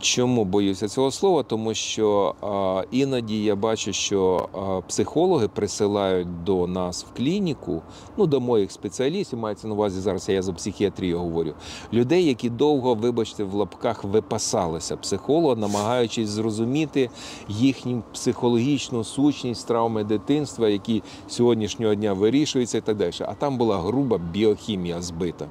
Чому 0.00 0.44
боюся 0.44 0.88
цього 0.88 1.10
слова? 1.10 1.42
Тому 1.42 1.74
що 1.74 2.34
а, 2.42 2.84
іноді 2.90 3.44
я 3.44 3.56
бачу, 3.56 3.92
що 3.92 4.48
а, 4.52 4.80
психологи 4.88 5.48
присилають 5.48 6.44
до 6.44 6.66
нас 6.66 7.04
в 7.04 7.16
клініку, 7.16 7.82
ну 8.16 8.26
до 8.26 8.40
моїх 8.40 8.72
спеціалістів, 8.72 9.38
мається 9.38 9.68
на 9.68 9.74
увазі 9.74 10.00
зараз 10.00 10.28
я 10.28 10.42
за 10.42 10.52
психіатрію 10.52 11.18
говорю, 11.18 11.52
людей, 11.92 12.24
які 12.24 12.50
довго, 12.50 12.94
вибачте, 12.94 13.44
в 13.44 13.54
лапках 13.54 14.04
випасалися 14.04 14.96
психолога, 14.96 15.56
намагаючись 15.56 16.28
зрозуміти 16.28 17.10
їхню 17.48 18.02
психологічну 18.12 19.04
сущність 19.04 19.68
травми 19.68 20.04
дитинства, 20.04 20.68
які 20.68 21.02
сьогоднішнього 21.28 21.94
дня 21.94 22.12
вирішуються 22.12 22.78
і 22.78 22.80
так 22.80 22.96
далі. 22.96 23.12
А 23.20 23.34
там 23.34 23.58
була 23.58 23.78
груба 23.78 24.18
біохімія 24.18 25.02
збита 25.02 25.46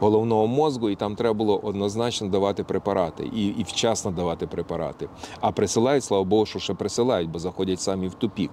головного 0.00 0.46
мозку, 0.46 0.90
і 0.90 0.96
там 0.96 1.16
треба 1.16 1.34
було 1.34 1.58
однозначно 1.58 2.28
давати 2.28 2.64
препарати 2.64 3.30
і, 3.34 3.46
і 3.46 3.62
вчасно 3.62 4.10
давати 4.10 4.46
препарати. 4.46 5.08
А 5.40 5.52
присилають, 5.52 6.04
слава 6.04 6.24
Богу, 6.24 6.46
що 6.46 6.58
ще 6.58 6.74
присилають, 6.74 7.30
бо 7.30 7.38
заходять 7.38 7.80
самі 7.80 8.08
в 8.08 8.14
тупік. 8.14 8.50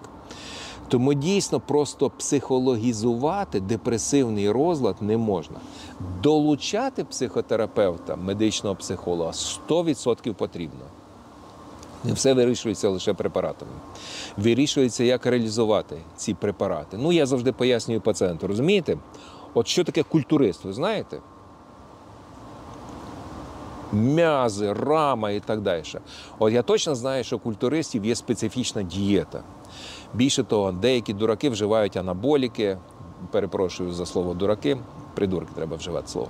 Тому 0.88 1.14
дійсно 1.14 1.60
просто 1.60 2.10
психологізувати 2.10 3.60
депресивний 3.60 4.52
розлад 4.52 4.96
не 5.02 5.18
можна. 5.18 5.60
Долучати 6.24 7.04
психотерапевта, 7.04 8.16
медичного 8.16 8.76
психолога 8.76 9.32
100% 9.32 10.34
потрібно. 10.34 10.86
Не 12.04 12.14
все 12.14 12.34
вирішується 12.34 12.90
лише 12.90 13.14
препаратами. 13.14 13.72
Вирішується, 14.38 15.04
як 15.04 15.26
реалізувати 15.26 15.98
ці 16.16 16.34
препарати. 16.34 16.98
Ну, 16.98 17.12
я 17.12 17.26
завжди 17.26 17.52
пояснюю 17.52 18.02
пацієнту, 18.02 18.48
розумієте? 18.48 18.98
От 19.54 19.68
що 19.68 19.84
таке 19.84 20.04
культурист, 20.04 20.66
ви 20.66 20.74
знаєте? 20.74 21.20
М'язи, 23.94 24.74
рама 24.74 25.32
і 25.32 25.40
так 25.40 25.62
далі. 25.62 25.84
От 26.40 26.54
я 26.54 26.62
точно 26.62 26.96
знаю, 26.96 27.24
що 27.24 27.40
культуристів 27.40 28.06
є 28.06 28.16
специфічна 28.16 28.84
дієта. 28.84 29.44
Більше 30.14 30.44
того, 30.44 30.72
деякі 30.72 31.14
дураки 31.14 31.50
вживають 31.50 31.98
анаболіки. 31.98 32.78
Перепрошую 33.32 33.92
за 33.92 34.06
слово 34.06 34.34
дураки. 34.34 34.78
Придурки 35.16 35.52
треба 35.56 35.78
вживати 35.78 36.08
слово. 36.08 36.28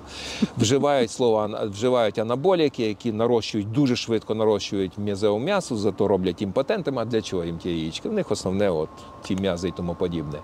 Вживають 0.57 1.11
слово 1.11 1.49
вживають 1.63 2.19
анаболіки, 2.19 2.87
які 2.87 3.11
нарощують 3.11 3.71
дуже 3.71 3.95
швидко 3.95 4.35
нарощують 4.35 4.97
м'язеву 4.97 5.39
м'ясо, 5.39 5.75
зато 5.75 6.07
роблять 6.07 6.41
імпотентами. 6.41 7.01
А 7.01 7.05
для 7.05 7.21
чого 7.21 7.43
їм 7.43 7.57
ті 7.57 7.69
яєчки? 7.69 8.09
В 8.09 8.13
них 8.13 8.31
основне 8.31 8.69
от 8.69 8.89
ті 9.23 9.35
м'язи 9.35 9.67
і 9.67 9.71
тому 9.71 9.95
подібне. 9.95 10.39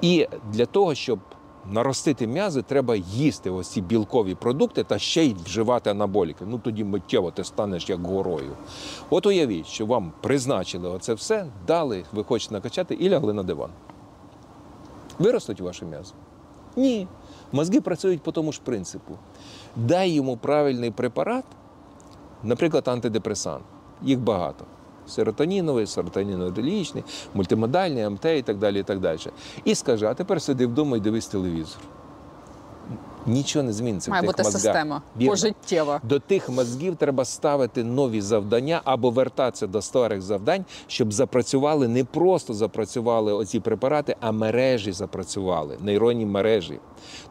І 0.00 0.28
для 0.52 0.66
того, 0.66 0.94
щоб 0.94 1.18
наростити 1.70 2.26
м'язи, 2.26 2.62
треба 2.62 2.96
їсти 2.96 3.50
ось 3.50 3.68
ці 3.68 3.80
білкові 3.80 4.34
продукти 4.34 4.84
та 4.84 4.98
ще 4.98 5.24
й 5.24 5.34
вживати 5.44 5.90
анаболіки. 5.90 6.44
Ну 6.48 6.58
тоді 6.58 6.84
миттєво 6.84 7.30
ти 7.30 7.44
станеш 7.44 7.88
як 7.88 8.06
горою. 8.06 8.56
От 9.10 9.26
уявіть, 9.26 9.66
що 9.66 9.86
вам 9.86 10.12
призначили 10.20 10.88
оце 10.88 11.14
все, 11.14 11.46
дали, 11.66 12.04
ви 12.12 12.24
хочете 12.24 12.54
накачати 12.54 12.94
і 12.94 13.10
лягли 13.10 13.32
на 13.32 13.42
диван. 13.42 13.70
Виростуть 15.18 15.60
ваші 15.60 15.84
м'язи? 15.84 16.14
Ні. 16.76 17.08
Мозги 17.52 17.80
працюють 17.80 18.22
по 18.22 18.32
тому 18.32 18.52
ж 18.52 18.60
принципу. 18.64 19.18
Дай 19.76 20.10
йому 20.10 20.36
правильний 20.36 20.90
препарат, 20.90 21.44
наприклад, 22.42 22.88
антидепресант. 22.88 23.64
Їх 24.02 24.20
багато. 24.20 24.64
Серотоніновий, 25.06 25.86
серотоніноделічний, 25.86 27.04
мультимодальний, 27.34 28.08
МТ 28.08 28.24
і 28.24 28.42
так 28.42 28.58
далі. 28.58 28.80
І 28.80 28.82
так 28.82 29.00
далі. 29.00 29.18
І 29.64 29.74
скаже, 29.74 30.06
а 30.06 30.14
тепер 30.14 30.42
сиди 30.42 30.66
вдома 30.66 30.96
і 30.96 31.00
дивись 31.00 31.26
телевізор. 31.26 31.78
Нічого 33.26 33.62
не 33.62 33.72
зміниться 33.72 34.10
Має 34.10 34.20
в 34.20 34.22
тих 34.22 34.30
бути 34.30 34.42
мозгах. 34.42 34.62
система 34.62 35.02
Вірно. 35.16 35.30
пожиттєва. 35.30 36.00
До 36.02 36.18
тих 36.18 36.48
мозгів 36.48 36.96
треба 36.96 37.24
ставити 37.24 37.84
нові 37.84 38.20
завдання 38.20 38.80
або 38.84 39.10
вертатися 39.10 39.66
до 39.66 39.82
старих 39.82 40.22
завдань, 40.22 40.64
щоб 40.86 41.12
запрацювали 41.12 41.88
не 41.88 42.04
просто 42.04 42.54
запрацювали 42.54 43.32
оці 43.32 43.60
препарати, 43.60 44.16
а 44.20 44.32
мережі 44.32 44.92
запрацювали, 44.92 45.76
нейронні 45.80 46.26
мережі. 46.26 46.78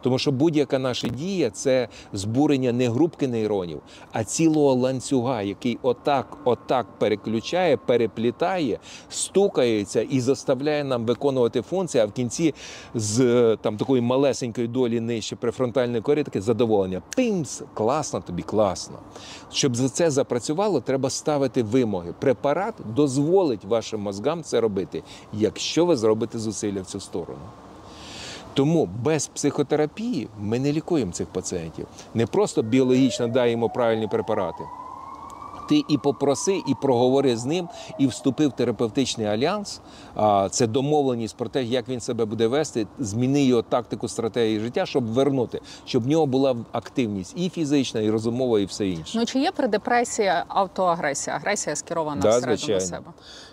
Тому 0.00 0.18
що 0.18 0.32
будь-яка 0.32 0.78
наша 0.78 1.08
дія 1.08 1.50
це 1.50 1.88
збурення 2.12 2.72
не 2.72 2.88
групки 2.88 3.28
нейронів, 3.28 3.80
а 4.12 4.24
цілого 4.24 4.74
ланцюга, 4.74 5.42
який 5.42 5.78
отак, 5.82 6.36
отак 6.44 6.86
переключає, 6.98 7.76
переплітає, 7.76 8.78
стукається 9.08 10.02
і 10.02 10.20
заставляє 10.20 10.84
нам 10.84 11.06
виконувати 11.06 11.62
функції, 11.62 12.02
а 12.02 12.06
в 12.06 12.12
кінці 12.12 12.54
з 12.94 13.20
е, 13.20 13.56
там 13.62 13.76
такої 13.76 14.02
малесенької 14.02 14.68
долі 14.68 15.00
нижче 15.00 15.36
префронтальної 15.36 15.81
кори 16.02 16.24
таке 16.24 16.40
задоволення. 16.40 17.02
Пимс, 17.16 17.62
класно 17.74 18.20
тобі, 18.20 18.42
класно. 18.42 18.98
Щоб 19.52 19.76
за 19.76 19.88
це 19.88 20.10
запрацювало, 20.10 20.80
треба 20.80 21.10
ставити 21.10 21.62
вимоги. 21.62 22.14
Препарат 22.18 22.74
дозволить 22.94 23.64
вашим 23.64 24.00
мозгам 24.00 24.42
це 24.42 24.60
робити, 24.60 25.02
якщо 25.32 25.86
ви 25.86 25.96
зробите 25.96 26.38
зусилля 26.38 26.82
в 26.82 26.86
цю 26.86 27.00
сторону. 27.00 27.40
Тому 28.54 28.88
без 29.02 29.26
психотерапії 29.26 30.28
ми 30.40 30.58
не 30.58 30.72
лікуємо 30.72 31.12
цих 31.12 31.26
пацієнтів. 31.26 31.86
Не 32.14 32.26
просто 32.26 32.62
біологічно 32.62 33.28
даємо 33.28 33.68
правильні 33.68 34.08
препарати. 34.08 34.64
Ти 35.72 35.84
і 35.88 35.98
попроси, 35.98 36.62
і 36.68 36.74
проговори 36.82 37.36
з 37.36 37.44
ним, 37.44 37.68
і 37.98 38.06
вступи 38.06 38.46
в 38.46 38.52
терапевтичний 38.52 39.26
альянс. 39.26 39.80
Це 40.50 40.66
домовленість 40.66 41.36
про 41.36 41.48
те, 41.48 41.62
як 41.64 41.88
він 41.88 42.00
себе 42.00 42.24
буде 42.24 42.46
вести, 42.46 42.86
зміни 42.98 43.44
його 43.44 43.62
тактику, 43.62 44.08
стратегії 44.08 44.60
життя, 44.60 44.86
щоб 44.86 45.04
вернути, 45.04 45.60
щоб 45.84 46.02
в 46.02 46.06
нього 46.06 46.26
була 46.26 46.56
активність 46.72 47.32
і 47.36 47.48
фізична, 47.48 48.00
і 48.00 48.10
розумова, 48.10 48.60
і 48.60 48.64
все 48.64 48.88
інше. 48.88 49.18
Ну 49.18 49.24
чи 49.26 49.38
є 49.38 49.52
при 49.52 49.68
депресії 49.68 50.32
автоагресія? 50.48 51.36
Агресія 51.36 51.76
скерована 51.76 52.20
Да, 52.22 52.28
всередину 52.28 52.56
звичайно. 52.56 52.80
себе. 52.80 53.06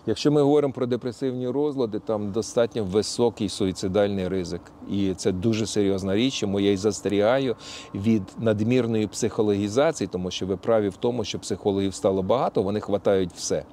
Якщо 0.05 0.31
ми 0.31 0.41
говоримо 0.41 0.73
про 0.73 0.85
депресивні 0.85 1.47
розлади, 1.47 1.99
там 1.99 2.31
достатньо 2.31 2.83
високий 2.83 3.49
суїцидальний 3.49 4.27
ризик, 4.27 4.61
і 4.91 5.13
це 5.13 5.31
дуже 5.31 5.65
серйозна 5.65 6.15
річ. 6.15 6.39
Тому 6.39 6.59
я 6.59 6.71
й 6.71 6.77
застерігаю 6.77 7.55
від 7.95 8.23
надмірної 8.37 9.07
психологізації, 9.07 10.07
тому 10.11 10.31
що 10.31 10.45
ви 10.45 10.57
праві 10.57 10.89
в 10.89 10.97
тому, 10.97 11.23
що 11.23 11.39
психологів 11.39 11.93
стало 11.93 12.23
багато, 12.23 12.63
вони 12.63 12.79
хватають 12.79 13.31
все. 13.35 13.63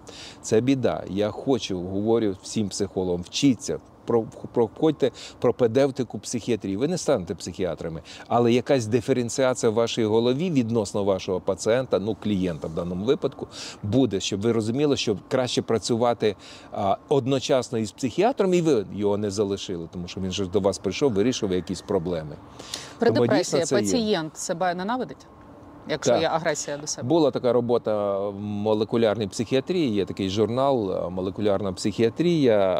Це 0.42 0.60
біда. 0.60 1.04
Я 1.10 1.30
хочу, 1.30 1.80
говорю 1.80 2.36
всім 2.42 2.68
психологам, 2.68 3.22
вчіться. 3.22 3.78
Про- 4.06 4.24
Проходьте 4.52 5.10
пропедевтику 5.40 6.18
психіатрії. 6.18 6.76
Ви 6.76 6.88
не 6.88 6.98
станете 6.98 7.34
психіатрами, 7.34 8.02
але 8.28 8.52
якась 8.52 8.86
диференціація 8.86 9.70
в 9.70 9.74
вашій 9.74 10.04
голові 10.04 10.50
відносно 10.50 11.04
вашого 11.04 11.40
пацієнта, 11.40 11.98
ну 11.98 12.14
клієнта 12.22 12.68
в 12.68 12.74
даному 12.74 13.04
випадку, 13.04 13.48
буде, 13.82 14.20
щоб 14.20 14.40
ви 14.40 14.52
розуміли, 14.52 14.96
що 14.96 15.18
краще 15.28 15.62
працювати 15.62 16.36
одночасно 17.08 17.78
із 17.78 17.92
психіатром, 17.92 18.54
і 18.54 18.62
ви 18.62 18.86
його 18.94 19.16
не 19.18 19.30
залишили, 19.30 19.88
тому 19.92 20.08
що 20.08 20.20
він 20.20 20.32
же 20.32 20.44
ж 20.44 20.50
до 20.50 20.60
вас 20.60 20.78
прийшов, 20.78 21.12
вирішив 21.12 21.52
якісь 21.52 21.80
проблеми. 21.80 22.36
При 22.98 23.08
Тому 23.10 23.20
депресії 23.20 23.60
дійсно 23.62 23.66
це 23.78 23.84
є. 23.84 23.92
пацієнт 23.92 24.38
себе 24.38 24.74
ненавидить, 24.74 25.26
якщо 25.88 26.12
Так. 26.12 26.22
є 26.22 26.28
агресія 26.28 26.76
до 26.76 26.86
себе. 26.86 27.08
Була 27.08 27.30
така 27.30 27.52
робота 27.52 28.18
в 28.18 28.40
молекулярній 28.40 29.26
психіатрії, 29.26 29.94
є 29.94 30.04
такий 30.04 30.30
журнал 30.30 30.92
е, 30.92 31.10
Молекулярна 31.10 31.72
психіатрія, 31.72 32.74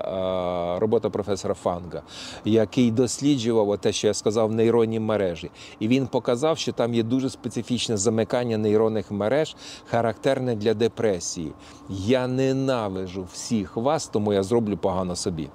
е, 0.76 0.78
робота 0.78 1.10
професора 1.10 1.54
Фанга, 1.54 2.02
який 2.44 2.90
досліджував 2.90 3.78
те, 3.78 3.92
що 3.92 4.06
я 4.06 4.14
сказав, 4.14 4.52
нейронні 4.52 5.00
мережі. 5.00 5.50
І 5.80 5.88
він 5.88 6.06
показав, 6.06 6.58
що 6.58 6.72
там 6.72 6.94
є 6.94 7.02
дуже 7.02 7.30
специфічне 7.30 7.96
замикання 7.96 8.58
нейронних 8.58 9.10
мереж, 9.10 9.56
характерне 9.86 10.54
для 10.54 10.74
депресії. 10.74 11.52
Я 11.88 12.26
ненавижу 12.26 13.24
всіх 13.32 13.76
вас, 13.76 14.06
тому 14.06 14.32
я 14.32 14.42
зроблю 14.42 14.76
погано 14.76 15.16
собі. 15.16 15.48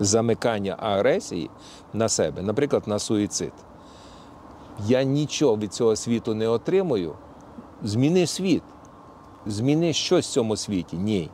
Замикання 0.00 0.76
агресії 0.78 1.50
на 1.92 2.08
себе, 2.08 2.42
наприклад, 2.42 2.82
на 2.86 2.98
суїцид. 2.98 3.52
Я 4.86 5.02
нічого 5.02 5.56
від 5.56 5.74
цього 5.74 5.96
світу 5.96 6.34
не 6.34 6.48
отримую, 6.48 7.14
зміни 7.82 8.26
світ. 8.26 8.62
Зміни 9.46 9.92
щось 9.92 10.28
в 10.28 10.30
цьому 10.32 10.56
світі. 10.56 10.96
Ні. 10.96 11.30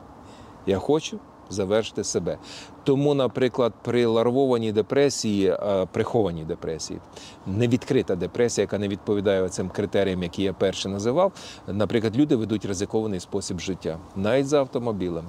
Я 0.65 0.79
хочу 0.79 1.19
завершити 1.49 2.03
себе. 2.03 2.37
Тому, 2.83 3.13
наприклад, 3.13 3.73
при 3.81 4.05
ларвованій 4.05 4.71
депресії, 4.71 5.47
е, 5.47 5.85
прихованій 5.91 6.43
депресії, 6.43 6.99
невідкрита 7.47 8.15
депресія, 8.15 8.63
яка 8.63 8.77
не 8.77 8.87
відповідає 8.87 9.49
цим 9.49 9.69
критеріям, 9.69 10.23
які 10.23 10.43
я 10.43 10.53
перше 10.53 10.89
називав. 10.89 11.31
Наприклад, 11.67 12.17
люди 12.17 12.35
ведуть 12.35 12.65
ризикований 12.65 13.19
спосіб 13.19 13.59
життя. 13.59 13.97
Навіть 14.15 14.47
за 14.47 14.59
автомобілем 14.59 15.25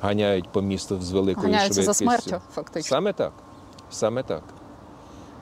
ганяють 0.00 0.48
по 0.48 0.62
місту 0.62 1.00
з 1.00 1.12
великою 1.12 1.46
Ганяються 1.46 1.82
за 1.82 1.94
швидкістю. 1.94 2.28
смертю, 2.30 2.44
фактично. 2.54 2.88
Саме 2.88 3.12
так. 3.12 3.32
Саме 3.90 4.22
так. 4.22 4.42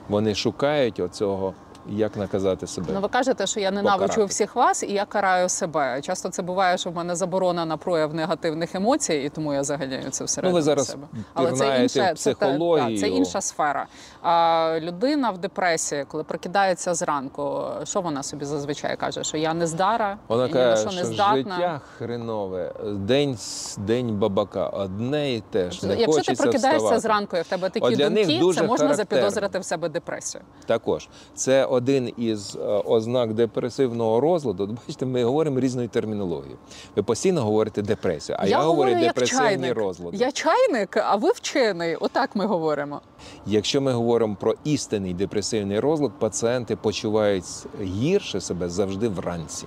Вони 0.09 0.35
шукають 0.35 0.99
оцього, 0.99 1.53
як 1.89 2.17
наказати 2.17 2.67
себе. 2.67 2.87
Ну, 2.93 3.01
ви 3.01 3.07
кажете, 3.07 3.47
що 3.47 3.59
я 3.59 3.71
ненавиджу 3.71 4.07
Покарати. 4.07 4.25
всіх 4.29 4.55
вас 4.55 4.83
і 4.83 4.87
я 4.93 5.05
караю 5.05 5.49
себе. 5.49 6.01
Часто 6.01 6.29
це 6.29 6.41
буває, 6.41 6.77
що 6.77 6.89
в 6.89 6.95
мене 6.95 7.15
заборона 7.15 7.65
на 7.65 7.77
прояв 7.77 8.13
негативних 8.13 8.75
емоцій, 8.75 9.13
і 9.13 9.29
тому 9.29 9.53
я 9.53 9.63
заганяю 9.63 10.09
це 10.09 10.23
всередину 10.23 10.51
Ну, 10.51 10.55
ви 10.55 10.61
зараз 10.61 10.87
себе. 10.87 11.07
Але 11.33 11.51
це 11.51 11.81
інше, 11.81 12.11
в 12.15 12.17
це, 12.19 12.33
та- 12.33 12.57
це 12.99 13.07
інша 13.07 13.41
сфера. 13.41 13.85
А 14.21 14.77
людина 14.81 15.31
в 15.31 15.37
депресії, 15.37 16.05
коли 16.07 16.23
прокидається 16.23 16.93
зранку, 16.93 17.63
що 17.83 18.01
вона 18.01 18.23
собі 18.23 18.45
зазвичай 18.45 18.97
каже? 18.97 19.23
Що 19.23 19.37
я 19.37 19.53
не 19.53 19.67
здара, 19.67 20.17
Вона 20.27 20.49
каже, 20.49 20.81
що 20.89 20.91
не 20.99 21.05
здатна. 21.05 21.35
життя 21.55 21.81
хренове, 21.97 22.73
день, 22.85 23.37
день 23.77 24.15
бабака, 24.19 24.67
одне 24.67 25.33
і 25.33 25.41
те 25.51 25.71
ж. 25.71 25.87
Не 25.87 25.95
Якщо 25.95 26.21
ти 26.21 26.33
прокидаєшся 26.33 26.77
вставати. 26.77 26.99
зранку, 26.99 27.37
і 27.37 27.41
в 27.41 27.47
тебе 27.47 27.69
такі 27.69 27.85
От 27.85 27.93
для 27.95 28.09
них 28.09 28.27
думки, 28.27 28.41
дуже 28.41 28.59
це 28.61 28.67
можна 28.67 28.85
характерно. 28.87 29.21
запідозрити 29.21 29.59
в 29.59 29.65
себе 29.65 29.89
депресію. 29.89 30.43
Також 30.65 31.09
це 31.35 31.65
один 31.77 32.13
із 32.17 32.55
е, 32.55 32.59
ознак 32.65 33.33
депресивного 33.33 34.19
розладу. 34.19 34.77
Бачите, 34.87 35.05
ми 35.05 35.23
говоримо 35.23 35.59
різною 35.59 35.87
термінологією. 35.87 36.57
Ви 36.95 37.03
постійно 37.03 37.41
говорите 37.41 37.81
депресія, 37.81 38.37
а 38.41 38.47
я, 38.47 38.61
говорю 38.61 38.89
як 38.89 38.99
депресивні 38.99 39.47
чайник. 39.47 39.77
розлади. 39.77 40.17
Я 40.17 40.31
чайник, 40.31 40.97
а 40.97 41.15
ви 41.15 41.31
вчений. 41.31 41.95
Отак 41.95 42.35
ми 42.35 42.45
говоримо. 42.45 43.01
Якщо 43.45 43.81
ми 43.81 43.91
говоримо 43.91 44.35
про 44.39 44.55
істинний 44.63 45.13
депресивний 45.13 45.79
розлад, 45.79 46.11
пацієнти 46.19 46.75
почувають 46.75 47.45
гірше 47.81 48.41
себе 48.41 48.69
завжди 48.69 49.07
вранці. 49.07 49.65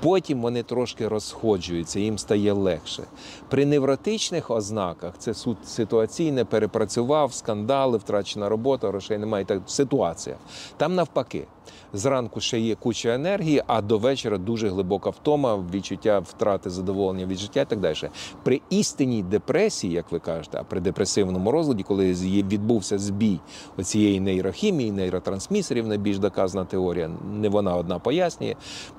Потім 0.00 0.42
вони 0.42 0.62
трошки 0.62 1.08
розходжуються, 1.08 2.00
їм 2.00 2.18
стає 2.18 2.52
легше. 2.52 3.02
При 3.48 3.66
невротичних 3.66 4.50
ознаках 4.50 5.14
це 5.18 5.32
су- 5.32 5.56
ситуаційне 5.64 6.44
перепрацював, 6.44 7.32
скандали, 7.32 7.98
втрачена 7.98 8.48
робота, 8.48 8.88
грошей 8.88 9.18
немає. 9.18 9.44
Так 9.44 9.62
ситуація. 9.66 10.36
Там 10.76 10.94
навпаки. 10.94 11.46
Зранку 11.92 12.40
ще 12.40 12.60
є 12.60 12.74
куча 12.74 13.14
енергії, 13.14 13.62
а 13.66 13.82
до 13.82 13.98
вечора 13.98 14.38
дуже 14.38 14.68
глибока 14.68 15.10
втома, 15.10 15.64
відчуття 15.74 16.18
втрати 16.18 16.70
задоволення 16.70 17.26
від 17.26 17.38
життя 17.38 17.60
і 17.60 17.64
так 17.64 17.80
далі. 17.80 17.96
При 18.42 18.60
істинній 18.70 19.22
депресії, 19.22 19.92
як 19.92 20.12
ви 20.12 20.18
кажете, 20.18 20.58
а 20.60 20.64
при 20.64 20.80
депресивному 20.80 21.50
розладі, 21.50 21.82
коли 21.82 22.12
відбувся 22.12 22.98
збій 22.98 23.40
оцієї 23.78 24.20
нейрохімії, 24.20 24.92
нейротрансмісерів, 24.92 25.88
найбільш 25.88 26.18
доказана 26.18 26.64
теорія, 26.64 27.10
не 27.32 27.48
вона 27.48 27.76
одна 27.76 27.98
пояснює, 27.98 28.54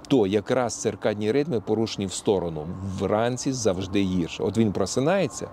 то 0.08 0.28
якраз 0.28 0.76
циркадні 0.82 1.32
ритми 1.32 1.60
порушені 1.60 2.06
в 2.06 2.14
сторону. 2.14 2.68
Вранці 3.00 3.52
завжди 3.54 4.02
гірше. 4.02 4.37
От 4.40 4.58
він 4.58 4.72
просинається, 4.72 5.48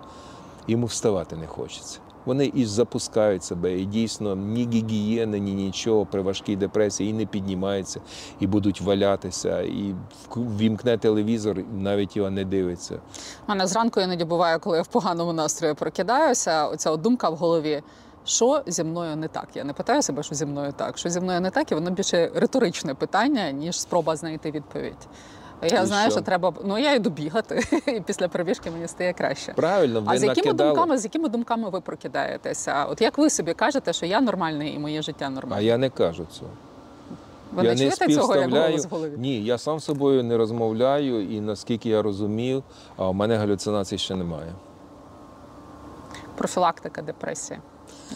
йому 0.66 0.86
вставати 0.86 1.36
не 1.36 1.46
хочеться. 1.46 1.98
Вони 2.24 2.46
і 2.46 2.66
запускають 2.66 3.44
себе, 3.44 3.78
і 3.78 3.84
дійсно 3.84 4.36
ні 4.36 4.68
гігієни, 4.72 5.38
ні 5.38 5.52
нічого 5.52 6.06
при 6.06 6.22
важкій 6.22 6.56
депресії 6.56 7.10
і 7.10 7.12
не 7.12 7.26
піднімаються, 7.26 8.00
і 8.40 8.46
будуть 8.46 8.80
валятися, 8.80 9.60
і 9.60 9.94
вімкне 10.36 10.98
телевізор, 10.98 11.58
і 11.58 11.64
навіть 11.72 12.16
його 12.16 12.30
не 12.30 12.44
дивиться. 12.44 12.94
У 12.94 12.98
мене 13.48 13.66
зранку 13.66 14.00
іноді 14.00 14.24
буває, 14.24 14.58
коли 14.58 14.76
я 14.76 14.82
в 14.82 14.86
поганому 14.86 15.32
настрої 15.32 15.74
прокидаюся. 15.74 16.66
Оця 16.66 16.96
думка 16.96 17.28
в 17.28 17.36
голові. 17.36 17.82
Що 18.26 18.62
зі 18.66 18.84
мною 18.84 19.16
не 19.16 19.28
так? 19.28 19.48
Я 19.54 19.64
не 19.64 19.72
питаю 19.72 20.02
себе, 20.02 20.22
що 20.22 20.34
зі 20.34 20.46
мною 20.46 20.72
так. 20.72 20.98
Що 20.98 21.10
зі 21.10 21.20
мною 21.20 21.40
не 21.40 21.50
так, 21.50 21.72
і 21.72 21.74
воно 21.74 21.90
більше 21.90 22.30
риторичне 22.34 22.94
питання, 22.94 23.50
ніж 23.50 23.80
спроба 23.80 24.16
знайти 24.16 24.50
відповідь. 24.50 25.08
Я 25.72 25.82
І 25.82 25.86
знаю, 25.86 26.10
що? 26.10 26.18
що 26.18 26.20
треба. 26.20 26.52
Ну 26.64 26.78
я 26.78 26.94
йду 26.94 27.10
бігати, 27.10 27.62
і 27.86 28.00
після 28.00 28.28
пробіжки 28.28 28.70
мені 28.70 28.88
стає 28.88 29.12
краще. 29.12 29.52
Правильно, 29.52 30.00
ви 30.00 30.06
А 30.14 30.18
з 30.18 30.22
якими 30.22 30.46
накидали. 30.46 30.70
думками, 30.70 30.98
з 30.98 31.04
якими 31.04 31.28
думками 31.28 31.70
ви 31.70 31.80
прокидаєтеся? 31.80 32.84
От 32.84 33.00
як 33.00 33.18
ви 33.18 33.30
собі 33.30 33.54
кажете, 33.54 33.92
що 33.92 34.06
я 34.06 34.20
нормальний 34.20 34.74
і 34.74 34.78
моє 34.78 35.02
життя 35.02 35.32
А 35.50 35.60
я 35.60 35.78
не 35.78 35.90
кажу 35.90 36.26
цього. 36.32 36.50
Ви 37.52 37.64
я 37.64 37.70
не 37.70 37.76
чуєте 37.76 38.14
цього, 38.14 38.36
як? 38.36 38.50
Ні, 39.18 39.44
я 39.44 39.58
сам 39.58 39.80
з 39.80 39.84
собою 39.84 40.24
не 40.24 40.36
розмовляю, 40.36 41.36
і 41.36 41.40
наскільки 41.40 41.88
я 41.88 42.02
розумів, 42.02 42.62
а 42.96 43.08
у 43.08 43.12
мене 43.12 43.36
галюцинацій 43.36 43.98
ще 43.98 44.14
немає. 44.14 44.52
Профілактика 46.36 47.02
депресії. 47.02 47.60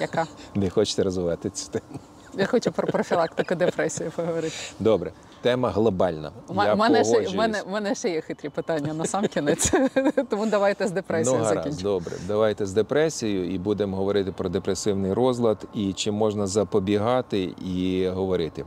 Яка? 0.01 0.27
Не 0.55 0.71
хочете 0.71 1.03
розвивати 1.03 1.51
цю 1.51 1.71
тему. 1.71 2.01
Я 2.35 2.47
хочу 2.47 2.73
про 2.73 2.87
профілактику 2.87 3.55
депресії 3.55 4.11
поговорити. 4.17 4.55
Добре, 4.81 5.13
тема 5.43 5.71
глобальна. 5.71 6.33
У 6.49 6.55
мене, 6.55 7.05
ще, 7.05 7.37
мене, 7.37 7.63
мене 7.71 7.95
ще 7.95 8.09
є 8.11 8.21
хитрі 8.21 8.49
питання 8.49 8.95
на 8.95 9.05
сам 9.07 9.27
кінець. 9.27 9.73
Тому 10.31 10.47
давайте 10.47 10.87
з 10.87 10.91
Ну, 10.91 10.95
депресією 10.95 11.43
гаразд, 11.43 11.55
закінчимо. 11.65 11.91
добре. 11.91 12.13
Давайте 12.27 12.67
з 12.67 12.73
депресією 12.73 13.55
і 13.55 13.59
будемо 13.59 13.97
говорити 13.97 14.33
про 14.33 14.49
депресивний 14.49 15.13
розлад 15.13 15.65
і 15.75 15.93
чи 15.93 16.11
можна 16.11 16.47
запобігати 16.47 17.43
і 17.67 18.09
говорити. 18.09 18.65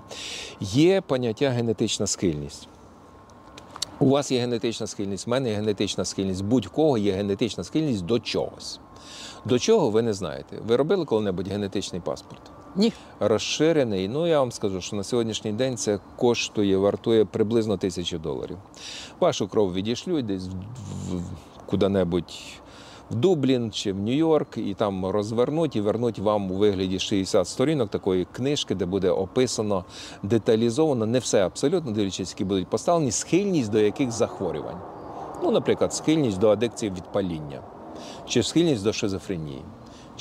Є 0.60 1.02
поняття 1.02 1.50
генетична 1.50 2.08
схильність. 2.08 2.68
У 4.00 4.10
вас 4.10 4.32
є 4.32 4.40
генетична 4.40 4.88
схильність, 4.88 5.28
в 5.28 5.30
мене 5.30 5.50
є 5.50 5.56
генетична 5.56 6.06
схильність, 6.06 6.44
будь-кого 6.46 6.98
є 6.98 7.12
генетична 7.12 7.64
схильність 7.64 8.06
до 8.06 8.20
чогось. 8.20 8.80
До 9.46 9.60
чого 9.60 9.90
ви 9.90 10.02
не 10.02 10.14
знаєте. 10.14 10.56
Ви 10.68 10.76
робили 10.76 11.06
коли-небудь 11.06 11.48
генетичний 11.48 12.02
паспорт? 12.02 12.42
Ні. 12.76 12.94
розширений. 13.20 14.08
Ну 14.08 14.28
я 14.28 14.40
вам 14.40 14.52
скажу, 14.52 14.82
що 14.82 14.96
на 14.96 15.04
сьогоднішній 15.04 15.52
день 15.52 15.78
це 15.78 16.00
коштує, 16.16 16.78
вартує 16.78 17.26
приблизно 17.26 17.78
тисячу 17.78 18.20
доларів. 18.20 18.58
Вашу 19.20 19.48
кров 19.48 19.74
відійшлють 19.74 20.26
десь 20.26 20.50
куди-небудь 21.66 22.34
в 23.12 23.16
Дублін 23.16 23.72
чи 23.72 23.94
в 23.94 24.00
Нью-Йорк, 24.00 24.58
і 24.58 24.74
там 24.74 25.06
розвернуть 25.06 25.76
і 25.76 25.82
вернуть 25.82 26.20
вам 26.20 26.52
у 26.52 26.56
вигляді 26.56 27.00
60 27.00 27.48
сторінок 27.48 27.90
такої 27.90 28.26
книжки, 28.26 28.76
де 28.76 28.86
буде 28.86 29.10
описано 29.10 29.86
деталізовано, 30.24 31.06
не 31.06 31.20
все 31.20 31.46
абсолютно, 31.46 31.92
дивлячись, 31.92 32.32
які 32.32 32.46
будуть 32.46 32.68
поставлені, 32.68 33.12
схильність 33.12 33.72
до 33.72 33.80
яких 33.80 34.12
захворювань. 34.12 34.80
Ну, 35.44 35.52
наприклад, 35.52 35.94
схильність 35.94 36.40
до 36.40 36.50
адикції 36.50 36.92
від 36.92 37.04
паління, 37.04 37.62
чи 38.28 38.44
схильність 38.44 38.84
до 38.84 38.94
шизофренії, 38.94 39.62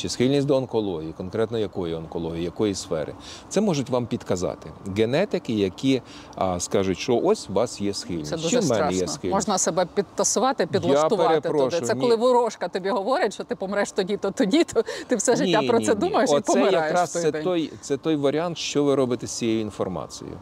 чи 0.00 0.08
схильність 0.08 0.46
до 0.46 0.56
онкології, 0.56 1.12
конкретно 1.12 1.58
якої 1.58 1.94
онкології, 1.94 2.44
якої 2.44 2.74
сфери. 2.74 3.14
Це 3.48 3.60
можуть 3.60 3.90
вам 3.90 4.06
підказати 4.06 4.70
генетики, 4.96 5.52
які 5.52 6.02
а, 6.34 6.60
скажуть, 6.60 6.98
що 6.98 7.20
ось 7.24 7.50
у 7.50 7.52
вас 7.52 7.80
є 7.80 7.94
схильність. 7.94 8.30
Це 8.30 8.36
чи 8.36 8.42
дуже 8.42 8.60
в 8.60 8.68
мене 8.68 8.92
є 8.92 9.08
схильність. 9.08 9.34
Можна 9.34 9.58
себе 9.58 9.86
підтасувати, 9.94 10.66
підлаштувати 10.66 11.48
туди. 11.48 11.80
Це 11.80 11.94
ні. 11.94 12.00
коли 12.00 12.16
ворожка 12.16 12.68
тобі 12.68 12.90
говорить, 12.90 13.34
що 13.34 13.44
ти 13.44 13.54
помреш 13.54 13.92
тоді, 13.92 14.16
то 14.16 14.30
тоді, 14.30 14.64
то 14.64 14.84
ти 15.06 15.16
все 15.16 15.36
життя 15.36 15.60
Ні, 15.60 15.68
про 15.68 15.80
це 15.80 15.94
ні. 15.94 16.00
думаєш 16.00 16.30
і 16.30 16.34
Оце 16.34 16.52
помираєш. 16.52 16.74
якраз 16.74 17.12
той 17.12 17.22
це 17.22 17.32
той, 17.32 17.72
це 17.80 17.96
той 17.96 18.16
варіант, 18.16 18.58
що 18.58 18.84
ви 18.84 18.94
робите 18.94 19.26
з 19.26 19.30
цією 19.30 19.60
інформацією. 19.60 20.36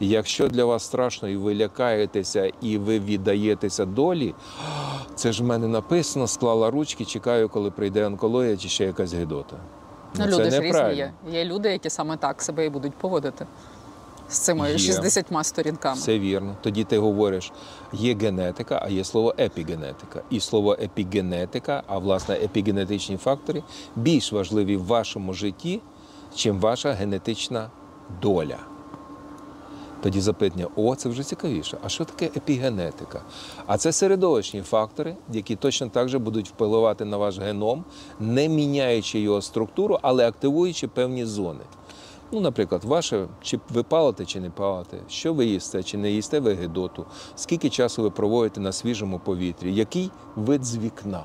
Якщо 0.00 0.48
для 0.48 0.64
вас 0.64 0.84
страшно, 0.84 1.28
і 1.28 1.36
ви 1.36 1.54
лякаєтеся, 1.54 2.52
і 2.60 2.78
ви 2.78 2.98
віддаєтеся 2.98 3.84
долі, 3.84 4.34
це 5.14 5.32
ж 5.32 5.42
в 5.42 5.46
мене 5.46 5.68
написано, 5.68 6.26
склала 6.26 6.70
ручки, 6.70 7.04
чекаю, 7.04 7.48
коли 7.48 7.70
прийде 7.70 8.06
онкологія 8.06 8.56
чи 8.56 8.68
ще 8.68 8.84
якась 8.84 9.12
гидота. 9.14 9.56
Ну, 10.14 10.24
це 10.24 10.30
люди 10.30 10.50
ж 10.50 10.60
різні 10.60 10.94
є. 10.94 11.12
Є 11.30 11.44
люди, 11.44 11.68
які 11.68 11.90
саме 11.90 12.16
так 12.16 12.42
себе 12.42 12.66
і 12.66 12.68
будуть 12.68 12.94
поводити 12.94 13.46
з 14.30 14.38
цими 14.38 14.70
Є. 14.70 14.78
60 14.78 15.26
сторінками. 15.42 15.96
Все 15.96 16.18
вірно. 16.18 16.56
Тоді 16.62 16.84
ти 16.84 16.98
говориш, 16.98 17.52
є 17.92 18.14
генетика, 18.14 18.80
а 18.84 18.88
є 18.88 19.04
слово 19.04 19.34
епігенетика. 19.38 20.22
І 20.30 20.40
слово 20.40 20.72
епігенетика, 20.72 21.82
а 21.86 21.98
власне 21.98 22.34
епігенетичні 22.34 23.16
фактори, 23.16 23.62
більш 23.96 24.32
важливі 24.32 24.76
в 24.76 24.86
вашому 24.86 25.32
житті, 25.34 25.80
чим 26.34 26.60
ваша 26.60 26.92
генетична 26.92 27.70
доля. 28.22 28.58
Тоді 30.02 30.20
запитання: 30.20 30.66
о, 30.76 30.94
це 30.94 31.08
вже 31.08 31.22
цікавіше. 31.22 31.78
А 31.82 31.88
що 31.88 32.04
таке 32.04 32.24
епігенетика? 32.24 33.22
А 33.66 33.78
це 33.78 33.92
середовищні 33.92 34.62
фактори, 34.62 35.16
які 35.32 35.56
точно 35.56 35.88
так 35.88 36.08
же 36.08 36.18
будуть 36.18 36.48
впливати 36.48 37.04
на 37.04 37.16
ваш 37.16 37.38
геном, 37.38 37.84
не 38.20 38.48
міняючи 38.48 39.20
його 39.20 39.42
структуру, 39.42 39.98
але 40.02 40.28
активуючи 40.28 40.88
певні 40.88 41.24
зони. 41.24 41.64
Ну, 42.32 42.40
наприклад, 42.40 42.84
ваше, 42.84 43.28
чи 43.42 43.60
ви 43.70 43.82
палите, 43.82 44.24
чи 44.24 44.40
не 44.40 44.50
палите, 44.50 44.96
що 45.08 45.34
ви 45.34 45.46
їсте, 45.46 45.82
чи 45.82 45.98
не 45.98 46.10
їсте 46.10 46.40
ви 46.40 46.54
гидоту, 46.54 47.06
скільки 47.34 47.70
часу 47.70 48.02
ви 48.02 48.10
проводите 48.10 48.60
на 48.60 48.72
свіжому 48.72 49.18
повітрі, 49.18 49.74
який 49.74 50.10
вид 50.36 50.64
з 50.64 50.76
вікна 50.76 51.24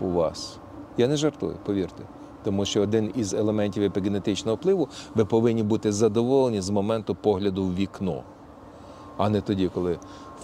у 0.00 0.08
вас. 0.08 0.58
Я 0.96 1.08
не 1.08 1.16
жартую, 1.16 1.56
повірте. 1.64 2.04
Тому 2.44 2.64
що 2.64 2.82
один 2.82 3.12
із 3.16 3.34
елементів 3.34 3.82
епігенетичного 3.82 4.56
впливу 4.56 4.88
ви 5.14 5.24
повинні 5.24 5.62
бути 5.62 5.92
задоволені 5.92 6.60
з 6.60 6.70
моменту 6.70 7.14
погляду 7.14 7.64
в 7.64 7.74
вікно, 7.74 8.22
а 9.16 9.28
не 9.28 9.40
тоді, 9.40 9.70
коли 9.74 9.98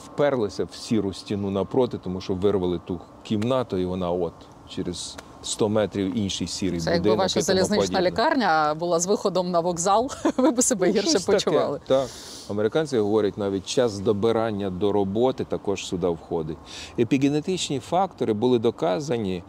вперлися 0.05 0.65
в 0.65 0.75
сіру 0.75 1.13
стіну 1.13 1.51
напроти, 1.51 1.99
тому 1.99 2.21
що 2.21 2.35
вирвали 2.35 2.81
ту 2.87 3.01
кімнату, 3.23 3.77
і 3.79 3.85
вона 3.85 4.11
от 4.11 4.33
через 4.69 5.17
100 5.43 5.69
метрів 5.69 6.19
інший 6.19 6.47
сірий 6.47 6.81
Це 6.81 6.91
будинок. 6.91 7.07
якби 7.07 7.23
ваша 7.23 7.41
залізнична 7.41 8.03
лікарня 8.03 8.75
була 8.75 9.01
з 9.01 9.07
виходом 9.07 9.51
на 9.51 9.61
вокзал, 9.61 10.11
ви 10.37 10.51
б 10.51 10.63
себе 10.63 10.87
Ну, 10.87 10.93
гірше 10.93 11.11
щось 11.11 11.25
таке, 11.25 11.39
почували. 11.39 11.81
Так. 11.87 12.09
Американці 12.51 12.99
говорять, 12.99 13.39
навіть 13.39 13.67
час 13.67 13.99
добирання 13.99 14.71
до 14.71 14.93
роботи 14.93 15.45
також 15.45 15.87
сюди 15.87 16.09
входить. 16.09 16.57
Епігенетичні 16.99 17.81
фактори 17.81 18.33
були 18.33 18.59
доказані. 18.59 19.43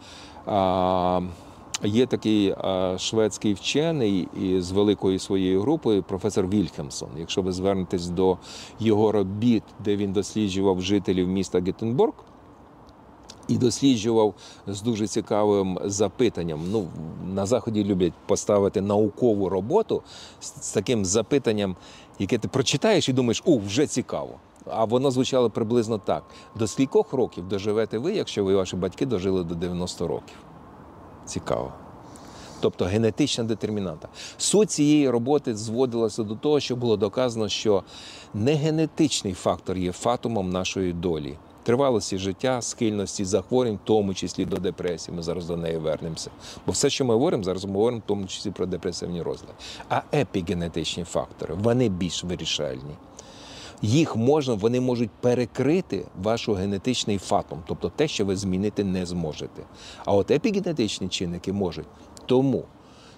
А, 0.46 1.20
Є 1.84 2.06
такий 2.06 2.54
а, 2.58 2.98
шведський 2.98 3.54
вчений 3.54 4.28
із 4.42 4.70
великою 4.70 5.18
своєю 5.18 5.60
групою, 5.60 6.02
професор 6.02 6.48
Вільхемсон. 6.48 7.08
Якщо 7.16 7.42
ви 7.42 7.52
звернетесь 7.52 8.06
до 8.06 8.38
його 8.80 9.12
робіт, 9.12 9.62
де 9.84 9.96
він 9.96 10.12
досліджував 10.12 10.82
жителів 10.82 11.28
міста 11.28 11.60
Геттенбург, 11.60 12.12
і 13.48 13.58
досліджував 13.58 14.34
з 14.66 14.82
дуже 14.82 15.06
цікавим 15.06 15.78
запитанням. 15.84 16.60
Ну, 16.70 16.88
на 17.34 17.46
заході 17.46 17.84
люблять 17.84 18.12
поставити 18.26 18.80
наукову 18.80 19.48
роботу 19.48 20.02
з, 20.40 20.72
таким 20.72 21.04
запитанням, 21.04 21.76
яке 22.18 22.38
ти 22.38 22.48
прочитаєш 22.48 23.08
і 23.08 23.12
думаєш, 23.12 23.42
о, 23.46 23.58
вже 23.58 23.86
цікаво. 23.86 24.30
А 24.70 24.84
воно 24.84 25.10
звучало 25.10 25.50
приблизно 25.50 25.98
так: 25.98 26.24
до 26.58 26.66
скількох 26.66 27.12
років 27.12 27.48
доживете 27.48 27.98
ви, 27.98 28.12
якщо 28.12 28.44
ви 28.44 28.56
ваші 28.56 28.76
батьки 28.76 29.06
дожили 29.06 29.44
до 29.44 29.54
90 29.54 30.08
років? 30.08 30.36
Цікаво. 31.26 31.72
Тобто 32.60 32.84
генетична 32.84 33.44
детермінанта. 33.44 34.08
Суть 34.38 34.70
цієї 34.70 35.10
роботи 35.10 35.56
зводилася 35.56 36.22
до 36.22 36.34
того, 36.34 36.60
що 36.60 36.76
було 36.76 36.96
доказано, 36.96 37.48
що 37.48 37.82
не 38.34 38.54
генетичний 38.54 39.34
фактор 39.34 39.76
є 39.76 39.92
фатумом 39.92 40.50
нашої 40.50 40.92
долі. 40.92 41.36
Тривалості 41.62 42.18
життя, 42.18 42.62
схильності 42.62 43.24
захворювань, 43.24 43.78
в 43.84 43.86
тому 43.86 44.14
числі 44.14 44.44
до 44.44 44.56
депресії. 44.56 45.16
Ми 45.16 45.22
зараз 45.22 45.46
до 45.46 45.56
неї 45.56 45.76
вернемося. 45.78 46.30
Бо 46.66 46.72
все, 46.72 46.90
що 46.90 47.04
ми 47.04 47.14
говоримо, 47.14 47.42
зараз 47.42 47.64
ми 47.64 47.72
говоримо 47.72 47.98
в 47.98 48.08
тому 48.08 48.26
числі 48.26 48.50
про 48.50 48.66
депресивні 48.66 49.22
розлади. 49.22 49.52
А 49.88 50.02
епігенетичні 50.14 51.04
фактори 51.04 51.54
вони 51.54 51.88
більш 51.88 52.24
вирішальні. 52.24 52.94
Їх 53.82 54.16
можна, 54.16 54.54
вони 54.54 54.80
можуть 54.80 55.10
перекрити 55.20 56.06
ваш 56.22 56.48
генетичний 56.48 57.18
фатум, 57.18 57.62
тобто 57.66 57.92
те, 57.96 58.08
що 58.08 58.24
ви 58.24 58.36
змінити 58.36 58.84
не 58.84 59.06
зможете. 59.06 59.62
А 60.04 60.14
от 60.14 60.30
епігенетичні 60.30 61.08
чинники 61.08 61.52
можуть. 61.52 61.86
Тому 62.26 62.64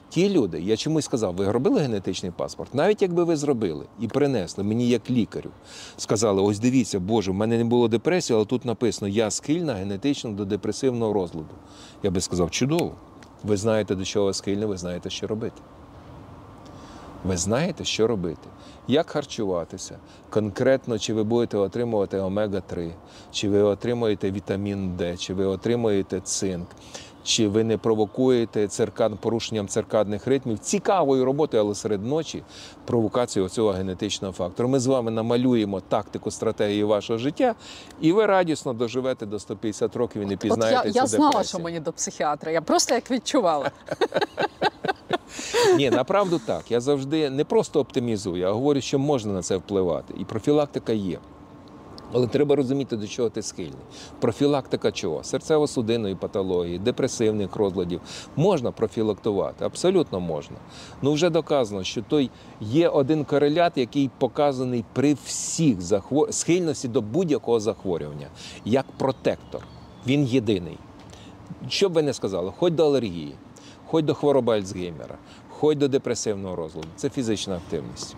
ті 0.08 0.30
люди, 0.30 0.60
я 0.60 0.76
чомусь 0.76 1.04
сказав, 1.04 1.34
ви 1.34 1.52
робили 1.52 1.80
генетичний 1.80 2.32
паспорт, 2.32 2.74
навіть 2.74 3.02
якби 3.02 3.24
ви 3.24 3.36
зробили 3.36 3.86
і 4.00 4.08
принесли 4.08 4.64
мені 4.64 4.88
як 4.88 5.10
лікарю, 5.10 5.50
сказали: 5.96 6.42
ось 6.42 6.58
дивіться, 6.58 7.00
Боже, 7.00 7.30
в 7.30 7.34
мене 7.34 7.58
не 7.58 7.64
було 7.64 7.88
депресії, 7.88 8.36
але 8.36 8.44
тут 8.44 8.64
написано, 8.64 9.08
я 9.08 9.30
схильна 9.30 9.74
генетично 9.74 10.30
до 10.30 10.44
депресивного 10.44 11.12
розладу. 11.12 11.54
Я 12.02 12.10
би 12.10 12.20
сказав, 12.20 12.50
чудово. 12.50 12.92
Ви 13.44 13.56
знаєте, 13.56 13.94
до 13.94 14.04
чого 14.04 14.26
ви 14.26 14.34
схильні, 14.34 14.64
ви 14.64 14.76
знаєте, 14.76 15.10
що 15.10 15.26
робити. 15.26 15.62
Ви 17.24 17.36
знаєте, 17.36 17.84
що 17.84 18.06
робити, 18.06 18.48
як 18.88 19.10
харчуватися, 19.10 19.98
конкретно, 20.30 20.98
чи 20.98 21.14
ви 21.14 21.24
будете 21.24 21.56
отримувати 21.56 22.18
омега-3, 22.18 22.92
чи 23.30 23.48
ви 23.48 23.62
отримуєте 23.62 24.30
вітамін 24.30 24.96
Д, 24.96 25.16
чи 25.16 25.34
ви 25.34 25.44
отримуєте 25.44 26.20
цинк, 26.20 26.68
чи 27.28 27.48
ви 27.48 27.64
не 27.64 27.78
провокуєте 27.78 28.68
циркад, 28.68 29.18
порушенням 29.18 29.68
циркадних 29.68 30.26
ритмів, 30.26 30.58
цікавою 30.58 31.24
роботою, 31.24 31.62
але 31.62 31.74
серед 31.74 32.04
ночі 32.06 32.42
провокацію 32.84 33.48
цього 33.48 33.70
генетичного 33.70 34.34
фактору. 34.34 34.68
Ми 34.68 34.80
з 34.80 34.86
вами 34.86 35.10
намалюємо 35.10 35.80
тактику 35.80 36.30
стратегії 36.30 36.84
вашого 36.84 37.18
життя, 37.18 37.54
і 38.00 38.12
ви 38.12 38.26
радісно 38.26 38.72
доживете 38.72 39.26
до 39.26 39.38
150 39.38 39.96
років 39.96 40.22
і 40.22 40.26
не 40.26 40.34
От 40.34 40.40
пізнаєте 40.40 40.88
я, 40.88 40.92
цю 40.92 40.98
я 40.98 41.06
знала, 41.06 41.30
депресію. 41.30 41.48
що 41.48 41.64
мені 41.64 41.80
до 41.80 41.92
психіатра. 41.92 42.52
Я 42.52 42.60
просто 42.60 42.94
як 42.94 43.10
відчувала. 43.10 43.70
Ні, 45.76 45.90
направду 45.90 46.40
так. 46.46 46.70
Я 46.70 46.80
завжди 46.80 47.30
не 47.30 47.44
просто 47.44 47.80
оптимізую, 47.80 48.46
а 48.46 48.52
говорю, 48.52 48.80
що 48.80 48.98
можна 48.98 49.32
на 49.32 49.42
це 49.42 49.56
впливати. 49.56 50.14
І 50.18 50.24
профілактика 50.24 50.92
є. 50.92 51.18
Але 52.12 52.26
треба 52.26 52.56
розуміти, 52.56 52.96
до 52.96 53.06
чого 53.06 53.30
ти 53.30 53.42
схильний. 53.42 53.74
Профілактика 54.20 54.92
чого? 54.92 55.18
Серцево-судинної 55.18 56.14
патології, 56.14 56.78
депресивних 56.78 57.56
розладів. 57.56 58.00
Можна 58.36 58.72
профілактувати, 58.72 59.64
абсолютно 59.64 60.20
можна. 60.20 60.56
Ну 61.02 61.12
вже 61.12 61.30
доказано, 61.30 61.84
що 61.84 62.02
той 62.02 62.30
є 62.60 62.88
один 62.88 63.24
корелят, 63.24 63.72
який 63.76 64.10
показаний 64.18 64.84
при 64.92 65.14
всіх 65.24 65.80
захвор... 65.80 66.34
схильності 66.34 66.88
до 66.88 67.02
будь-якого 67.02 67.60
захворювання, 67.60 68.26
як 68.64 68.86
протектор. 68.98 69.66
Він 70.06 70.24
єдиний. 70.24 70.78
Що 71.68 71.88
б 71.88 71.92
ви 71.92 72.02
не 72.02 72.12
сказали, 72.12 72.52
хоч 72.58 72.72
до 72.72 72.86
алергії, 72.86 73.34
хоч 73.86 74.04
до 74.04 74.14
хвороби 74.14 74.54
Альцгеймера, 74.54 75.18
хоч 75.48 75.78
до 75.78 75.88
депресивного 75.88 76.56
розладу, 76.56 76.88
це 76.96 77.10
фізична 77.10 77.56
активність. 77.56 78.16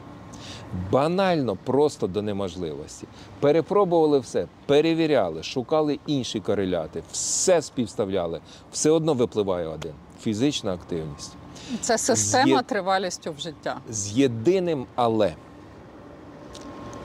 Банально 0.90 1.56
просто 1.64 2.06
до 2.06 2.22
неможливості. 2.22 3.06
Перепробували 3.40 4.18
все, 4.18 4.46
перевіряли, 4.66 5.42
шукали 5.42 5.98
інші 6.06 6.40
кореляти, 6.40 7.02
все 7.12 7.62
співставляли, 7.62 8.40
все 8.72 8.90
одно 8.90 9.14
випливає 9.14 9.66
один 9.66 9.92
фізична 10.22 10.74
активність. 10.74 11.32
Це 11.80 11.98
система 11.98 12.56
Є- 12.56 12.62
тривалістю 12.62 13.32
в 13.38 13.40
життя. 13.40 13.80
З 13.90 14.12
єдиним 14.12 14.86
але 14.94 15.34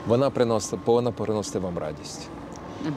вона 0.08 0.30
приносить, 0.30 0.80
повинна 0.80 1.12
приносити 1.12 1.60
вам 1.60 1.78
радість. 1.78 2.28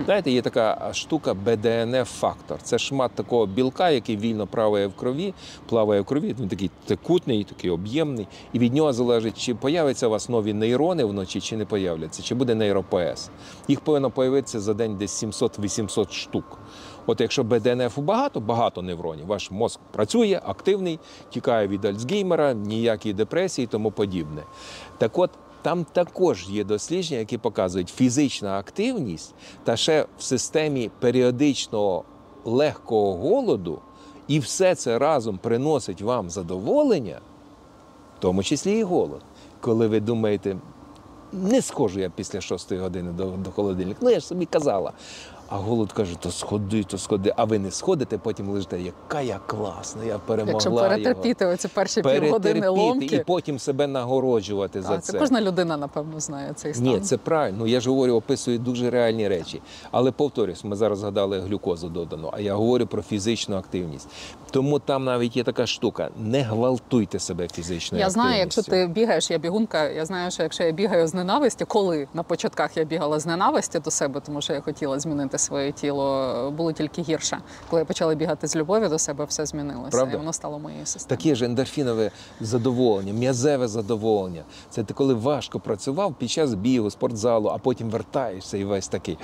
Знаєте, 0.05 0.31
є 0.31 0.43
така 0.43 0.91
штука 0.93 1.35
БДНФ-фактор. 1.35 2.63
Це 2.63 2.79
шмат 2.79 3.13
такого 3.13 3.47
білка, 3.47 3.91
який 3.91 4.17
вільно 4.17 4.47
плаває 4.47 4.87
в 4.87 4.97
крові, 4.97 5.35
плаває 5.69 6.01
в 6.01 6.05
крові. 6.05 6.35
Він 6.41 6.49
такий 6.49 6.71
текутний, 6.87 7.45
такий 7.45 7.71
об'ємний, 7.71 8.27
і 8.53 8.59
від 8.59 8.75
нього 8.75 8.93
залежить, 8.93 9.39
чи 9.39 9.55
появляться 9.55 10.07
у 10.07 10.11
вас 10.11 10.29
нові 10.29 10.55
нейрони 10.55 11.05
вночі, 11.05 11.41
чи 11.41 11.57
не 11.57 11.65
появляться, 11.65 12.23
чи 12.23 12.35
буде 12.35 12.55
нейропоез. 12.55 13.31
Їх 13.69 13.81
повинно 13.81 14.11
появитися 14.11 14.61
за 14.61 14.75
день 14.75 14.97
десь 14.97 15.25
700-800 15.25 16.13
штук. 16.13 16.59
От 17.07 17.21
якщо 17.21 17.45
БДНФ 17.45 17.99
багато, 17.99 18.41
багато 18.41 18.83
невронів, 18.83 19.27
ваш 19.27 19.51
мозк 19.51 19.81
працює, 19.93 20.41
активний, 20.45 20.99
тікає 21.31 21.69
від 21.69 21.85
Альцгеймера, 21.85 22.55
ніякі 22.55 23.13
депресії 23.13 23.65
і 23.65 23.69
тому 23.69 23.91
подібне. 23.91 24.43
Так 24.99 25.19
от, 25.19 25.31
там 25.63 25.85
також 25.85 26.49
є 26.49 26.65
дослідження, 26.65 27.19
які 27.19 27.39
показують 27.39 27.89
фізична 27.89 28.59
активність 28.59 29.35
та 29.65 29.77
ще 29.77 30.07
в 30.19 30.23
системі 30.23 30.91
періодичного 31.01 32.05
легкого 32.45 33.15
голоду, 33.15 33.79
і 34.29 34.39
все 34.39 34.75
це 34.75 34.99
разом 34.99 35.39
приносить 35.39 36.03
вам 36.03 36.31
задоволення, 36.31 37.21
в 38.19 38.21
тому 38.21 38.43
числі 38.43 38.79
і 38.79 38.83
голод. 38.83 39.21
Коли 39.61 39.89
ви 39.89 40.01
думаєте, 40.01 40.57
не 41.33 41.63
схожу 41.63 42.01
я 42.01 42.11
після 42.11 42.41
шостої 42.41 42.81
години 42.81 43.13
до, 43.13 43.25
до 43.25 43.51
холодильника. 43.51 43.99
Ну, 44.03 44.11
я 44.11 44.21
ж 44.21 44.27
собі 44.27 44.47
казала. 44.47 44.93
А 45.51 45.57
голод 45.57 45.93
каже, 45.93 46.17
то 46.19 46.31
сходи, 46.31 46.83
то 46.85 46.99
сходи. 46.99 47.33
А 47.37 47.45
ви 47.45 47.59
не 47.59 47.71
сходите, 47.71 48.19
потім 48.19 48.49
лежите, 48.49 48.81
яка 48.81 49.21
я 49.21 49.41
класна, 49.47 50.05
я 50.05 50.19
перемогла. 50.19 50.53
Якщо 50.53 50.71
його. 50.71 50.83
перетерпіти 50.83 51.47
оці 51.47 51.69
перші 51.69 52.03
півгодини 52.03 52.61
Перетерпіти 52.61 53.17
і 53.17 53.25
потім 53.25 53.59
себе 53.59 53.87
нагороджувати 53.87 54.83
за 54.83 54.99
це. 54.99 55.13
це 55.13 55.19
кожна 55.19 55.41
людина, 55.41 55.77
напевно, 55.77 56.21
знає 56.21 56.53
цей 56.55 56.75
стан. 56.75 56.87
Ні, 56.87 57.01
це 57.01 57.17
правильно. 57.17 57.59
Ну, 57.59 57.67
Я 57.67 57.81
ж 57.81 57.91
говорю, 57.91 58.13
описую 58.15 58.59
дуже 58.59 58.91
реальні 58.91 59.29
речі. 59.29 59.63
Але 59.91 60.11
повторюсь, 60.11 60.65
ми 60.65 60.77
зараз 60.77 60.99
згадали 60.99 61.41
глюкозу 61.41 61.89
додану, 61.89 62.31
а 62.33 62.41
я 62.41 62.55
говорю 62.55 62.87
про 62.87 63.03
фізичну 63.03 63.57
активність. 63.57 64.09
Тому 64.51 64.79
там 64.79 65.05
навіть 65.05 65.37
є 65.37 65.45
така 65.45 65.67
штука: 65.67 66.09
не 66.19 66.43
гвалтуйте 66.43 67.19
себе 67.19 67.49
фізичною 67.49 68.05
Я 68.05 68.11
знаю, 68.11 68.39
якщо 68.39 68.63
ти 68.63 68.87
бігаєш, 68.87 69.31
я 69.31 69.39
бігунка. 69.39 69.89
Я 69.89 70.05
знаю, 70.05 70.31
що 70.31 70.43
якщо 70.43 70.65
я 70.65 70.73
бігаю 70.73 71.07
з 71.07 71.15
ненависті, 71.15 71.65
коли 71.65 72.09
на 72.15 72.23
початках 72.23 72.77
я 72.77 72.85
бігала 72.85 73.19
з 73.21 73.27
ненависті 73.27 73.79
до 73.79 73.91
себе, 73.91 74.21
тому 74.27 74.41
що 74.41 74.53
я 74.53 74.61
хотіла 74.61 74.99
змінити 74.99 75.38
своє 75.39 75.73
тіло, 75.73 76.51
було 76.57 76.73
тільки 76.73 77.03
гірше. 77.03 77.39
Коли 77.71 77.83
я 77.83 77.87
почала 77.87 78.15
бігати 78.15 78.49
з 78.49 78.57
любові 78.57 78.89
до 78.89 78.99
себе, 78.99 79.25
все 79.25 79.47
змінилося. 79.47 79.91
Правда? 79.91 80.15
І 80.15 80.17
воно 80.17 80.33
стало 80.33 80.59
моєю 80.59 80.87
системою. 80.87 81.19
Таке 81.19 81.35
ж 81.35 81.45
ендорфінове 81.45 82.11
задоволення, 82.41 83.13
м'язеве 83.13 83.69
задоволення. 83.69 84.43
Це 84.71 84.85
ти 84.85 84.95
коли 84.95 85.15
важко 85.15 85.61
працював 85.61 86.15
під 86.15 86.31
час 86.31 86.55
бігу, 86.55 86.91
спортзалу, 86.91 87.49
а 87.49 87.59
потім 87.59 87.91
вертаєшся 87.91 88.57
і 88.57 88.65
весь 88.65 88.89
такий 88.89 89.19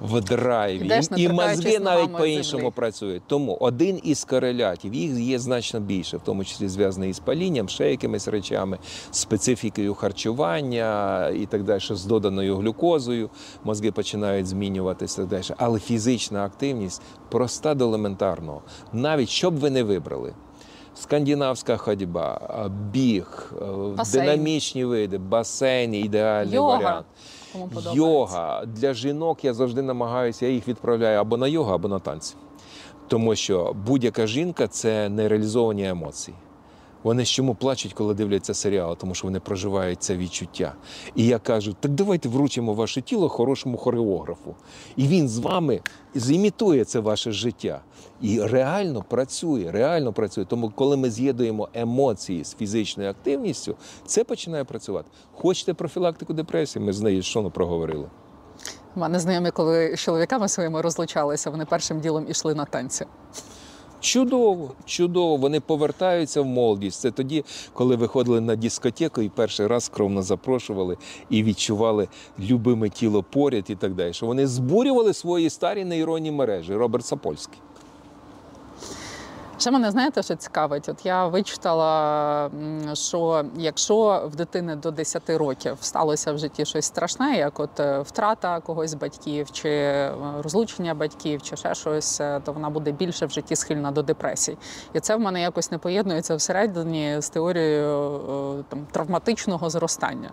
в 0.00 0.20
драйві. 0.20 0.84
Ідеш, 0.84 1.06
І, 1.16 1.28
мозги 1.28 1.78
навіть 1.78 2.16
по-іншому 2.16 2.70
працюють. 2.70 3.22
Тому 3.26 3.56
один 3.60 4.00
із 4.02 4.24
корелятів, 4.24 4.94
їх 4.94 5.18
є 5.18 5.38
значно 5.38 5.80
більше, 5.80 6.16
в 6.16 6.20
тому 6.20 6.44
числі 6.44 6.68
зв'язаний 6.68 7.10
із 7.10 7.18
палінням, 7.18 7.68
ще 7.68 7.90
якимись 7.90 8.28
речами, 8.28 8.78
специфікою 9.10 9.94
харчування 9.94 11.28
і 11.28 11.46
так 11.46 11.64
далі, 11.64 11.80
з 11.90 12.04
доданою 12.04 12.56
глюкозою. 12.56 13.30
Мозги 13.64 13.92
починають 13.92 14.46
змінюватися 14.46 15.16
так 15.16 15.26
далі. 15.26 15.49
Але 15.56 15.78
фізична 15.78 16.44
активність 16.44 17.02
проста 17.28 17.74
до 17.74 17.84
елементарного. 17.84 18.62
Навіть 18.92 19.28
що 19.28 19.50
б 19.50 19.54
ви 19.56 19.70
не 19.70 19.82
вибрали. 19.82 20.32
скандинавська 20.94 21.76
ходьба, 21.76 22.40
біг, 22.92 23.52
е, 23.62 23.64
Басейн. 23.96 24.24
динамічні 24.26 24.84
види, 24.84 25.18
басейн 25.18 25.94
ідеальний 25.94 26.54
Йога. 26.54 26.76
варіант. 26.76 27.06
Йога 27.92 28.64
для 28.66 28.94
жінок 28.94 29.44
я 29.44 29.54
завжди 29.54 29.82
намагаюся, 29.82 30.46
я 30.46 30.52
їх 30.52 30.68
відправляю 30.68 31.18
або 31.20 31.36
на 31.36 31.48
йогу, 31.48 31.72
або 31.72 31.88
на 31.88 31.98
танці. 31.98 32.34
Тому 33.08 33.34
що 33.36 33.76
будь-яка 33.86 34.26
жінка 34.26 34.66
це 34.68 35.08
нереалізовані 35.08 35.88
емоції. 35.88 36.36
Вони 37.02 37.24
чому 37.24 37.54
плачуть, 37.54 37.92
коли 37.92 38.14
дивляться 38.14 38.54
серіал, 38.54 38.96
тому 38.96 39.14
що 39.14 39.26
вони 39.26 39.40
проживають 39.40 40.02
це 40.02 40.16
відчуття. 40.16 40.74
І 41.14 41.26
я 41.26 41.38
кажу: 41.38 41.76
так 41.80 41.90
давайте 41.90 42.28
вручимо 42.28 42.74
ваше 42.74 43.00
тіло 43.02 43.28
хорошому 43.28 43.76
хореографу. 43.76 44.54
І 44.96 45.06
він 45.06 45.28
з 45.28 45.38
вами 45.38 45.80
зімітує 46.14 46.84
це 46.84 47.00
ваше 47.00 47.32
життя. 47.32 47.80
І 48.20 48.42
реально 48.42 49.04
працює, 49.08 49.70
реально 49.70 50.12
працює. 50.12 50.44
Тому, 50.44 50.72
коли 50.74 50.96
ми 50.96 51.10
з'єднуємо 51.10 51.68
емоції 51.74 52.44
з 52.44 52.54
фізичною 52.54 53.10
активністю, 53.10 53.76
це 54.06 54.24
починає 54.24 54.64
працювати. 54.64 55.08
Хочете 55.32 55.74
профілактику 55.74 56.32
депресії? 56.32 56.84
Ми 56.84 56.92
з 56.92 57.00
нею 57.00 57.22
що 57.22 57.42
не 57.42 57.50
проговорили. 57.50 58.06
У 58.96 59.00
мене 59.00 59.20
знайомі, 59.20 59.50
коли 59.50 59.96
з 59.96 60.00
чоловіками 60.00 60.48
своїми 60.48 60.80
розлучалися, 60.80 61.50
вони 61.50 61.64
першим 61.64 62.00
ділом 62.00 62.26
ішли 62.28 62.54
на 62.54 62.64
танці. 62.64 63.06
Чудово, 64.00 64.72
чудово. 64.84 65.36
Вони 65.36 65.60
повертаються 65.60 66.42
в 66.42 66.46
молодість. 66.46 67.00
Це 67.00 67.10
тоді, 67.10 67.44
коли 67.72 67.96
виходили 67.96 68.40
на 68.40 68.56
дискотеку 68.56 69.22
і 69.22 69.28
перший 69.28 69.66
раз 69.66 69.84
скромно 69.84 70.22
запрошували 70.22 70.96
і 71.30 71.42
відчували 71.42 72.08
любиме 72.38 72.88
тіло 72.88 73.22
поряд 73.22 73.64
і 73.68 73.74
так 73.74 73.94
далі. 73.94 74.12
Що 74.12 74.26
вони 74.26 74.46
збурювали 74.46 75.14
свої 75.14 75.50
старі 75.50 75.84
нейронні 75.84 76.30
мережі. 76.30 76.74
Роберт 76.74 77.06
Сапольський. 77.06 77.58
Ще 79.60 79.70
мене 79.70 79.90
знаєте, 79.90 80.22
що 80.22 80.36
цікавить? 80.36 80.88
От 80.88 81.06
я 81.06 81.26
вичитала, 81.26 82.50
що 82.94 83.44
якщо 83.56 84.28
в 84.32 84.36
дитини 84.36 84.76
до 84.76 84.90
10 84.90 85.30
років 85.30 85.76
сталося 85.80 86.32
в 86.32 86.38
житті 86.38 86.64
щось 86.64 86.84
страшне, 86.84 87.36
як 87.36 87.60
от 87.60 87.80
е, 87.80 88.00
втрата 88.00 88.60
когось 88.60 88.90
з 88.90 88.94
батьків, 88.94 89.50
чи 89.50 89.68
е, 89.68 90.12
розлучення 90.42 90.94
батьків, 90.94 91.42
чи 91.42 91.56
ще 91.56 91.74
щось, 91.74 92.20
е, 92.20 92.40
то 92.44 92.52
вона 92.52 92.70
буде 92.70 92.92
більше 92.92 93.26
в 93.26 93.30
житті 93.30 93.56
схильна 93.56 93.90
до 93.90 94.02
депресій. 94.02 94.56
І 94.92 95.00
це 95.00 95.16
в 95.16 95.20
мене 95.20 95.40
якось 95.40 95.70
не 95.70 95.78
поєднується 95.78 96.36
всередині 96.36 97.16
з 97.20 97.28
теорією 97.28 98.64
там 98.68 98.86
травматичного 98.90 99.70
зростання. 99.70 100.30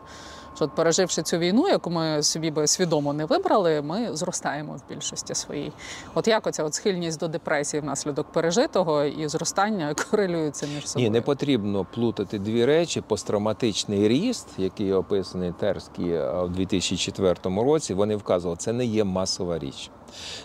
Що 0.57 0.65
от 0.65 0.71
переживши 0.71 1.23
цю 1.23 1.37
війну, 1.37 1.67
яку 1.67 1.89
ми 1.89 2.23
собі 2.23 2.51
би 2.51 2.67
свідомо 2.67 3.13
не 3.13 3.25
вибрали, 3.25 3.81
ми 3.81 4.15
зростаємо 4.15 4.73
в 4.73 4.93
більшості 4.93 5.35
своїй. 5.35 5.71
От 6.15 6.27
як 6.27 6.47
оця 6.47 6.63
от 6.63 6.73
схильність 6.73 7.19
до 7.19 7.27
депресії 7.27 7.81
внаслідок 7.81 8.31
пережитого 8.31 9.03
і 9.03 9.27
зростання 9.27 9.95
корелюються 10.11 10.67
між 10.75 10.87
собою? 10.87 11.09
Ні, 11.09 11.13
не 11.13 11.21
потрібно 11.21 11.85
плутати 11.93 12.39
дві 12.39 12.65
речі. 12.65 13.01
Посттравматичний 13.01 14.07
ріст, 14.07 14.47
який 14.57 14.93
описаний 14.93 15.53
Терський 15.59 16.11
е, 16.11 16.43
в 16.43 16.49
2004 16.49 17.35
році, 17.43 17.93
вони 17.93 18.15
вказували, 18.15 18.57
це 18.57 18.73
не 18.73 18.85
є 18.85 19.03
масова 19.03 19.59
річ. 19.59 19.89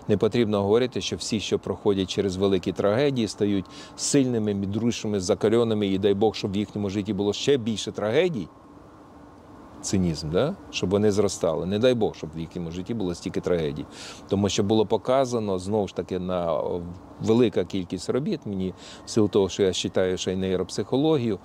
Не 0.08 0.16
потрібно 0.16 0.62
говорити, 0.62 1.00
що 1.00 1.16
всі, 1.16 1.40
що 1.40 1.58
проходять 1.58 2.10
через 2.10 2.36
великі 2.36 2.72
трагедії, 2.72 3.28
стають 3.28 3.66
сильними, 3.96 4.54
мідрушими, 4.54 5.20
закальоними, 5.20 5.86
і 5.86 5.98
дай 5.98 6.14
Бог, 6.14 6.34
щоб 6.34 6.52
в 6.52 6.56
їхньому 6.56 6.90
житті 6.90 7.12
було 7.12 7.32
ще 7.32 7.56
більше 7.56 7.92
трагедій. 7.92 8.48
Цинізм, 9.82 10.30
да? 10.30 10.54
щоб 10.70 10.90
вони 10.90 11.12
зростали. 11.12 11.66
Не 11.66 11.78
дай 11.78 11.94
Бог, 11.94 12.14
щоб 12.14 12.30
в 12.34 12.38
їхньому 12.38 12.70
житті 12.70 12.94
було 12.94 13.14
стільки 13.14 13.40
трагедій. 13.40 13.86
Тому 14.28 14.48
що 14.48 14.62
було 14.62 14.86
показано 14.86 15.58
знову 15.58 15.88
ж 15.88 15.96
таки 15.96 16.18
на 16.18 16.60
велика 17.20 17.64
кількість 17.64 18.10
робіт. 18.10 18.40
Мені 18.44 18.74
в 19.06 19.10
силу 19.10 19.28
того, 19.28 19.48
що 19.48 19.62
я 19.62 19.68
вважаю, 19.68 20.18
ще 20.18 20.32
й 20.32 20.36
нейропсихологію, 20.36 21.38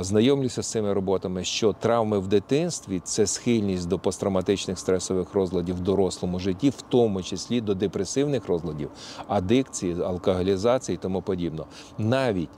знайомлюся 0.00 0.62
з 0.62 0.70
цими 0.70 0.92
роботами, 0.92 1.44
що 1.44 1.72
травми 1.72 2.18
в 2.18 2.26
дитинстві 2.26 3.00
це 3.04 3.26
схильність 3.26 3.88
до 3.88 3.98
посттравматичних 3.98 4.78
стресових 4.78 5.34
розладів 5.34 5.76
в 5.76 5.80
дорослому 5.80 6.38
житті, 6.38 6.70
в 6.70 6.82
тому 6.88 7.22
числі 7.22 7.60
до 7.60 7.74
депресивних 7.74 8.46
розладів, 8.46 8.90
адикції, 9.28 10.02
алкоголізації 10.02 10.94
і 10.94 10.98
тому 10.98 11.22
подібне. 11.22 11.62
Навіть 11.98 12.48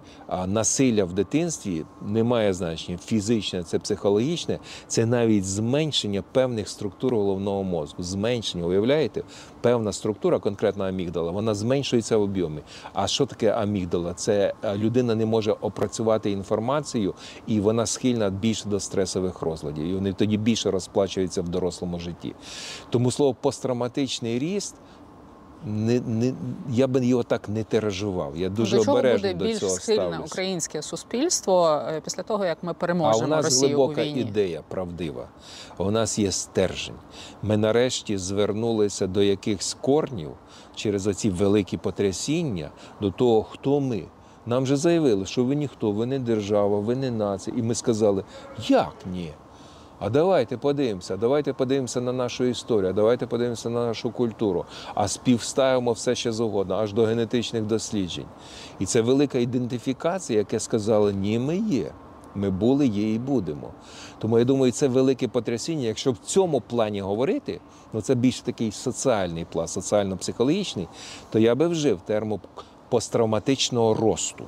насилля 0.46 1.04
в 1.04 1.12
дитинстві 1.12 1.84
не 2.02 2.24
має 2.24 2.54
значення 2.54 2.98
фізичне, 2.98 3.62
це 3.62 3.78
психологічне, 3.78 4.58
це 4.86 5.06
навіть 5.06 5.44
зменшення 5.44 6.22
певних 6.32 6.68
структур 6.68 7.14
головного 7.14 7.62
мозку. 7.62 8.02
Зменшення, 8.02 8.66
уявляєте? 8.66 9.22
Певна 9.60 9.92
структура, 9.92 10.38
конкретно 10.38 10.84
амігдала, 10.84 11.30
вона 11.30 11.54
зменшується 11.54 12.16
в 12.16 12.22
об'ємі. 12.22 12.60
А 12.92 13.06
що 13.06 13.26
таке 13.26 13.50
амігдала? 13.50 14.14
Це 14.14 14.54
людина 14.76 15.14
не 15.14 15.26
може 15.26 15.52
опрацювати 15.52 16.30
інформацію, 16.30 17.11
і 17.46 17.60
вона 17.60 17.86
схильна 17.86 18.30
більше 18.30 18.68
до 18.68 18.80
стресових 18.80 19.42
розладів. 19.42 19.84
І 19.84 19.94
вони 19.94 20.12
тоді 20.12 20.36
більше 20.36 20.70
розплачуються 20.70 21.42
в 21.42 21.48
дорослому 21.48 21.98
житті. 21.98 22.34
Тому 22.90 23.10
слово 23.10 23.34
посттравматичний 23.34 24.38
ріст. 24.38 24.74
Не, 25.66 26.00
не, 26.00 26.34
я 26.70 26.86
би 26.86 27.06
його 27.06 27.22
так 27.22 27.48
не 27.48 27.64
тиражував. 27.64 28.36
Я 28.36 28.48
дуже 28.48 28.76
до 28.76 28.84
чого 28.84 28.98
обережно 28.98 29.28
буде 29.28 29.38
до 29.38 29.44
більш 29.44 29.58
цього 29.58 29.72
схильне 29.72 30.08
ставлюсь. 30.08 30.32
українське 30.32 30.82
суспільство 30.82 31.82
е, 31.88 32.00
після 32.04 32.22
того, 32.22 32.44
як 32.44 32.62
ми 32.62 32.70
А 32.70 32.74
переможемо 32.74 33.24
у 33.24 33.28
нас 33.28 33.44
Росію 33.44 33.68
глибока 33.68 34.00
у 34.00 34.04
війні? 34.04 34.20
ідея 34.20 34.62
правдива. 34.68 35.28
У 35.78 35.90
нас 35.90 36.18
є 36.18 36.32
стержень. 36.32 36.94
Ми 37.42 37.56
нарешті 37.56 38.18
звернулися 38.18 39.06
до 39.06 39.22
якихось 39.22 39.76
корнів 39.80 40.30
через 40.74 41.06
оці 41.06 41.30
великі 41.30 41.76
потрясіння, 41.76 42.70
до 43.00 43.10
того, 43.10 43.42
хто 43.42 43.80
ми. 43.80 44.02
Нам 44.47 44.66
же 44.66 44.76
заявили, 44.76 45.26
що 45.26 45.45
ви 45.45 45.55
ніхто, 45.55 45.90
ви 45.90 46.07
не 46.07 46.18
держава, 46.18 46.80
ви 46.80 46.97
не 46.97 47.11
нація. 47.11 47.57
І 47.59 47.62
ми 47.62 47.74
сказали, 47.74 48.24
як 48.68 48.95
ні? 49.12 49.32
А 50.05 50.11
давайте 50.11 50.57
подивимося, 50.57 51.16
давайте 51.16 51.53
подивимося 51.53 52.01
на 52.01 52.12
нашу 52.12 52.45
історію, 52.45 52.93
давайте 52.93 53.26
подивимося 53.26 53.70
на 53.70 53.86
нашу 53.86 54.11
культуру, 54.11 54.64
а 54.95 55.09
співставимо 55.09 55.93
все 55.93 56.14
ще 56.14 56.32
завгодно, 56.32 56.74
аж 56.74 56.93
до 56.93 57.05
генетичних 57.05 57.62
досліджень. 57.62 58.26
І 58.78 58.86
це 58.86 59.01
велика 59.01 59.38
ідентифікація, 59.38 60.38
яке 60.38 60.61
сказали, 60.61 61.12
ні, 61.12 61.38
ми 61.38 61.57
є. 61.57 61.93
Ми 62.34 62.51
були, 62.51 62.86
є 62.86 63.14
і 63.14 63.18
будемо. 63.18 63.70
Тому 64.18 64.38
я 64.38 64.45
думаю, 64.45 64.72
це 64.72 64.88
велике 64.88 65.28
потрясіння. 65.28 65.86
Якщо 65.86 66.12
в 66.12 66.18
цьому 66.18 66.61
плані 66.61 67.01
говорити, 67.01 67.61
ну 67.93 68.01
це 68.01 68.14
більш 68.14 68.40
такий 68.40 68.72
соціальний 68.72 69.45
план, 69.45 69.68
соціально-психологічний, 69.68 70.88
то 71.30 71.38
я 71.38 71.55
би 71.55 71.68
вжив 71.68 72.01
терму 72.01 72.40
посттравматичного 72.93 73.95
росту. 73.95 74.45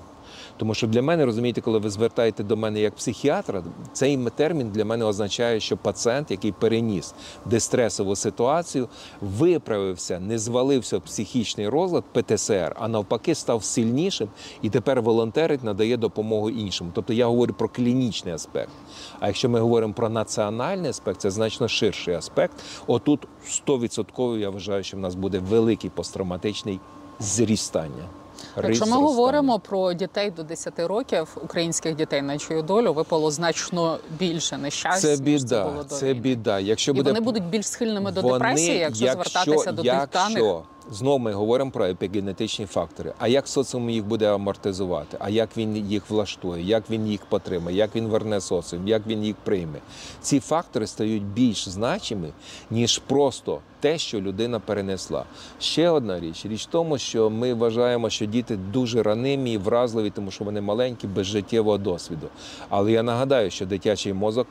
Тому 0.56 0.74
що 0.74 0.86
для 0.86 1.02
мене, 1.02 1.24
розумієте, 1.24 1.60
коли 1.60 1.78
ви 1.78 1.90
звертаєте 1.90 2.42
до 2.42 2.56
мене 2.56 2.80
як 2.80 2.94
психіатра, 2.94 3.62
цей 3.92 4.18
термін 4.36 4.70
для 4.70 4.84
мене 4.84 5.04
означає, 5.04 5.60
що 5.60 5.76
пацієнт, 5.76 6.30
який 6.30 6.52
переніс 6.52 7.14
дистресову 7.44 8.16
ситуацію, 8.16 8.88
виправився, 9.20 10.20
не 10.20 10.38
звалився 10.38 10.98
в 10.98 11.00
психічний 11.00 11.68
розлад 11.68 12.04
ПТСР, 12.12 12.76
а 12.78 12.88
навпаки, 12.88 13.34
став 13.34 13.64
сильнішим 13.64 14.28
і 14.62 14.70
тепер 14.70 15.02
волонтерить, 15.02 15.64
надає 15.64 15.96
допомогу 15.96 16.50
іншим. 16.50 16.90
Тобто 16.94 17.12
я 17.12 17.26
говорю 17.26 17.54
про 17.54 17.68
клінічний 17.68 18.34
аспект. 18.34 18.72
А 19.20 19.26
якщо 19.26 19.48
ми 19.48 19.60
говоримо 19.60 19.94
про 19.94 20.08
національний 20.08 20.90
аспект, 20.90 21.20
це 21.20 21.30
значно 21.30 21.68
ширший 21.68 22.14
аспект. 22.14 22.54
Отут 22.86 23.20
100% 23.66 24.38
я 24.38 24.50
вважаю, 24.50 24.82
що 24.82 24.96
в 24.96 25.00
нас 25.00 25.14
буде 25.14 25.38
великий 25.38 25.90
посттравматичний 25.90 26.80
зрістання. 27.18 28.04
Якщо 28.56 28.86
ми 28.86 28.96
говоримо 28.96 29.58
про 29.58 29.92
дітей 29.92 30.30
до 30.30 30.42
10 30.42 30.78
років, 30.78 31.36
українських 31.44 31.96
дітей, 31.96 32.22
на 32.22 32.38
чию 32.38 32.62
долю 32.62 32.92
випало 32.92 33.30
значно 33.30 33.98
більше 34.18 34.58
нещастя. 34.58 35.16
Це 35.16 35.22
ніж 35.22 35.44
це 35.44 35.64
було 35.64 35.82
до 35.82 35.94
це 35.94 36.14
біда. 36.14 36.60
Якщо 36.60 36.92
І 36.92 36.94
буде 36.94 37.10
вони 37.10 37.20
будуть 37.20 37.44
більш 37.44 37.66
схильними 37.66 38.12
до 38.12 38.20
Вони, 38.20 38.32
депресії, 38.38 38.78
якщо, 38.78 39.12
звертатися 39.12 39.72
до 39.72 39.82
тих 39.82 40.08
даних. 40.12 40.62
Знову 40.90 41.18
ми 41.18 41.32
говоримо 41.32 41.70
про 41.70 41.86
епігенетичні 41.86 42.66
фактори. 42.66 43.12
А 43.18 43.28
як 43.28 43.48
соціум 43.48 43.90
їх 43.90 44.04
буде 44.04 44.34
амортизувати? 44.34 45.16
А 45.20 45.28
як 45.28 45.56
він 45.56 45.76
їх 45.76 46.10
влаштує, 46.10 46.64
як 46.64 46.90
він 46.90 47.06
їх 47.06 47.24
потримає, 47.26 47.76
як 47.76 47.96
він 47.96 48.06
верне 48.06 48.40
соціум, 48.40 48.88
як 48.88 49.06
він 49.06 49.24
їх 49.24 49.36
прийме? 49.44 49.78
Ці 50.20 50.40
фактори 50.40 50.86
стають 50.86 51.22
більш 51.22 51.68
значими, 51.68 52.28
ніж 52.70 52.98
просто 52.98 53.60
те, 53.80 53.98
що 53.98 54.20
людина 54.20 54.60
перенесла. 54.60 55.24
Ще 55.60 55.90
одна 55.90 56.20
річ: 56.20 56.46
річ 56.46 56.62
в 56.62 56.70
тому, 56.70 56.98
що 56.98 57.30
ми 57.30 57.54
вважаємо, 57.54 58.10
що 58.10 58.26
діти 58.26 58.56
дуже 58.56 59.02
ранимі 59.02 59.52
і 59.52 59.58
вразливі, 59.58 60.10
тому 60.10 60.30
що 60.30 60.44
вони 60.44 60.60
маленькі, 60.60 61.08
без 61.08 61.26
життєвого 61.26 61.78
досвіду. 61.78 62.28
Але 62.68 62.92
я 62.92 63.02
нагадаю, 63.02 63.50
що 63.50 63.66
дитячий 63.66 64.12
мозок 64.12 64.46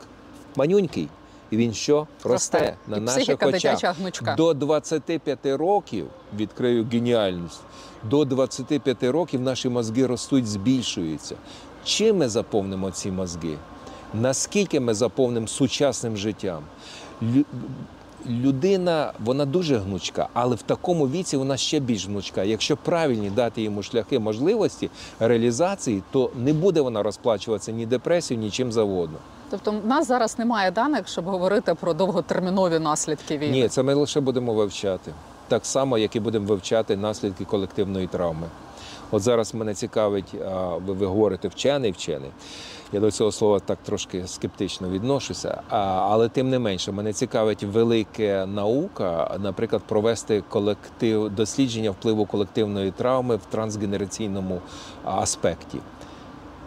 манюнький. 0.56 1.08
І 1.54 1.56
він 1.56 1.74
що 1.74 2.06
росте, 2.24 2.58
Росте. 2.58 2.76
на 2.88 2.96
І 2.96 3.00
наших 3.00 3.38
очах 3.42 3.96
гнучка. 3.98 4.34
до 4.34 4.54
25 4.54 5.38
років 5.46 6.06
відкрию 6.36 6.86
геніальність. 6.92 7.60
До 8.10 8.24
25 8.24 9.02
років 9.02 9.40
наші 9.40 9.68
мозги 9.68 10.06
ростуть, 10.06 10.46
збільшуються. 10.46 11.36
Чим 11.84 12.16
ми 12.16 12.28
заповнимо 12.28 12.90
ці 12.90 13.10
мозги? 13.10 13.54
Наскільки 14.14 14.80
ми 14.80 14.94
заповнимо 14.94 15.46
сучасним 15.46 16.16
життям? 16.16 16.62
Лю- 17.22 17.44
людина 18.30 19.12
вона 19.24 19.44
дуже 19.44 19.76
гнучка, 19.78 20.28
але 20.32 20.56
в 20.56 20.62
такому 20.62 21.08
віці 21.08 21.36
вона 21.36 21.56
ще 21.56 21.80
більш 21.80 22.06
гнучка. 22.06 22.44
Якщо 22.44 22.76
правильні 22.76 23.30
дати 23.30 23.62
йому 23.62 23.82
шляхи 23.82 24.18
можливості 24.18 24.90
реалізації, 25.20 26.02
то 26.10 26.30
не 26.36 26.52
буде 26.52 26.80
вона 26.80 27.02
розплачуватися 27.02 27.72
ні 27.72 27.86
депресією, 27.86 28.44
ні 28.44 28.50
чим 28.50 28.72
завгодно. 28.72 29.18
Тобто, 29.54 29.80
в 29.80 29.86
нас 29.86 30.06
зараз 30.06 30.38
немає 30.38 30.70
даних, 30.70 31.08
щоб 31.08 31.24
говорити 31.24 31.74
про 31.74 31.94
довготермінові 31.94 32.78
наслідки 32.78 33.38
війни. 33.38 33.52
Ні, 33.52 33.68
це 33.68 33.82
ми 33.82 33.94
лише 33.94 34.20
будемо 34.20 34.54
вивчати. 34.54 35.12
Так 35.48 35.66
само, 35.66 35.98
як 35.98 36.16
і 36.16 36.20
будемо 36.20 36.46
вивчати 36.46 36.96
наслідки 36.96 37.44
колективної 37.44 38.06
травми. 38.06 38.46
От 39.10 39.22
зараз 39.22 39.54
мене 39.54 39.74
цікавить, 39.74 40.34
ви, 40.86 40.94
ви 40.94 41.06
говорите 41.06 41.48
вчений 41.48 41.90
вчений. 41.90 42.30
Я 42.92 43.00
до 43.00 43.10
цього 43.10 43.32
слова 43.32 43.60
так 43.60 43.78
трошки 43.84 44.26
скептично 44.26 44.88
відношуся. 44.88 45.62
А, 45.68 45.78
але 46.10 46.28
тим 46.28 46.50
не 46.50 46.58
менше, 46.58 46.92
мене 46.92 47.12
цікавить 47.12 47.62
велика 47.62 48.46
наука, 48.46 49.36
наприклад, 49.40 49.82
провести 49.88 50.42
колектив 50.48 51.30
дослідження 51.30 51.90
впливу 51.90 52.26
колективної 52.26 52.90
травми 52.90 53.36
в 53.36 53.44
трансгенераційному 53.50 54.60
аспекті. 55.04 55.78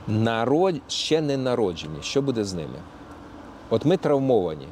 Народ 0.08 0.76
ще 0.88 1.22
не 1.22 1.38
народжені. 1.38 1.98
Що 2.02 2.22
буде 2.22 2.44
з 2.44 2.54
ними? 2.54 2.80
От 3.70 3.86
ми 3.86 3.98
травмовані 3.98 4.68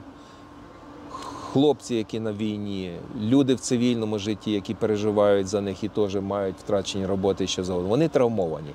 хлопці, 1.55 1.95
які 1.95 2.19
на 2.19 2.33
війні, 2.33 2.91
люди 3.21 3.55
в 3.55 3.59
цивільному 3.59 4.19
житті, 4.19 4.51
які 4.51 4.73
переживають 4.73 5.47
за 5.47 5.61
них 5.61 5.83
і 5.83 5.87
теж 5.87 6.15
мають 6.15 6.55
втрачені 6.63 7.05
роботи 7.05 7.47
що 7.47 7.63
завгодно, 7.63 7.89
вони 7.89 8.07
травмовані. 8.07 8.69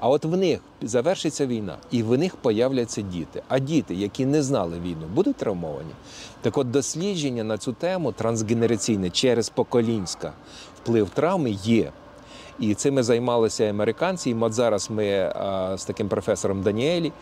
А 0.00 0.08
от 0.08 0.24
в 0.24 0.36
них 0.36 0.60
завершиться 0.82 1.46
війна, 1.46 1.76
і 1.90 2.02
в 2.02 2.18
них 2.18 2.36
появляться 2.36 3.02
діти. 3.02 3.42
А 3.48 3.58
діти, 3.58 3.94
які 3.94 4.26
не 4.26 4.42
знали 4.42 4.80
війну, 4.80 5.06
будуть 5.14 5.36
травмовані. 5.36 5.92
Так 6.40 6.58
от 6.58 6.70
дослідження 6.70 7.44
на 7.44 7.58
цю 7.58 7.72
тему 7.72 8.12
трансгенераційне 8.12 9.10
через 9.10 9.48
поколінська 9.48 10.32
вплив 10.82 11.10
травми 11.10 11.50
є. 11.50 11.92
І 12.58 12.74
цими 12.74 13.02
займалися 13.02 13.64
американці. 13.64 14.30
І 14.30 14.36
от 14.40 14.52
зараз 14.52 14.90
ми 14.90 15.32
з 15.76 15.84
таким 15.84 16.08
професором 16.08 16.62
Даніелі 16.62 17.12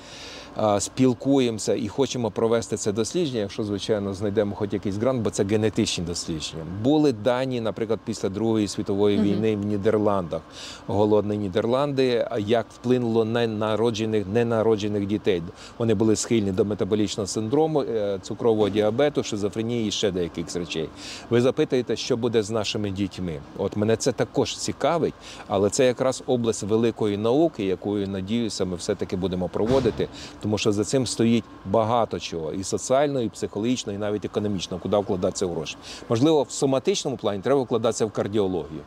спілкуємося 0.79 1.75
і 1.75 1.89
хочемо 1.89 2.31
провести 2.31 2.77
це 2.77 2.93
дослідження, 2.93 3.41
якщо, 3.41 3.65
звичайно, 3.65 4.15
знайдемо 4.15 4.55
хоч 4.55 4.73
якийсь 4.73 4.97
грант, 4.97 5.23
бо 5.23 5.31
це 5.31 5.45
генетичні 5.45 6.05
дослідження. 6.05 6.65
Були 6.83 7.13
дані, 7.13 7.61
наприклад, 7.61 8.01
після 8.05 8.29
Другої 8.29 8.69
світової 8.69 9.19
війни 9.19 9.57
в 9.57 9.67
Нідерландах, 9.67 10.41
голодні 10.87 11.37
Нідерланди, 11.37 12.29
як 12.39 12.67
вплинуло 12.75 13.25
на 13.25 13.47
народжених, 13.47 14.27
ненароджених 14.27 15.07
дітей. 15.07 15.43
Вони 15.79 15.95
були 15.95 16.17
схильні 16.17 16.53
до 16.53 16.65
метаболічного 16.65 17.27
синдрому, 17.27 17.83
е, 17.83 18.19
цукрового 18.23 18.69
діабету, 18.69 19.23
шизофренії 19.23 19.89
і 19.89 19.91
ще 19.91 20.11
деяких 20.11 20.57
речей. 20.57 20.89
Ви 21.31 21.41
запитуєте, 21.41 21.97
що 21.97 22.17
буде 22.17 22.43
з 22.43 22.51
нашими 22.51 22.91
дітьми? 22.91 23.41
От 23.59 23.77
мене 23.77 23.97
це 23.97 24.13
також 24.13 24.57
цікавить, 24.57 25.15
але 25.49 25.71
це 25.71 25.87
якраз 25.87 26.23
область 26.27 26.63
великої 26.63 27.17
науки, 27.17 27.65
якою 27.65 28.09
надіюся, 28.09 28.65
ми 28.65 28.77
все-таки 28.77 29.17
будемо 29.17 29.49
проводити, 29.49 30.09
тому 30.47 30.59
що 30.59 30.73
за 30.73 30.85
цим 30.85 31.07
стоїть 31.07 31.45
багато 31.65 32.19
чого: 32.21 32.53
і 32.53 32.65
соціально, 32.65 33.21
і 33.21 33.29
психологічно, 33.29 33.93
і 33.93 33.99
навіть 33.99 34.25
економічно, 34.25 34.79
куди 34.79 34.97
вкладатися 34.97 35.47
гроші. 35.47 35.77
Можливо, 36.09 36.43
в 36.43 36.51
соматичному 36.51 37.17
плані 37.17 37.43
треба 37.43 37.61
вкладатися 37.61 38.07
в 38.07 38.11
кардіологію. 38.11 38.81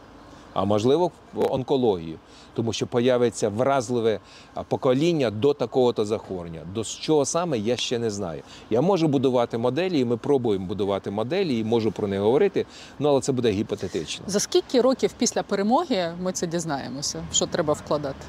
А 0.53 0.65
можливо, 0.65 1.11
в 1.33 1.53
онкологію, 1.53 2.17
тому 2.53 2.73
що 2.73 2.87
появиться 2.87 3.49
вразливе 3.49 4.19
покоління 4.67 5.31
до 5.31 5.53
такого-то 5.53 6.05
захворювання. 6.05 6.61
До 6.73 6.83
чого 6.83 7.25
саме 7.25 7.57
я 7.57 7.77
ще 7.77 7.99
не 7.99 8.09
знаю. 8.09 8.41
Я 8.69 8.81
можу 8.81 9.07
будувати 9.07 9.57
моделі, 9.57 9.99
і 9.99 10.05
ми 10.05 10.17
пробуємо 10.17 10.65
будувати 10.65 11.11
моделі, 11.11 11.59
і 11.59 11.63
можу 11.63 11.91
про 11.91 12.07
них 12.07 12.21
говорити, 12.21 12.65
ну 12.99 13.09
але 13.09 13.21
це 13.21 13.31
буде 13.31 13.51
гіпотетично. 13.51 14.25
За 14.27 14.39
скільки 14.39 14.81
років 14.81 15.11
після 15.17 15.43
перемоги 15.43 16.13
ми 16.21 16.31
це 16.31 16.47
дізнаємося, 16.47 17.23
що 17.31 17.45
треба 17.45 17.73
вкладати? 17.73 18.25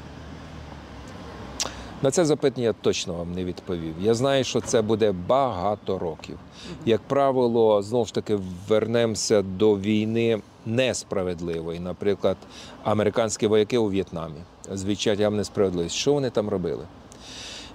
На 2.03 2.11
це 2.11 2.25
запитання 2.25 2.67
я 2.67 2.73
точно 2.73 3.13
вам 3.13 3.33
не 3.33 3.43
відповів. 3.43 3.93
Я 4.01 4.13
знаю, 4.13 4.43
що 4.43 4.61
це 4.61 4.81
буде 4.81 5.11
багато 5.11 5.99
років. 5.99 6.37
Як 6.85 7.01
правило, 7.01 7.81
знову 7.81 8.05
ж 8.05 8.13
таки 8.13 8.39
вернемося 8.67 9.41
до 9.41 9.77
війни 9.77 10.41
несправедливої. 10.65 11.79
Наприклад, 11.79 12.37
американські 12.83 13.47
вояки 13.47 13.77
у 13.77 13.87
В'єтнамі 13.87 14.39
звідчать 14.73 15.31
несправедливість. 15.31 15.95
Що 15.95 16.13
вони 16.13 16.29
там 16.29 16.49
робили? 16.49 16.83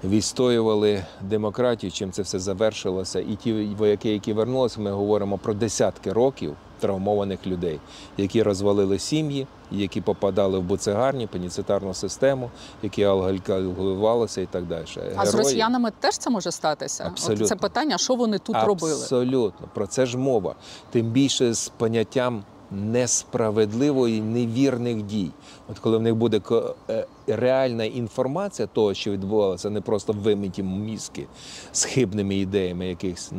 Відстоювали 0.05 1.05
демократію, 1.21 1.93
чим 1.93 2.13
це 2.13 2.23
все 2.23 2.39
завершилося. 2.39 3.21
І 3.21 3.37
ті 3.37 3.53
вояки, 3.53 4.13
які 4.13 4.33
вернулися, 4.33 4.81
ми 4.81 4.91
говоримо 4.91 5.39
про 5.39 5.55
десятки 5.55 6.13
років 6.13 6.57
травмованих 6.81 7.47
людей, 7.47 7.81
які 8.17 8.43
розвалили 8.43 8.99
сім'ї, 8.99 9.47
які 9.71 10.01
попадали 10.01 10.59
в 10.59 10.63
буцегарні, 10.63 11.27
пеніцитарну 11.27 11.95
систему, 11.95 12.51
які 12.83 13.05
алкоголювалися 13.05 14.41
і 14.41 14.47
так 14.47 14.65
далі. 14.65 14.85
А 15.17 15.27
з 15.27 15.35
росіянами 15.35 15.93
теж 16.01 16.19
це 16.19 16.31
може 16.31 16.51
статися? 16.51 17.05
Абсолютно. 17.07 17.45
От 17.45 17.49
це 17.49 17.57
питання, 17.57 17.99
що 17.99 18.15
вони 18.15 18.39
тут 18.39 18.57
робили? 18.65 18.93
Абсолютно. 18.93 19.69
Про 19.75 19.87
це 19.87 20.07
ж 20.07 20.19
мова. 20.19 20.55
Тим 20.91 21.07
більше 21.07 21.55
з 21.55 21.69
поняттям 21.69 22.45
несправедливої 22.71 24.21
невірних 24.21 25.03
дій. 25.03 25.31
От 25.69 25.79
коли 25.79 25.99
в 25.99 26.03
них 26.03 26.15
буде 26.15 26.41
е, 26.91 27.07
реальна 27.27 27.85
інформація 27.85 28.69
того, 28.73 28.95
що 28.95 29.11
відбувалося, 29.11 29.71
не 29.71 29.81
просто 29.81 30.13
вимиті 30.13 30.63
мізки 30.63 31.27
з 31.73 31.85
хибними 31.85 32.37
ідеями 32.37 32.89
якихось. 32.89 33.33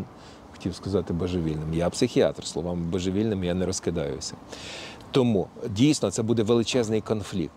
Хотів 0.51 0.75
сказати 0.75 1.13
божевільним. 1.13 1.73
Я 1.73 1.89
психіатр, 1.89 2.45
словами 2.45 2.81
божевільним 2.81 3.43
я 3.43 3.53
не 3.53 3.65
розкидаюся. 3.65 4.33
Тому 5.11 5.47
дійсно 5.69 6.11
це 6.11 6.23
буде 6.23 6.43
величезний 6.43 7.01
конфлікт. 7.01 7.53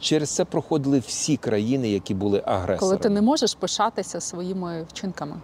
Через 0.00 0.30
це 0.30 0.44
проходили 0.44 0.98
всі 0.98 1.36
країни, 1.36 1.90
які 1.90 2.14
були 2.14 2.42
агресорами. 2.46 2.78
Коли 2.78 2.96
ти 2.96 3.08
не 3.08 3.22
можеш 3.22 3.54
пишатися 3.54 4.20
своїми 4.20 4.86
вчинками. 4.88 5.36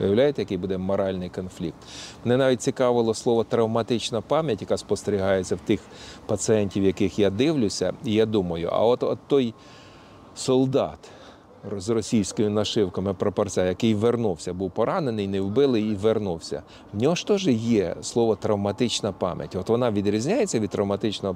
Уявляєте, 0.00 0.42
який 0.42 0.56
буде 0.56 0.78
моральний 0.78 1.28
конфлікт? 1.28 1.76
Мене 2.24 2.36
навіть 2.36 2.62
цікавило 2.62 3.14
слово 3.14 3.44
травматична 3.44 4.20
пам'ять, 4.20 4.60
яка 4.60 4.76
спостерігається 4.76 5.56
в 5.56 5.60
тих 5.60 5.80
пацієнтів, 6.26 6.84
яких 6.84 7.18
я 7.18 7.30
дивлюся, 7.30 7.92
і 8.04 8.12
я 8.12 8.26
думаю, 8.26 8.68
а 8.72 8.84
от, 8.84 9.02
от 9.02 9.18
той 9.26 9.54
солдат 10.34 10.98
з 11.76 11.88
російськими 11.88 12.48
нашивками 12.48 13.14
прапорця, 13.14 13.66
який 13.66 13.94
вернувся, 13.94 14.52
був 14.52 14.70
поранений, 14.70 15.28
не 15.28 15.40
вбили 15.40 15.80
і 15.80 15.94
вернувся. 15.94 16.62
В 16.92 17.02
нього 17.02 17.14
ж 17.14 17.26
теж 17.26 17.46
є 17.46 17.96
слово 18.02 18.36
травматична 18.36 19.12
пам'ять. 19.12 19.56
От 19.56 19.68
вона 19.68 19.90
відрізняється 19.90 20.60
від 20.60 20.70
травматичної 20.70 21.34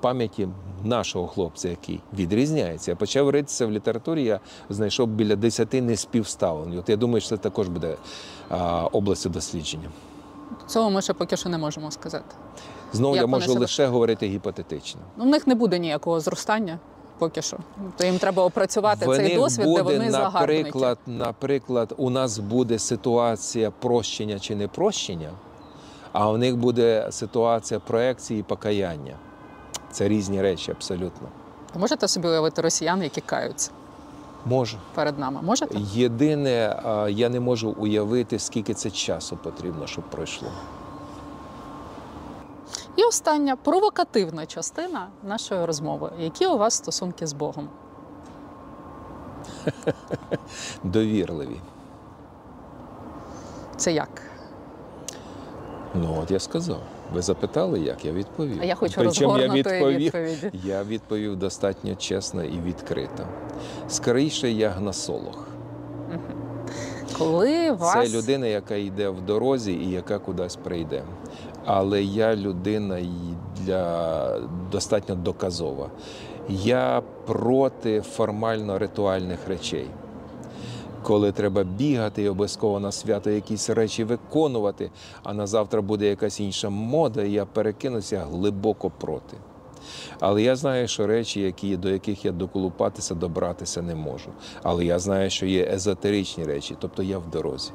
пам'яті 0.00 0.48
нашого 0.84 1.26
хлопця, 1.26 1.68
який 1.68 2.00
відрізняється. 2.14 2.90
Я 2.90 2.96
почав 2.96 3.30
ритися 3.30 3.66
в 3.66 3.70
літературі, 3.70 4.24
я 4.24 4.40
знайшов 4.70 5.08
біля 5.08 5.36
10 5.36 5.72
неспівставлень. 5.72 6.78
От 6.78 6.88
я 6.88 6.96
думаю, 6.96 7.20
що 7.20 7.28
це 7.28 7.36
також 7.36 7.68
буде 7.68 7.96
а, 8.50 8.82
областю 8.92 9.28
дослідження. 9.28 9.88
Цього 10.66 10.90
ми 10.90 11.02
ще 11.02 11.12
поки 11.12 11.36
що 11.36 11.48
не 11.48 11.58
можемо 11.58 11.90
сказати. 11.90 12.34
Знову 12.92 13.14
Як 13.14 13.22
я 13.22 13.26
можу 13.26 13.46
себе- 13.48 13.60
лише 13.60 13.86
говорити 13.86 14.26
гіпотетично. 14.26 15.00
Ну, 15.16 15.24
в 15.24 15.26
них 15.26 15.46
не 15.46 15.54
буде 15.54 15.78
ніякого 15.78 16.20
зростання 16.20 16.78
поки 17.18 17.42
що. 17.42 17.56
То 17.96 18.04
їм 18.06 18.18
треба 18.18 18.44
опрацювати 18.44 19.06
В 19.10 19.16
цей 19.16 19.36
досвід, 19.36 19.64
буде, 19.66 19.82
де 19.82 19.98
вони 19.98 20.10
загарбники. 20.10 20.62
наприклад, 20.62 20.98
наприклад, 21.06 21.94
у 21.96 22.10
нас 22.10 22.38
буде 22.38 22.78
ситуація 22.78 23.70
прощення 23.70 24.38
чи 24.38 24.54
не 24.56 24.68
прощення, 24.68 25.30
а 26.12 26.30
у 26.30 26.36
них 26.36 26.56
буде 26.56 27.08
ситуація 27.10 27.80
проекції 27.80 28.40
і 28.40 28.42
покаяння. 28.42 29.14
Це 29.90 30.08
різні 30.08 30.42
речі 30.42 30.70
абсолютно. 30.70 31.28
Ви 31.74 31.80
можете 31.80 32.08
собі 32.08 32.28
уявити 32.28 32.62
росіян, 32.62 33.02
які 33.02 33.20
каються 33.20 33.70
Можу. 34.44 34.78
перед 34.94 35.18
нами? 35.18 35.40
Можете? 35.42 35.78
Єдине, 35.78 36.82
я 37.10 37.28
не 37.28 37.40
можу 37.40 37.70
уявити, 37.70 38.38
скільки 38.38 38.74
це 38.74 38.90
часу 38.90 39.36
потрібно, 39.36 39.86
щоб 39.86 40.04
пройшло. 40.10 40.48
І 42.96 43.02
остання 43.04 43.56
провокативна 43.56 44.46
частина 44.46 45.08
нашої 45.22 45.64
розмови. 45.64 46.10
Які 46.18 46.46
у 46.46 46.58
вас 46.58 46.74
стосунки 46.74 47.26
з 47.26 47.32
Богом? 47.32 47.68
Довірливі. 50.84 51.60
Це 53.76 53.92
як? 53.92 54.22
Ну, 55.94 56.18
от 56.22 56.30
я 56.30 56.38
сказав. 56.40 56.80
Ви 57.12 57.22
запитали, 57.22 57.80
як 57.80 58.04
я 58.04 58.12
відповів. 58.12 58.58
А 58.60 58.64
я 58.64 58.74
хочу 58.74 58.94
Причому 58.96 59.38
я 59.38 59.46
розгорнутої 59.46 59.96
відповіді. 59.96 60.50
Я 60.64 60.84
відповів 60.84 61.36
достатньо 61.36 61.94
чесно 61.94 62.44
і 62.44 62.58
відкрито. 62.60 63.26
Скоріше, 63.88 64.50
я 64.50 64.68
гнасолог. 64.68 65.46
Коли 67.18 67.70
вас 67.72 68.10
Це 68.10 68.18
людина, 68.18 68.46
яка 68.46 68.74
йде 68.74 69.08
в 69.08 69.20
дорозі 69.20 69.72
і 69.72 69.90
яка 69.90 70.18
кудись 70.18 70.56
прийде. 70.56 71.02
Але 71.64 72.02
я 72.02 72.36
людина 72.36 73.00
для 73.60 74.40
достатньо 74.72 75.14
доказова. 75.14 75.90
Я 76.48 77.02
проти 77.26 78.00
формально 78.00 78.78
ритуальних 78.78 79.48
речей. 79.48 79.86
Коли 81.06 81.32
треба 81.32 81.64
бігати 81.64 82.22
і 82.22 82.28
обов'язково 82.28 82.80
на 82.80 82.92
свято 82.92 83.30
якісь 83.30 83.70
речі 83.70 84.04
виконувати, 84.04 84.90
а 85.22 85.34
на 85.34 85.46
завтра 85.46 85.82
буде 85.82 86.06
якась 86.06 86.40
інша 86.40 86.70
мода, 86.70 87.22
і 87.22 87.32
я 87.32 87.44
перекинуся 87.44 88.26
глибоко 88.30 88.90
проти. 88.90 89.36
Але 90.20 90.42
я 90.42 90.56
знаю, 90.56 90.88
що 90.88 91.06
речі, 91.06 91.40
які, 91.40 91.76
до 91.76 91.90
яких 91.90 92.24
я 92.24 92.32
доколупатися, 92.32 93.14
добратися 93.14 93.82
не 93.82 93.94
можу. 93.94 94.30
Але 94.62 94.84
я 94.84 94.98
знаю, 94.98 95.30
що 95.30 95.46
є 95.46 95.70
езотеричні 95.72 96.44
речі, 96.44 96.76
тобто 96.78 97.02
я 97.02 97.18
в 97.18 97.30
дорозі. 97.30 97.70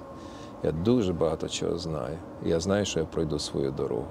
Я 0.63 0.71
дуже 0.71 1.13
багато 1.13 1.49
чого 1.49 1.77
знаю. 1.77 2.17
Я 2.45 2.59
знаю, 2.59 2.85
що 2.85 2.99
я 2.99 3.05
пройду 3.05 3.39
свою 3.39 3.71
дорогу. 3.71 4.07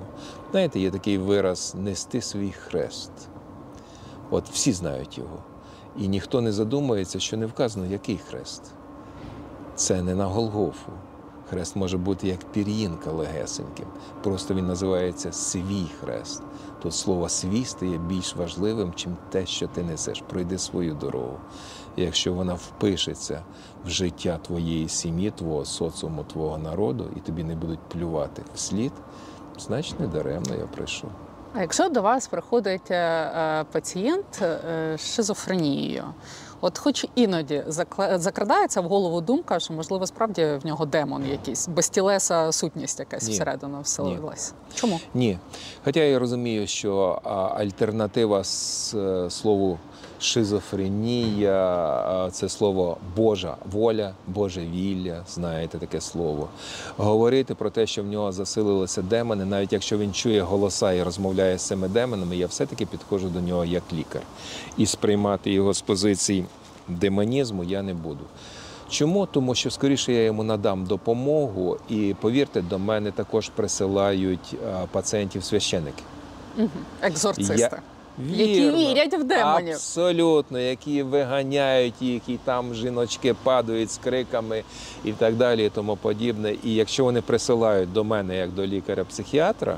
Знаєте, 0.50 0.80
є 0.80 0.90
такий 0.90 1.18
вираз 1.18 1.74
нести 1.78 2.20
свій 2.20 2.50
хрест. 2.50 3.12
От 4.30 4.48
всі 4.48 4.72
знають 4.72 5.18
його. 5.18 5.38
І 5.98 6.08
ніхто 6.08 6.40
не 6.40 6.52
задумується, 6.52 7.20
що 7.20 7.36
не 7.36 7.46
вказано, 7.46 7.86
який 7.86 8.16
хрест. 8.16 8.74
Це 9.81 10.03
не 10.03 10.14
на 10.14 10.26
Голгофу. 10.26 10.93
Хрест 11.51 11.76
може 11.76 11.99
бути 11.99 12.28
як 12.28 12.53
пір'їнка 12.53 13.11
легесеньким. 13.11 13.87
Просто 14.22 14.55
він 14.55 14.66
називається 14.66 15.33
свій 15.33 15.87
хрест. 16.01 16.43
Тут 16.83 16.95
слово 16.95 17.28
свій 17.28 17.64
стає 17.64 17.99
більш 17.99 18.37
важливим, 18.37 18.95
чим 18.95 19.16
те, 19.31 19.47
що 19.47 19.66
ти 19.66 19.83
несеш. 19.83 20.22
Пройди 20.28 20.59
свою 20.59 20.95
дорогу. 20.95 21.39
Якщо 21.97 22.35
вона 22.35 22.55
впишеться 22.55 23.43
в 23.85 23.89
життя 23.89 24.39
твоєї 24.47 24.89
сім'ї, 24.89 25.31
твого 25.31 25.64
соціуму, 25.64 26.24
твого 26.24 26.59
народу, 26.59 27.05
і 27.16 27.20
тобі 27.20 27.45
не 27.45 27.57
будуть 27.57 27.81
плювати 27.89 28.43
вслід, 28.55 28.93
значить 29.59 30.01
недаремно 30.01 30.55
я 30.55 30.66
прийшов. 30.66 31.11
А 31.55 31.61
якщо 31.61 31.89
до 31.89 32.03
вас 32.03 32.28
приходить 32.28 32.91
е, 32.91 32.95
е, 32.95 33.64
пацієнт 33.72 34.43
е, 34.43 34.95
з 34.99 35.14
шизофренією, 35.14 36.05
от 36.61 36.78
хоч 36.78 37.06
іноді 37.14 37.64
закрадається 38.14 38.80
в 38.80 38.84
голову 38.84 39.20
думка, 39.20 39.61
що 39.61 39.74
можливо 39.74 40.06
справді 40.06 40.44
в 40.62 40.66
нього 40.66 40.86
демон 40.86 41.26
якийсь, 41.26 41.68
безтілеса 41.68 42.52
сутність 42.52 43.00
якась 43.00 43.26
Ні. 43.26 43.32
всередину 43.32 43.80
вселилась. 43.80 44.54
Чому? 44.74 45.00
Ні. 45.14 45.38
Хоча 45.84 46.00
я 46.00 46.18
розумію, 46.18 46.66
що 46.66 47.20
альтернатива 47.58 48.44
слову 49.30 49.78
шизофренія 50.20 52.28
це 52.32 52.48
слово 52.48 52.96
Божа 53.16 53.56
воля, 53.72 54.14
Боже 54.26 54.60
вілля, 54.60 55.22
знаєте 55.28 55.78
таке 55.78 56.00
слово. 56.00 56.48
Говорити 56.96 57.54
про 57.54 57.70
те, 57.70 57.86
що 57.86 58.02
в 58.02 58.06
нього 58.06 58.32
засилилися 58.32 59.02
демони, 59.02 59.44
навіть 59.44 59.72
якщо 59.72 59.98
він 59.98 60.12
чує 60.12 60.42
голоса 60.42 60.92
і 60.92 61.02
розмовляє 61.02 61.58
з 61.58 61.62
цими 61.62 61.88
демонами, 61.88 62.36
я 62.36 62.46
все-таки 62.46 62.86
підходжу 62.86 63.26
до 63.26 63.40
нього 63.40 63.64
як 63.64 63.82
лікар. 63.92 64.22
І 64.76 64.86
сприймати 64.86 65.52
його 65.52 65.74
з 65.74 65.80
позиції 65.80 66.44
демонізму 66.88 67.64
я 67.64 67.82
не 67.82 67.94
буду. 67.94 68.24
Чому? 68.88 69.26
Тому 69.26 69.54
що 69.54 69.70
скоріше 69.70 70.12
я 70.12 70.24
йому 70.24 70.42
надам 70.42 70.84
допомогу, 70.84 71.76
і 71.88 72.14
повірте, 72.20 72.62
до 72.62 72.78
мене 72.78 73.10
також 73.10 73.48
присилають 73.48 74.54
пацієнтів 74.92 75.44
священики. 75.44 76.02
Екзорцисти. 77.02 77.54
Які 78.28 78.70
вірять 78.70 79.14
в 79.14 79.24
демонів. 79.24 79.74
Абсолютно, 79.74 80.58
які 80.58 81.02
виганяють 81.02 81.94
їх, 82.00 82.22
і 82.28 82.38
там 82.44 82.74
жіночки 82.74 83.34
падають 83.42 83.90
з 83.90 83.98
криками 83.98 84.62
і 85.04 85.12
так 85.12 85.34
далі, 85.34 85.66
і 85.66 85.68
тому 85.68 85.96
подібне. 85.96 86.54
І 86.64 86.74
якщо 86.74 87.04
вони 87.04 87.20
присилають 87.20 87.92
до 87.92 88.04
мене 88.04 88.36
як 88.36 88.50
до 88.50 88.66
лікаря-психіатра, 88.66 89.76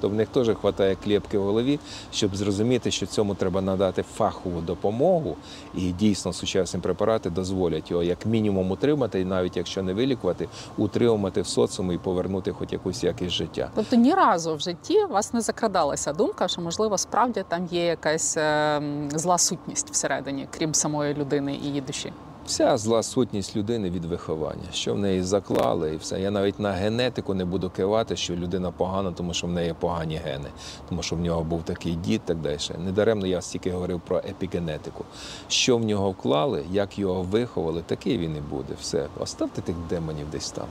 то 0.00 0.08
в 0.08 0.14
них 0.14 0.28
теж 0.28 0.48
вистачає 0.48 0.96
клепки 1.04 1.38
в 1.38 1.42
голові, 1.42 1.78
щоб 2.12 2.36
зрозуміти, 2.36 2.90
що 2.90 3.06
цьому 3.06 3.34
треба 3.34 3.60
надати 3.60 4.02
фахову 4.02 4.60
допомогу, 4.60 5.36
і 5.74 5.92
дійсно 5.92 6.32
сучасні 6.32 6.80
препарати 6.80 7.30
дозволять 7.30 7.90
його 7.90 8.02
як 8.02 8.26
мінімум 8.26 8.70
утримати, 8.70 9.20
і 9.20 9.24
навіть 9.24 9.56
якщо 9.56 9.82
не 9.82 9.94
вилікувати, 9.94 10.48
утримати 10.76 11.42
в 11.42 11.46
соціумі 11.46 11.94
і 11.94 11.98
повернути 11.98 12.52
хоч 12.52 12.72
якусь 12.72 13.04
якість 13.04 13.34
життя. 13.34 13.70
Тобто 13.74 13.96
ні 13.96 14.14
разу 14.14 14.54
в 14.54 14.60
житті 14.60 15.04
вас 15.04 15.32
не 15.32 15.40
закрадалася 15.40 16.12
думка, 16.12 16.48
що 16.48 16.60
можливо 16.60 16.98
справді 16.98 17.44
там 17.48 17.68
є 17.70 17.84
якась 17.84 18.36
е, 18.36 18.82
зла 19.14 19.38
сутність 19.38 19.90
всередині, 19.90 20.48
крім 20.50 20.74
самої 20.74 21.14
людини 21.14 21.58
і 21.62 21.66
її 21.66 21.80
душі. 21.80 22.12
Вся 22.46 22.76
зла 22.78 23.02
сутність 23.02 23.56
людини 23.56 23.90
від 23.90 24.04
виховання, 24.04 24.62
що 24.72 24.94
в 24.94 24.98
неї 24.98 25.22
заклали, 25.22 25.94
і 25.94 25.96
все. 25.96 26.20
Я 26.20 26.30
навіть 26.30 26.60
на 26.60 26.72
генетику 26.72 27.34
не 27.34 27.44
буду 27.44 27.70
кивати, 27.70 28.16
що 28.16 28.34
людина 28.36 28.70
погана, 28.70 29.12
тому 29.12 29.34
що 29.34 29.46
в 29.46 29.50
неї 29.50 29.74
погані 29.80 30.16
гени, 30.24 30.48
тому 30.88 31.02
що 31.02 31.16
в 31.16 31.20
нього 31.20 31.44
був 31.44 31.62
такий 31.62 31.92
дід, 31.94 32.20
так 32.24 32.36
далі. 32.36 32.56
Недаремно 32.78 33.26
я 33.26 33.40
стільки 33.40 33.70
говорив 33.70 34.00
про 34.00 34.18
епігенетику. 34.18 35.04
Що 35.48 35.76
в 35.78 35.84
нього 35.84 36.10
вклали, 36.10 36.64
як 36.72 36.98
його 36.98 37.22
виховали, 37.22 37.82
такий 37.86 38.18
він 38.18 38.36
і 38.36 38.40
буде. 38.40 38.74
Все, 38.80 39.06
оставте 39.20 39.60
тих 39.62 39.74
демонів 39.90 40.30
десь 40.32 40.50
там. 40.50 40.66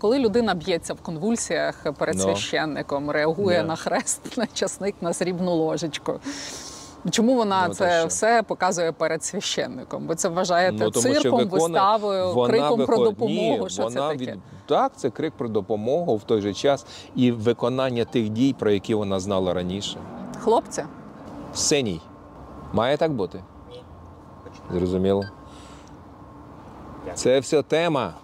Коли 0.00 0.18
людина 0.18 0.54
б'ється 0.54 0.94
в 0.94 0.96
конвульсіях 1.00 1.86
перед 1.98 2.16
Ну. 2.16 2.22
священником, 2.22 3.10
реагує 3.10 3.60
Да. 3.60 3.66
на 3.68 3.76
хрест, 3.76 4.36
на 4.38 4.46
часник, 4.46 4.94
на 5.00 5.12
срібну 5.12 5.54
ложечку. 5.54 6.20
Чому 7.10 7.34
вона 7.34 7.68
Ну, 7.68 7.74
це 7.74 8.04
все 8.06 8.42
показує 8.42 8.92
перед 8.92 9.24
священником? 9.24 10.06
Ви 10.06 10.14
це 10.14 10.28
вважаєте 10.28 10.76
Ну, 10.84 10.90
тому 10.90 11.14
цирком, 11.14 11.40
виконує- 11.40 11.50
виставою, 11.50 12.32
вона 12.32 12.52
криком 12.52 12.86
про 12.86 12.96
допомогу? 12.96 13.62
Ні, 13.64 13.70
що 13.70 13.82
вона 13.82 14.10
це 14.12 14.18
таке? 14.18 14.32
Від... 14.32 14.38
Так, 14.66 14.92
це 14.96 15.10
крик 15.10 15.32
про 15.36 15.48
допомогу 15.48 16.16
в 16.16 16.22
той 16.22 16.40
же 16.40 16.54
час 16.54 16.86
і 17.16 17.32
виконання 17.32 18.04
тих 18.04 18.28
дій, 18.28 18.54
про 18.58 18.70
які 18.70 18.94
вона 18.94 19.20
знала 19.20 19.54
раніше. 19.54 19.98
Хлопці? 20.40 20.84
Синій. 21.54 22.00
Має 22.72 22.96
так 22.96 23.12
бути? 23.12 23.40
Ні. 23.70 23.82
Зрозуміло. 24.72 25.24
Це 27.14 27.40
все 27.40 27.62
тема. 27.62 28.14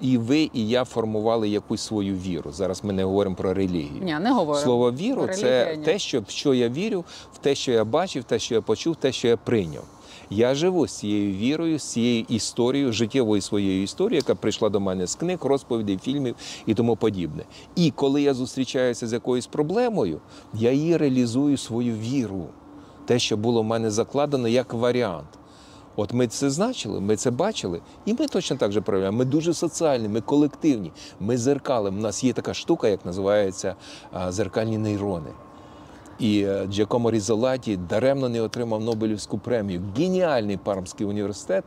І 0.00 0.18
ви, 0.18 0.50
і 0.52 0.68
я 0.68 0.84
формували 0.84 1.48
якусь 1.48 1.80
свою 1.80 2.14
віру. 2.14 2.52
Зараз 2.52 2.84
ми 2.84 2.92
не 2.92 3.04
говоримо 3.04 3.36
про 3.36 3.54
релігію. 3.54 4.02
Ні, 4.02 4.18
не 4.20 4.32
говорю. 4.32 4.58
Слово 4.58 4.92
віру 4.92 5.26
Релігія 5.26 5.64
це 5.64 5.76
ні. 5.76 5.84
те, 5.84 5.98
що, 5.98 6.20
в 6.20 6.24
що 6.28 6.54
я 6.54 6.68
вірю, 6.68 7.04
в 7.34 7.38
те, 7.38 7.54
що 7.54 7.72
я 7.72 7.84
бачив, 7.84 8.24
те, 8.24 8.38
що 8.38 8.54
я 8.54 8.60
почув, 8.60 8.96
те, 8.96 9.12
що 9.12 9.28
я 9.28 9.36
прийняв. 9.36 9.84
Я 10.30 10.54
живу 10.54 10.86
з 10.86 10.92
цією 10.92 11.34
вірою, 11.34 11.78
з 11.78 11.82
цією 11.82 12.24
історією, 12.28 12.92
життєвою 12.92 13.42
своєю 13.42 13.82
історією, 13.82 14.16
яка 14.16 14.34
прийшла 14.34 14.68
до 14.68 14.80
мене 14.80 15.06
з 15.06 15.14
книг, 15.14 15.38
розповідей, 15.42 15.98
фільмів 16.02 16.36
і 16.66 16.74
тому 16.74 16.96
подібне. 16.96 17.42
І 17.76 17.90
коли 17.90 18.22
я 18.22 18.34
зустрічаюся 18.34 19.06
з 19.06 19.12
якоюсь 19.12 19.46
проблемою, 19.46 20.20
я 20.54 20.72
її 20.72 20.96
реалізую 20.96 21.56
свою 21.56 21.94
віру, 21.94 22.46
те, 23.06 23.18
що 23.18 23.36
було 23.36 23.62
в 23.62 23.64
мене 23.64 23.90
закладено 23.90 24.48
як 24.48 24.74
варіант. 24.74 25.26
От 25.96 26.12
ми 26.12 26.26
це 26.26 26.50
значили, 26.50 27.00
ми 27.00 27.16
це 27.16 27.30
бачили, 27.30 27.80
і 28.06 28.14
ми 28.14 28.26
точно 28.26 28.56
так 28.56 28.72
же 28.72 28.80
проявляємо. 28.80 29.18
Ми 29.18 29.24
дуже 29.24 29.54
соціальні, 29.54 30.08
ми 30.08 30.20
колективні, 30.20 30.92
ми 31.20 31.38
зеркалимо. 31.38 31.98
У 31.98 32.00
нас 32.00 32.24
є 32.24 32.32
така 32.32 32.54
штука, 32.54 32.88
як 32.88 33.06
називається 33.06 33.74
зеркальні 34.28 34.78
нейрони. 34.78 35.30
І 36.18 36.40
е, 36.40 36.66
Джакомо 36.70 37.10
Різолаті 37.10 37.76
даремно 37.76 38.28
не 38.28 38.40
отримав 38.40 38.80
Нобелівську 38.80 39.38
премію. 39.38 39.82
Геніальний 39.96 40.56
Пармський 40.56 41.06
університет, 41.06 41.64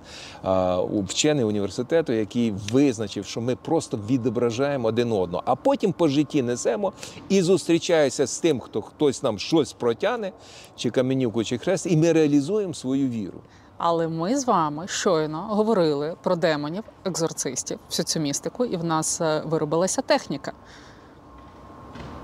вчений 1.08 1.46
університету, 1.46 2.14
який 2.14 2.54
визначив, 2.72 3.26
що 3.26 3.42
ми 3.42 3.56
просто 3.56 4.00
відображаємо 4.10 4.88
один 4.88 5.12
одного, 5.12 5.44
а 5.46 5.56
потім 5.56 5.94
по 5.94 6.08
житті 6.08 6.42
несемо 6.42 6.94
і 7.30 7.42
зустрічаємося 7.42 8.28
з 8.28 8.40
тим, 8.40 8.60
хто 8.60 8.82
хтось 8.82 9.24
нам 9.24 9.40
щось 9.40 9.74
протягне, 9.74 10.32
чи 10.76 10.90
каменюку, 10.90 11.44
чи 11.44 11.58
хрест, 11.58 11.86
і 11.86 11.98
ми 11.98 12.12
реалізуємо 12.12 12.74
свою 12.74 13.10
віру. 13.10 13.40
Але 13.78 14.08
ми 14.08 14.38
з 14.38 14.46
вами 14.46 14.88
щойно 14.88 15.42
говорили 15.42 16.16
про 16.24 16.36
демонів, 16.36 16.84
екзорцистів, 17.06 17.80
всю 17.90 18.06
цю 18.06 18.20
містику, 18.20 18.66
і 18.66 18.78
в 18.78 18.84
нас 18.84 19.22
е, 19.22 19.42
виробилася 19.46 20.02
техніка. 20.02 20.52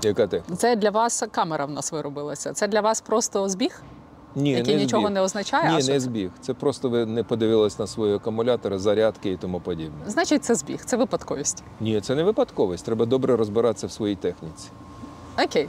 Яка 0.02 0.26
ти? 0.26 0.42
Це 0.56 0.76
для 0.76 0.90
вас 0.90 1.24
камера 1.30 1.64
в 1.64 1.70
нас 1.70 1.92
виробилася. 1.92 2.52
Це 2.52 2.68
для 2.68 2.80
вас 2.80 3.00
просто 3.00 3.48
збіг, 3.48 3.82
Ні, 4.34 4.50
який 4.50 4.74
не 4.76 4.82
нічого 4.82 5.02
збіг. 5.02 5.14
не 5.14 5.20
означає. 5.20 5.64
а 5.68 5.76
Ні, 5.76 5.82
що 5.82 5.92
не 5.92 5.98
це? 5.98 6.00
збіг. 6.00 6.30
Це 6.40 6.54
просто 6.54 6.88
ви 6.88 7.06
не 7.06 7.22
подивились 7.24 7.78
на 7.78 7.86
свої 7.86 8.14
акумулятори, 8.14 8.78
зарядки 8.78 9.30
і 9.30 9.36
тому 9.36 9.60
подібне. 9.60 9.98
Значить, 10.06 10.44
це 10.44 10.54
збіг, 10.54 10.84
це 10.84 10.96
випадковість. 10.96 11.62
Ні, 11.80 12.00
це 12.00 12.14
не 12.14 12.22
випадковість. 12.22 12.84
Треба 12.84 13.06
добре 13.06 13.36
розбиратися 13.36 13.86
в 13.86 13.92
своїй 13.92 14.16
техніці. 14.16 14.68
Окей. 15.44 15.68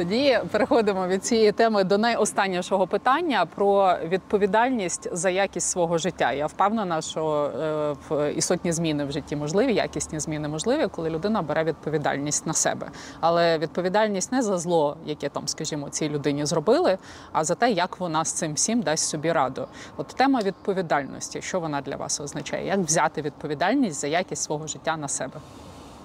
Тоді 0.00 0.38
переходимо 0.50 1.06
від 1.06 1.24
цієї 1.24 1.52
теми 1.52 1.84
до 1.84 1.98
найостаннішого 1.98 2.86
питання 2.86 3.46
про 3.46 3.96
відповідальність 4.04 5.08
за 5.12 5.30
якість 5.30 5.68
свого 5.68 5.98
життя. 5.98 6.32
Я 6.32 6.46
впевнена, 6.46 7.02
що 7.02 7.52
е, 7.60 7.96
в 8.08 8.32
і 8.32 8.40
сотні 8.40 8.72
зміни 8.72 9.04
в 9.04 9.12
житті 9.12 9.36
можливі, 9.36 9.74
якісні 9.74 10.20
зміни 10.20 10.48
можливі, 10.48 10.86
коли 10.86 11.10
людина 11.10 11.42
бере 11.42 11.64
відповідальність 11.64 12.46
на 12.46 12.52
себе. 12.52 12.90
Але 13.20 13.58
відповідальність 13.58 14.32
не 14.32 14.42
за 14.42 14.58
зло, 14.58 14.96
яке 15.06 15.28
там, 15.28 15.48
скажімо, 15.48 15.88
цій 15.88 16.08
людині 16.08 16.46
зробили, 16.46 16.98
а 17.32 17.44
за 17.44 17.54
те, 17.54 17.70
як 17.70 18.00
вона 18.00 18.24
з 18.24 18.32
цим 18.32 18.54
всім 18.54 18.82
дасть 18.82 19.08
собі 19.08 19.32
раду. 19.32 19.66
От 19.96 20.06
тема 20.06 20.40
відповідальності, 20.40 21.42
що 21.42 21.60
вона 21.60 21.80
для 21.80 21.96
вас 21.96 22.20
означає? 22.20 22.66
Як 22.66 22.78
взяти 22.78 23.22
відповідальність 23.22 24.00
за 24.00 24.06
якість 24.06 24.42
свого 24.42 24.66
життя 24.66 24.96
на 24.96 25.08
себе? 25.08 25.40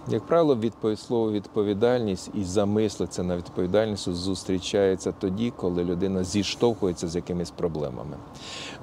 Як 0.07 0.23
правило, 0.25 0.55
відповідь 0.55 0.99
слово 0.99 1.31
відповідальність 1.31 2.31
і 2.33 2.43
замислиться 2.43 3.23
на 3.23 3.37
відповідальність 3.37 4.09
зустрічається 4.09 5.11
тоді, 5.11 5.53
коли 5.55 5.83
людина 5.83 6.23
зіштовхується 6.23 7.07
з 7.07 7.15
якимись 7.15 7.51
проблемами. 7.51 8.17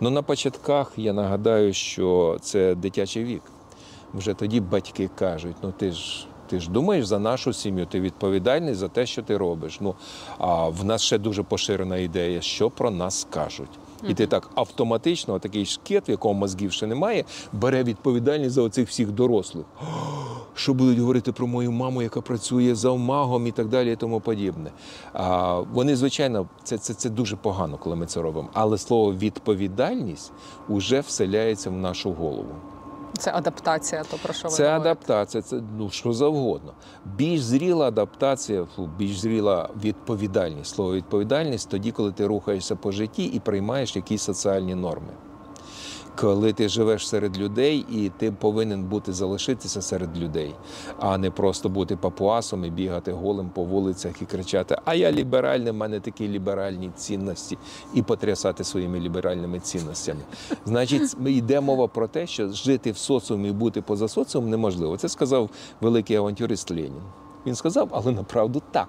Ну 0.01 0.11
на 0.11 0.23
початках 0.23 0.93
я 0.97 1.13
нагадаю, 1.13 1.73
що 1.73 2.39
це 2.41 2.75
дитячий 2.75 3.25
вік. 3.25 3.43
Вже 4.15 4.35
тоді 4.35 4.61
батьки 4.61 5.11
кажуть: 5.19 5.57
ну 5.63 5.73
ти 5.79 5.93
ж. 5.93 6.27
Ти 6.47 6.61
ж 6.61 6.71
думаєш 6.71 7.07
за 7.07 7.19
нашу 7.19 7.53
сім'ю, 7.53 7.87
ти 7.87 8.01
відповідальний 8.01 8.75
за 8.75 8.89
те, 8.89 9.07
що 9.07 9.23
ти 9.23 9.37
робиш. 9.37 9.79
Ну 9.81 9.95
а 10.39 10.69
в 10.69 10.85
нас 10.85 11.03
ще 11.03 11.19
дуже 11.19 11.43
поширена 11.43 11.97
ідея, 11.97 12.41
що 12.41 12.71
про 12.71 12.91
нас 12.91 13.21
скажуть. 13.21 13.71
І 14.09 14.15
ти 14.15 14.27
так 14.27 14.51
автоматично, 14.55 15.39
такий 15.39 15.67
шкет, 15.67 16.09
в 16.09 16.11
якого 16.11 16.35
мозгів 16.35 16.73
ще 16.73 16.87
немає, 16.87 17.25
бере 17.53 17.85
відповідальність 17.85 18.55
за 18.55 18.63
оцих 18.63 18.89
всіх 18.89 19.11
дорослих. 19.11 19.65
Що 20.55 20.75
будуть 20.75 20.99
говорити 20.99 21.33
про 21.33 21.47
мою 21.47 21.73
маму, 21.73 22.03
яка 22.03 22.21
працює 22.21 22.75
за 22.75 22.81
завмагом 22.81 23.47
і 23.47 23.51
так 23.51 23.69
далі, 23.69 23.93
і 23.93 23.97
тому 23.97 24.21
подібне. 24.21 24.71
А, 25.13 25.61
вони, 25.61 25.97
звичайно, 25.97 26.47
це, 26.63 26.79
це, 26.79 26.95
це 26.95 27.11
дуже 27.11 27.37
погано, 27.37 27.79
коли 27.79 27.97
ми 27.97 28.07
це 28.07 28.23
робимо. 28.23 28.49
Але 28.53 28.79
слово 28.79 29.15
відповідальність 29.15 30.33
уже 30.69 31.01
вселяється 31.01 31.71
в 31.71 31.73
нашу 31.73 32.13
голову. 32.13 32.55
Це 33.19 33.33
адаптація, 33.35 34.03
то 34.11 34.17
про 34.17 34.33
що 34.35 34.49
ви 34.49 34.55
Це 34.55 34.63
говорите? 34.65 34.91
адаптація, 34.91 35.43
це 35.43 35.61
ну 35.79 35.91
що 35.91 36.13
завгодно. 36.13 36.73
Більш 37.05 37.41
зріла 37.43 37.89
адаптація, 37.89 38.67
більш 38.99 39.19
зріла 39.21 39.69
відповідальність. 39.85 40.75
Слово 40.75 40.93
відповідальність 40.95 41.69
тоді, 41.69 41.93
коли 41.93 42.13
ти 42.13 42.27
рухаєшся 42.27 42.77
по 42.77 42.93
житті 42.93 43.25
і 43.25 43.41
приймаєш 43.41 43.97
якісь 43.97 44.23
соціальні 44.23 44.75
норми. 44.75 45.13
Коли 46.17 46.53
ти 46.53 46.69
живеш 46.69 47.09
серед 47.09 47.39
людей, 47.39 47.87
і 47.93 48.11
ти 48.19 48.33
повинен 48.33 48.85
бути 48.85 49.13
залишитися 49.13 49.83
серед 49.83 50.19
людей, 50.19 50.55
а 50.99 51.19
не 51.19 51.31
просто 51.31 51.69
бути 51.69 51.97
папуасом 51.97 52.65
і 52.65 52.71
бігати 52.71 53.13
голим 53.13 53.49
по 53.55 53.65
вулицях 53.65 54.23
і 54.23 54.25
кричати: 54.25 54.77
А 54.85 54.95
я 54.95 55.13
ліберальний, 55.13 55.73
в 55.73 55.75
мене 55.75 56.01
такі 56.01 56.29
ліберальні 56.29 56.91
цінності, 56.97 57.59
і 57.95 58.03
потрясати 58.03 58.65
своїми 58.65 59.01
ліберальними 59.01 59.61
цінностями. 59.61 60.21
Значить, 60.67 61.15
ми- 61.19 61.33
йде 61.33 61.61
мова 61.61 61.89
про 61.89 62.09
те, 62.09 62.27
що 62.27 62.49
жити 62.49 62.93
в 62.93 62.97
соціумі 62.97 63.49
і 63.49 63.53
бути 63.53 63.83
поза 63.83 64.09
соціумом 64.09 64.51
неможливо. 64.51 64.97
Це 64.97 65.09
сказав 65.09 65.51
великий 65.81 66.17
авантюрист 66.17 66.71
Ленін. 66.71 67.03
Він 67.47 67.55
сказав, 67.55 67.89
але 67.93 68.13
направду 68.13 68.63
так. 68.71 68.89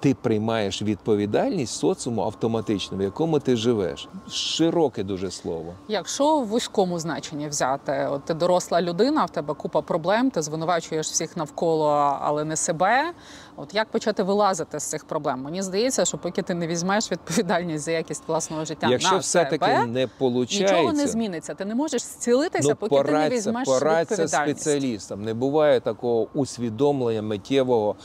Ти 0.00 0.14
приймаєш 0.14 0.82
відповідальність 0.82 1.74
соціуму 1.74 2.22
автоматично, 2.22 2.98
в 2.98 3.02
якому 3.02 3.38
ти 3.40 3.56
живеш. 3.56 4.08
Широке 4.30 5.02
дуже 5.02 5.30
слово. 5.30 5.74
Якщо 5.88 6.38
в 6.38 6.46
вузькому 6.46 6.98
значенні 6.98 7.48
взяти, 7.48 8.08
от 8.10 8.24
ти 8.24 8.34
доросла 8.34 8.82
людина, 8.82 9.24
в 9.24 9.30
тебе 9.30 9.54
купа 9.54 9.82
проблем, 9.82 10.30
ти 10.30 10.42
звинувачуєш 10.42 11.06
всіх 11.06 11.36
навколо, 11.36 12.18
але 12.20 12.44
не 12.44 12.56
себе. 12.56 13.12
От 13.56 13.74
як 13.74 13.88
почати 13.88 14.22
вилазити 14.22 14.80
з 14.80 14.84
цих 14.84 15.04
проблем? 15.04 15.42
Мені 15.42 15.62
здається, 15.62 16.04
що 16.04 16.18
поки 16.18 16.42
ти 16.42 16.54
не 16.54 16.66
візьмеш 16.66 17.12
відповідальність 17.12 17.84
за 17.84 17.90
якість 17.90 18.22
власного 18.28 18.64
життя 18.64 18.86
Якщо 18.90 19.12
на 19.12 19.18
все-таки 19.18 19.78
не 19.86 20.08
виходить, 20.20 20.60
нічого 20.60 20.92
не 20.92 21.06
зміниться. 21.06 21.54
Ти 21.54 21.64
не 21.64 21.74
можеш 21.74 22.02
зцілитися, 22.02 22.68
ну, 22.68 22.76
поки 22.88 23.02
ти 23.04 23.12
не 23.12 23.28
візьмеш 23.28 23.68
порадься 23.68 24.14
відповідальність. 24.14 24.60
спеціалістам. 24.60 25.24
Не 25.24 25.34
буває 25.34 25.80
такого 25.80 26.28
усвідомлення 26.34 27.22
миттєвого. 27.22 27.96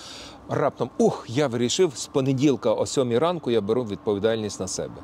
Раптом, 0.50 0.90
ух, 0.98 1.26
я 1.28 1.48
вирішив, 1.48 1.92
з 1.96 2.08
понеділка 2.08 2.74
о 2.74 2.86
сьомій 2.86 3.18
ранку 3.18 3.52
я 3.52 3.62
беру 3.62 3.84
відповідальність 3.84 4.60
на 4.60 4.68
себе. 4.68 4.96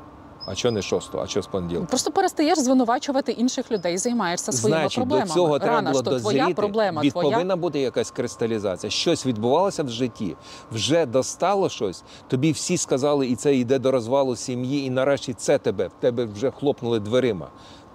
А 0.46 0.56
що 0.56 0.72
не 0.72 0.82
шостого, 0.82 1.24
а 1.24 1.28
що 1.28 1.42
з 1.42 1.48
понеділка? 1.48 1.86
Просто 1.86 2.12
перестаєш 2.12 2.60
звинувачувати 2.60 3.32
інших 3.32 3.72
людей, 3.72 3.98
займаєшся 3.98 4.52
своїми 4.52 4.82
Значить, 4.82 4.96
проблемами. 4.96 5.28
до 5.28 5.34
цього 5.34 5.60
треба 5.60 5.76
Рано 5.76 5.92
було 5.92 6.04
ж 6.04 6.10
то 6.10 6.20
твоя 6.20 6.50
проблема, 6.50 7.02
Від 7.02 7.12
твоя 7.12 7.30
повинна 7.32 7.56
бути 7.56 7.80
якась 7.80 8.12
кристалізація. 8.12 8.90
Щось 8.90 9.26
відбувалося 9.26 9.84
в 9.84 9.90
житті, 9.90 10.36
вже 10.72 11.06
достало 11.06 11.70
щось. 11.70 12.04
Тобі 12.28 12.52
всі 12.52 12.78
сказали, 12.78 13.28
і 13.28 13.36
це 13.36 13.56
йде 13.56 13.80
до 13.80 13.92
розвалу 13.92 14.36
сім'ї, 14.36 14.86
і 14.86 14.90
нарешті 14.90 15.34
це 15.34 15.58
тебе, 15.58 15.88
в 15.88 16.02
тебе 16.02 16.26
вже 16.26 16.52
хлопнули 16.52 17.00
дверима. 17.00 17.48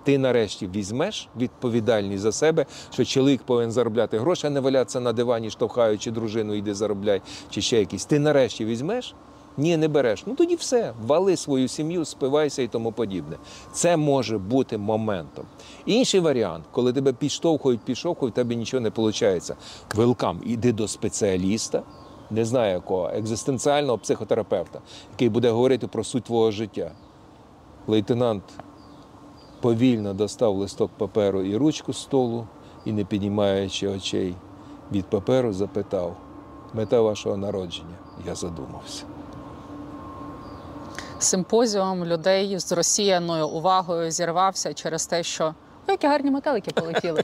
Ти 0.05 0.19
нарешті 0.19 0.67
візьмеш 0.75 1.29
відповідальність 1.37 2.23
за 2.23 2.33
себе, 2.33 2.67
що 2.93 3.05
чоловік 3.05 3.43
повинен 3.43 3.73
заробляти 3.73 4.19
гроші, 4.19 4.47
а 4.47 4.51
не 4.51 4.61
валятися 4.61 5.01
на 5.01 5.13
дивані, 5.13 5.51
штовхаючи 5.51 6.11
дружину, 6.11 6.55
йди 6.55 6.75
заробляй, 6.75 7.23
чи 7.51 7.61
ще 7.61 7.79
якісь. 7.79 8.05
Ти 8.05 8.19
нарешті 8.19 8.65
візьмеш. 8.65 9.15
Ні, 9.57 9.77
не 9.77 9.89
береш. 9.89 10.27
Ну 10.27 10.35
тоді 10.35 10.55
все, 10.55 10.93
вали 11.07 11.37
свою 11.37 11.69
сім'ю, 11.69 12.05
спивайся 12.05 12.63
і 12.63 12.69
тому 12.69 12.93
подібне. 12.93 13.37
Це 13.73 13.97
може 13.97 14.39
бути 14.39 14.79
моментом. 14.79 15.45
Інший 15.87 16.21
варіант, 16.21 16.65
коли 16.71 16.93
тебе 16.93 17.13
підштовхують, 17.13 17.81
підштовхують, 17.81 18.35
тебе 18.35 18.55
нічого 18.55 18.81
не 18.81 18.89
виходить. 18.89 19.51
Велкам, 19.95 20.41
іди 20.47 20.73
до 20.73 20.89
спеціаліста, 20.89 21.83
не 22.31 22.45
знаю 22.45 22.73
якого, 22.73 23.11
екзистенціального 23.15 23.99
психотерапевта, 23.99 24.81
який 25.13 25.29
буде 25.29 25.51
говорити 25.51 25.87
про 25.87 26.05
суть 26.05 26.25
твого 26.25 26.51
життя. 26.51 26.93
Лейтенант 27.87 28.43
повільно 29.65 30.15
достав 30.15 30.57
листок 30.57 30.91
паперу 30.99 31.43
і 31.43 31.57
ручку 31.57 31.93
з 31.93 31.99
столу 31.99 32.47
і, 32.85 32.93
не 32.93 33.05
піднімаючи 33.05 33.89
очей 33.89 34.35
від 34.93 35.05
паперу, 35.05 35.53
запитав: 35.53 36.17
мета 36.75 37.01
вашого 37.01 37.37
народження? 37.37 37.95
Я 38.27 38.35
задумався. 38.35 39.05
симпозіум 41.19 42.05
людей 42.05 42.59
з 42.59 42.73
розсіяною 42.73 43.49
увагою 43.49 44.11
зірвався 44.11 44.75
через 44.75 45.07
те, 45.07 45.23
що 45.23 45.45
«Ой, 45.45 45.93
які 45.93 46.07
гарні 46.07 46.31
метелики 46.31 46.71
полетіли. 46.71 47.23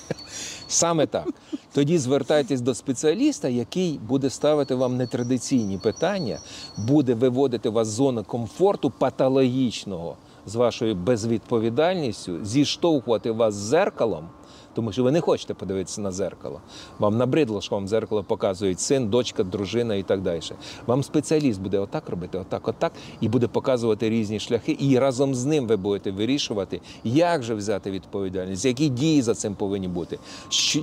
Саме 0.68 1.06
так. 1.06 1.28
Тоді 1.72 1.98
звертайтесь 1.98 2.60
до 2.60 2.74
спеціаліста, 2.74 3.48
який 3.48 3.98
буде 3.98 4.30
ставити 4.30 4.74
вам 4.74 4.96
нетрадиційні 4.96 5.78
питання, 5.78 6.38
буде 6.76 7.14
виводити 7.14 7.68
вас 7.68 7.88
з 7.88 7.90
зони 7.90 8.22
комфорту 8.22 8.90
патологічного 8.90 10.16
з 10.46 10.54
вашою 10.54 10.94
безвідповідальністю, 10.94 12.44
зіштовхувати 12.44 13.30
вас 13.30 13.54
з 13.54 13.58
зеркалом, 13.58 14.28
тому 14.74 14.92
що 14.92 15.04
ви 15.04 15.12
не 15.12 15.20
хочете 15.20 15.54
подивитися 15.54 16.00
на 16.00 16.12
зеркало. 16.12 16.60
Вам 16.98 17.16
набридло, 17.16 17.60
що 17.60 17.74
вам 17.74 17.88
зеркало 17.88 18.24
показують 18.24 18.80
син, 18.80 19.08
дочка, 19.08 19.44
дружина 19.44 19.94
і 19.94 20.02
так 20.02 20.20
далі. 20.20 20.40
Вам 20.86 21.02
спеціаліст 21.02 21.60
буде 21.60 21.78
отак 21.78 22.08
робити, 22.08 22.38
отак, 22.38 22.68
отак, 22.68 22.92
і 23.20 23.28
буде 23.28 23.48
показувати 23.48 24.10
різні 24.10 24.40
шляхи. 24.40 24.76
І 24.80 24.98
разом 24.98 25.34
з 25.34 25.44
ним 25.44 25.66
ви 25.66 25.76
будете 25.76 26.10
вирішувати, 26.10 26.80
як 27.04 27.42
же 27.42 27.54
взяти 27.54 27.90
відповідальність, 27.90 28.64
які 28.64 28.88
дії 28.88 29.22
за 29.22 29.34
цим 29.34 29.54
повинні 29.54 29.88
бути, 29.88 30.18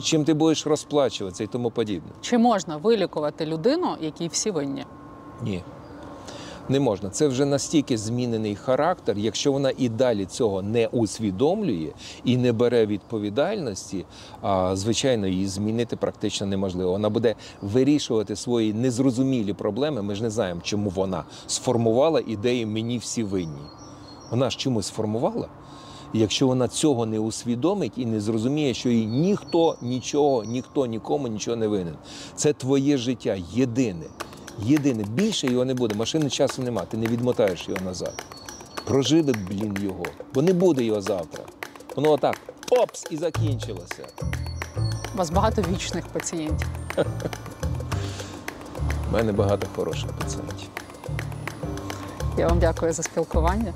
чим 0.03 0.25
ти 0.25 0.33
будеш 0.33 0.67
розплачуватися 0.67 1.43
і 1.43 1.47
тому 1.47 1.71
подібне. 1.71 2.11
Чи 2.21 2.37
можна 2.37 2.77
вилікувати 2.77 3.45
людину, 3.45 3.87
якій 4.01 4.27
всі 4.27 4.51
винні? 4.51 4.85
Ні. 5.41 5.63
Не 6.69 6.79
можна. 6.79 7.09
Це 7.09 7.27
вже 7.27 7.45
настільки 7.45 7.97
змінений 7.97 8.55
характер. 8.55 9.17
Якщо 9.17 9.51
вона 9.51 9.71
і 9.77 9.89
далі 9.89 10.25
цього 10.25 10.61
не 10.61 10.87
усвідомлює 10.87 11.89
і 12.23 12.37
не 12.37 12.51
бере 12.51 12.85
відповідальності, 12.85 14.05
звичайно, 14.73 15.27
її 15.27 15.47
змінити 15.47 15.95
практично 15.95 16.47
неможливо. 16.47 16.91
Вона 16.91 17.09
буде 17.09 17.35
вирішувати 17.61 18.35
свої 18.35 18.73
незрозумілі 18.73 19.53
проблеми. 19.53 20.01
Ми 20.01 20.15
ж 20.15 20.23
не 20.23 20.29
знаємо, 20.29 20.61
чому 20.63 20.89
вона 20.89 21.23
сформувала 21.47 22.21
ідею 22.27 22.67
мені 22.67 22.97
всі 22.97 23.23
винні. 23.23 23.61
Вона 24.31 24.49
ж 24.49 24.57
чомусь 24.57 24.85
сформувала. 24.85 25.47
Якщо 26.13 26.47
вона 26.47 26.67
цього 26.67 27.05
не 27.05 27.19
усвідомить 27.19 27.93
і 27.97 28.05
не 28.05 28.21
зрозуміє, 28.21 28.73
що 28.73 28.89
їй 28.89 29.05
ніхто 29.05 29.75
нічого, 29.81 30.43
ніхто 30.43 30.85
нікому 30.85 31.27
нічого 31.27 31.57
не 31.57 31.67
винен. 31.67 31.95
Це 32.35 32.53
твоє 32.53 32.97
життя 32.97 33.37
єдине. 33.53 34.05
Єдине, 34.59 35.03
більше 35.03 35.47
його 35.47 35.65
не 35.65 35.73
буде. 35.73 35.95
Машини 35.95 36.29
часу 36.29 36.61
нема, 36.63 36.81
ти 36.81 36.97
не 36.97 37.07
відмотаєш 37.07 37.69
його 37.69 37.81
назад. 37.85 38.23
Проживи, 38.85 39.33
блін, 39.49 39.77
його, 39.81 40.05
бо 40.33 40.41
не 40.41 40.53
буде 40.53 40.83
його 40.83 41.01
завтра. 41.01 41.43
Воно 41.95 42.11
отак, 42.11 42.35
опс, 42.69 43.05
і 43.09 43.17
закінчилося. 43.17 44.07
У 45.13 45.17
вас 45.17 45.29
багато 45.29 45.61
вічних 45.61 46.07
пацієнтів. 46.07 46.67
У 49.09 49.13
мене 49.13 49.31
багато 49.31 49.67
хороших 49.75 50.11
пацієнтів. 50.11 50.69
Я 52.37 52.47
вам 52.47 52.59
дякую 52.59 52.93
за 52.93 53.03
спілкування 53.03 53.73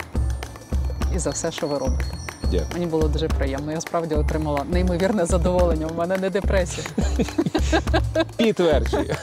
і 1.15 1.19
за 1.19 1.29
все, 1.29 1.51
що 1.51 1.67
ви 1.67 1.77
робите. 1.77 2.05
Дякую. 2.43 2.67
Мені 2.73 2.85
було 2.85 3.07
дуже 3.07 3.27
приємно. 3.27 3.71
Я 3.71 3.81
справді 3.81 4.15
отримала 4.15 4.63
неймовірне 4.71 5.25
задоволення. 5.25 5.87
У 5.87 5.93
мене 5.93 6.17
не 6.17 6.29
депресія. 6.29 6.87
Підтверджую. 8.37 9.15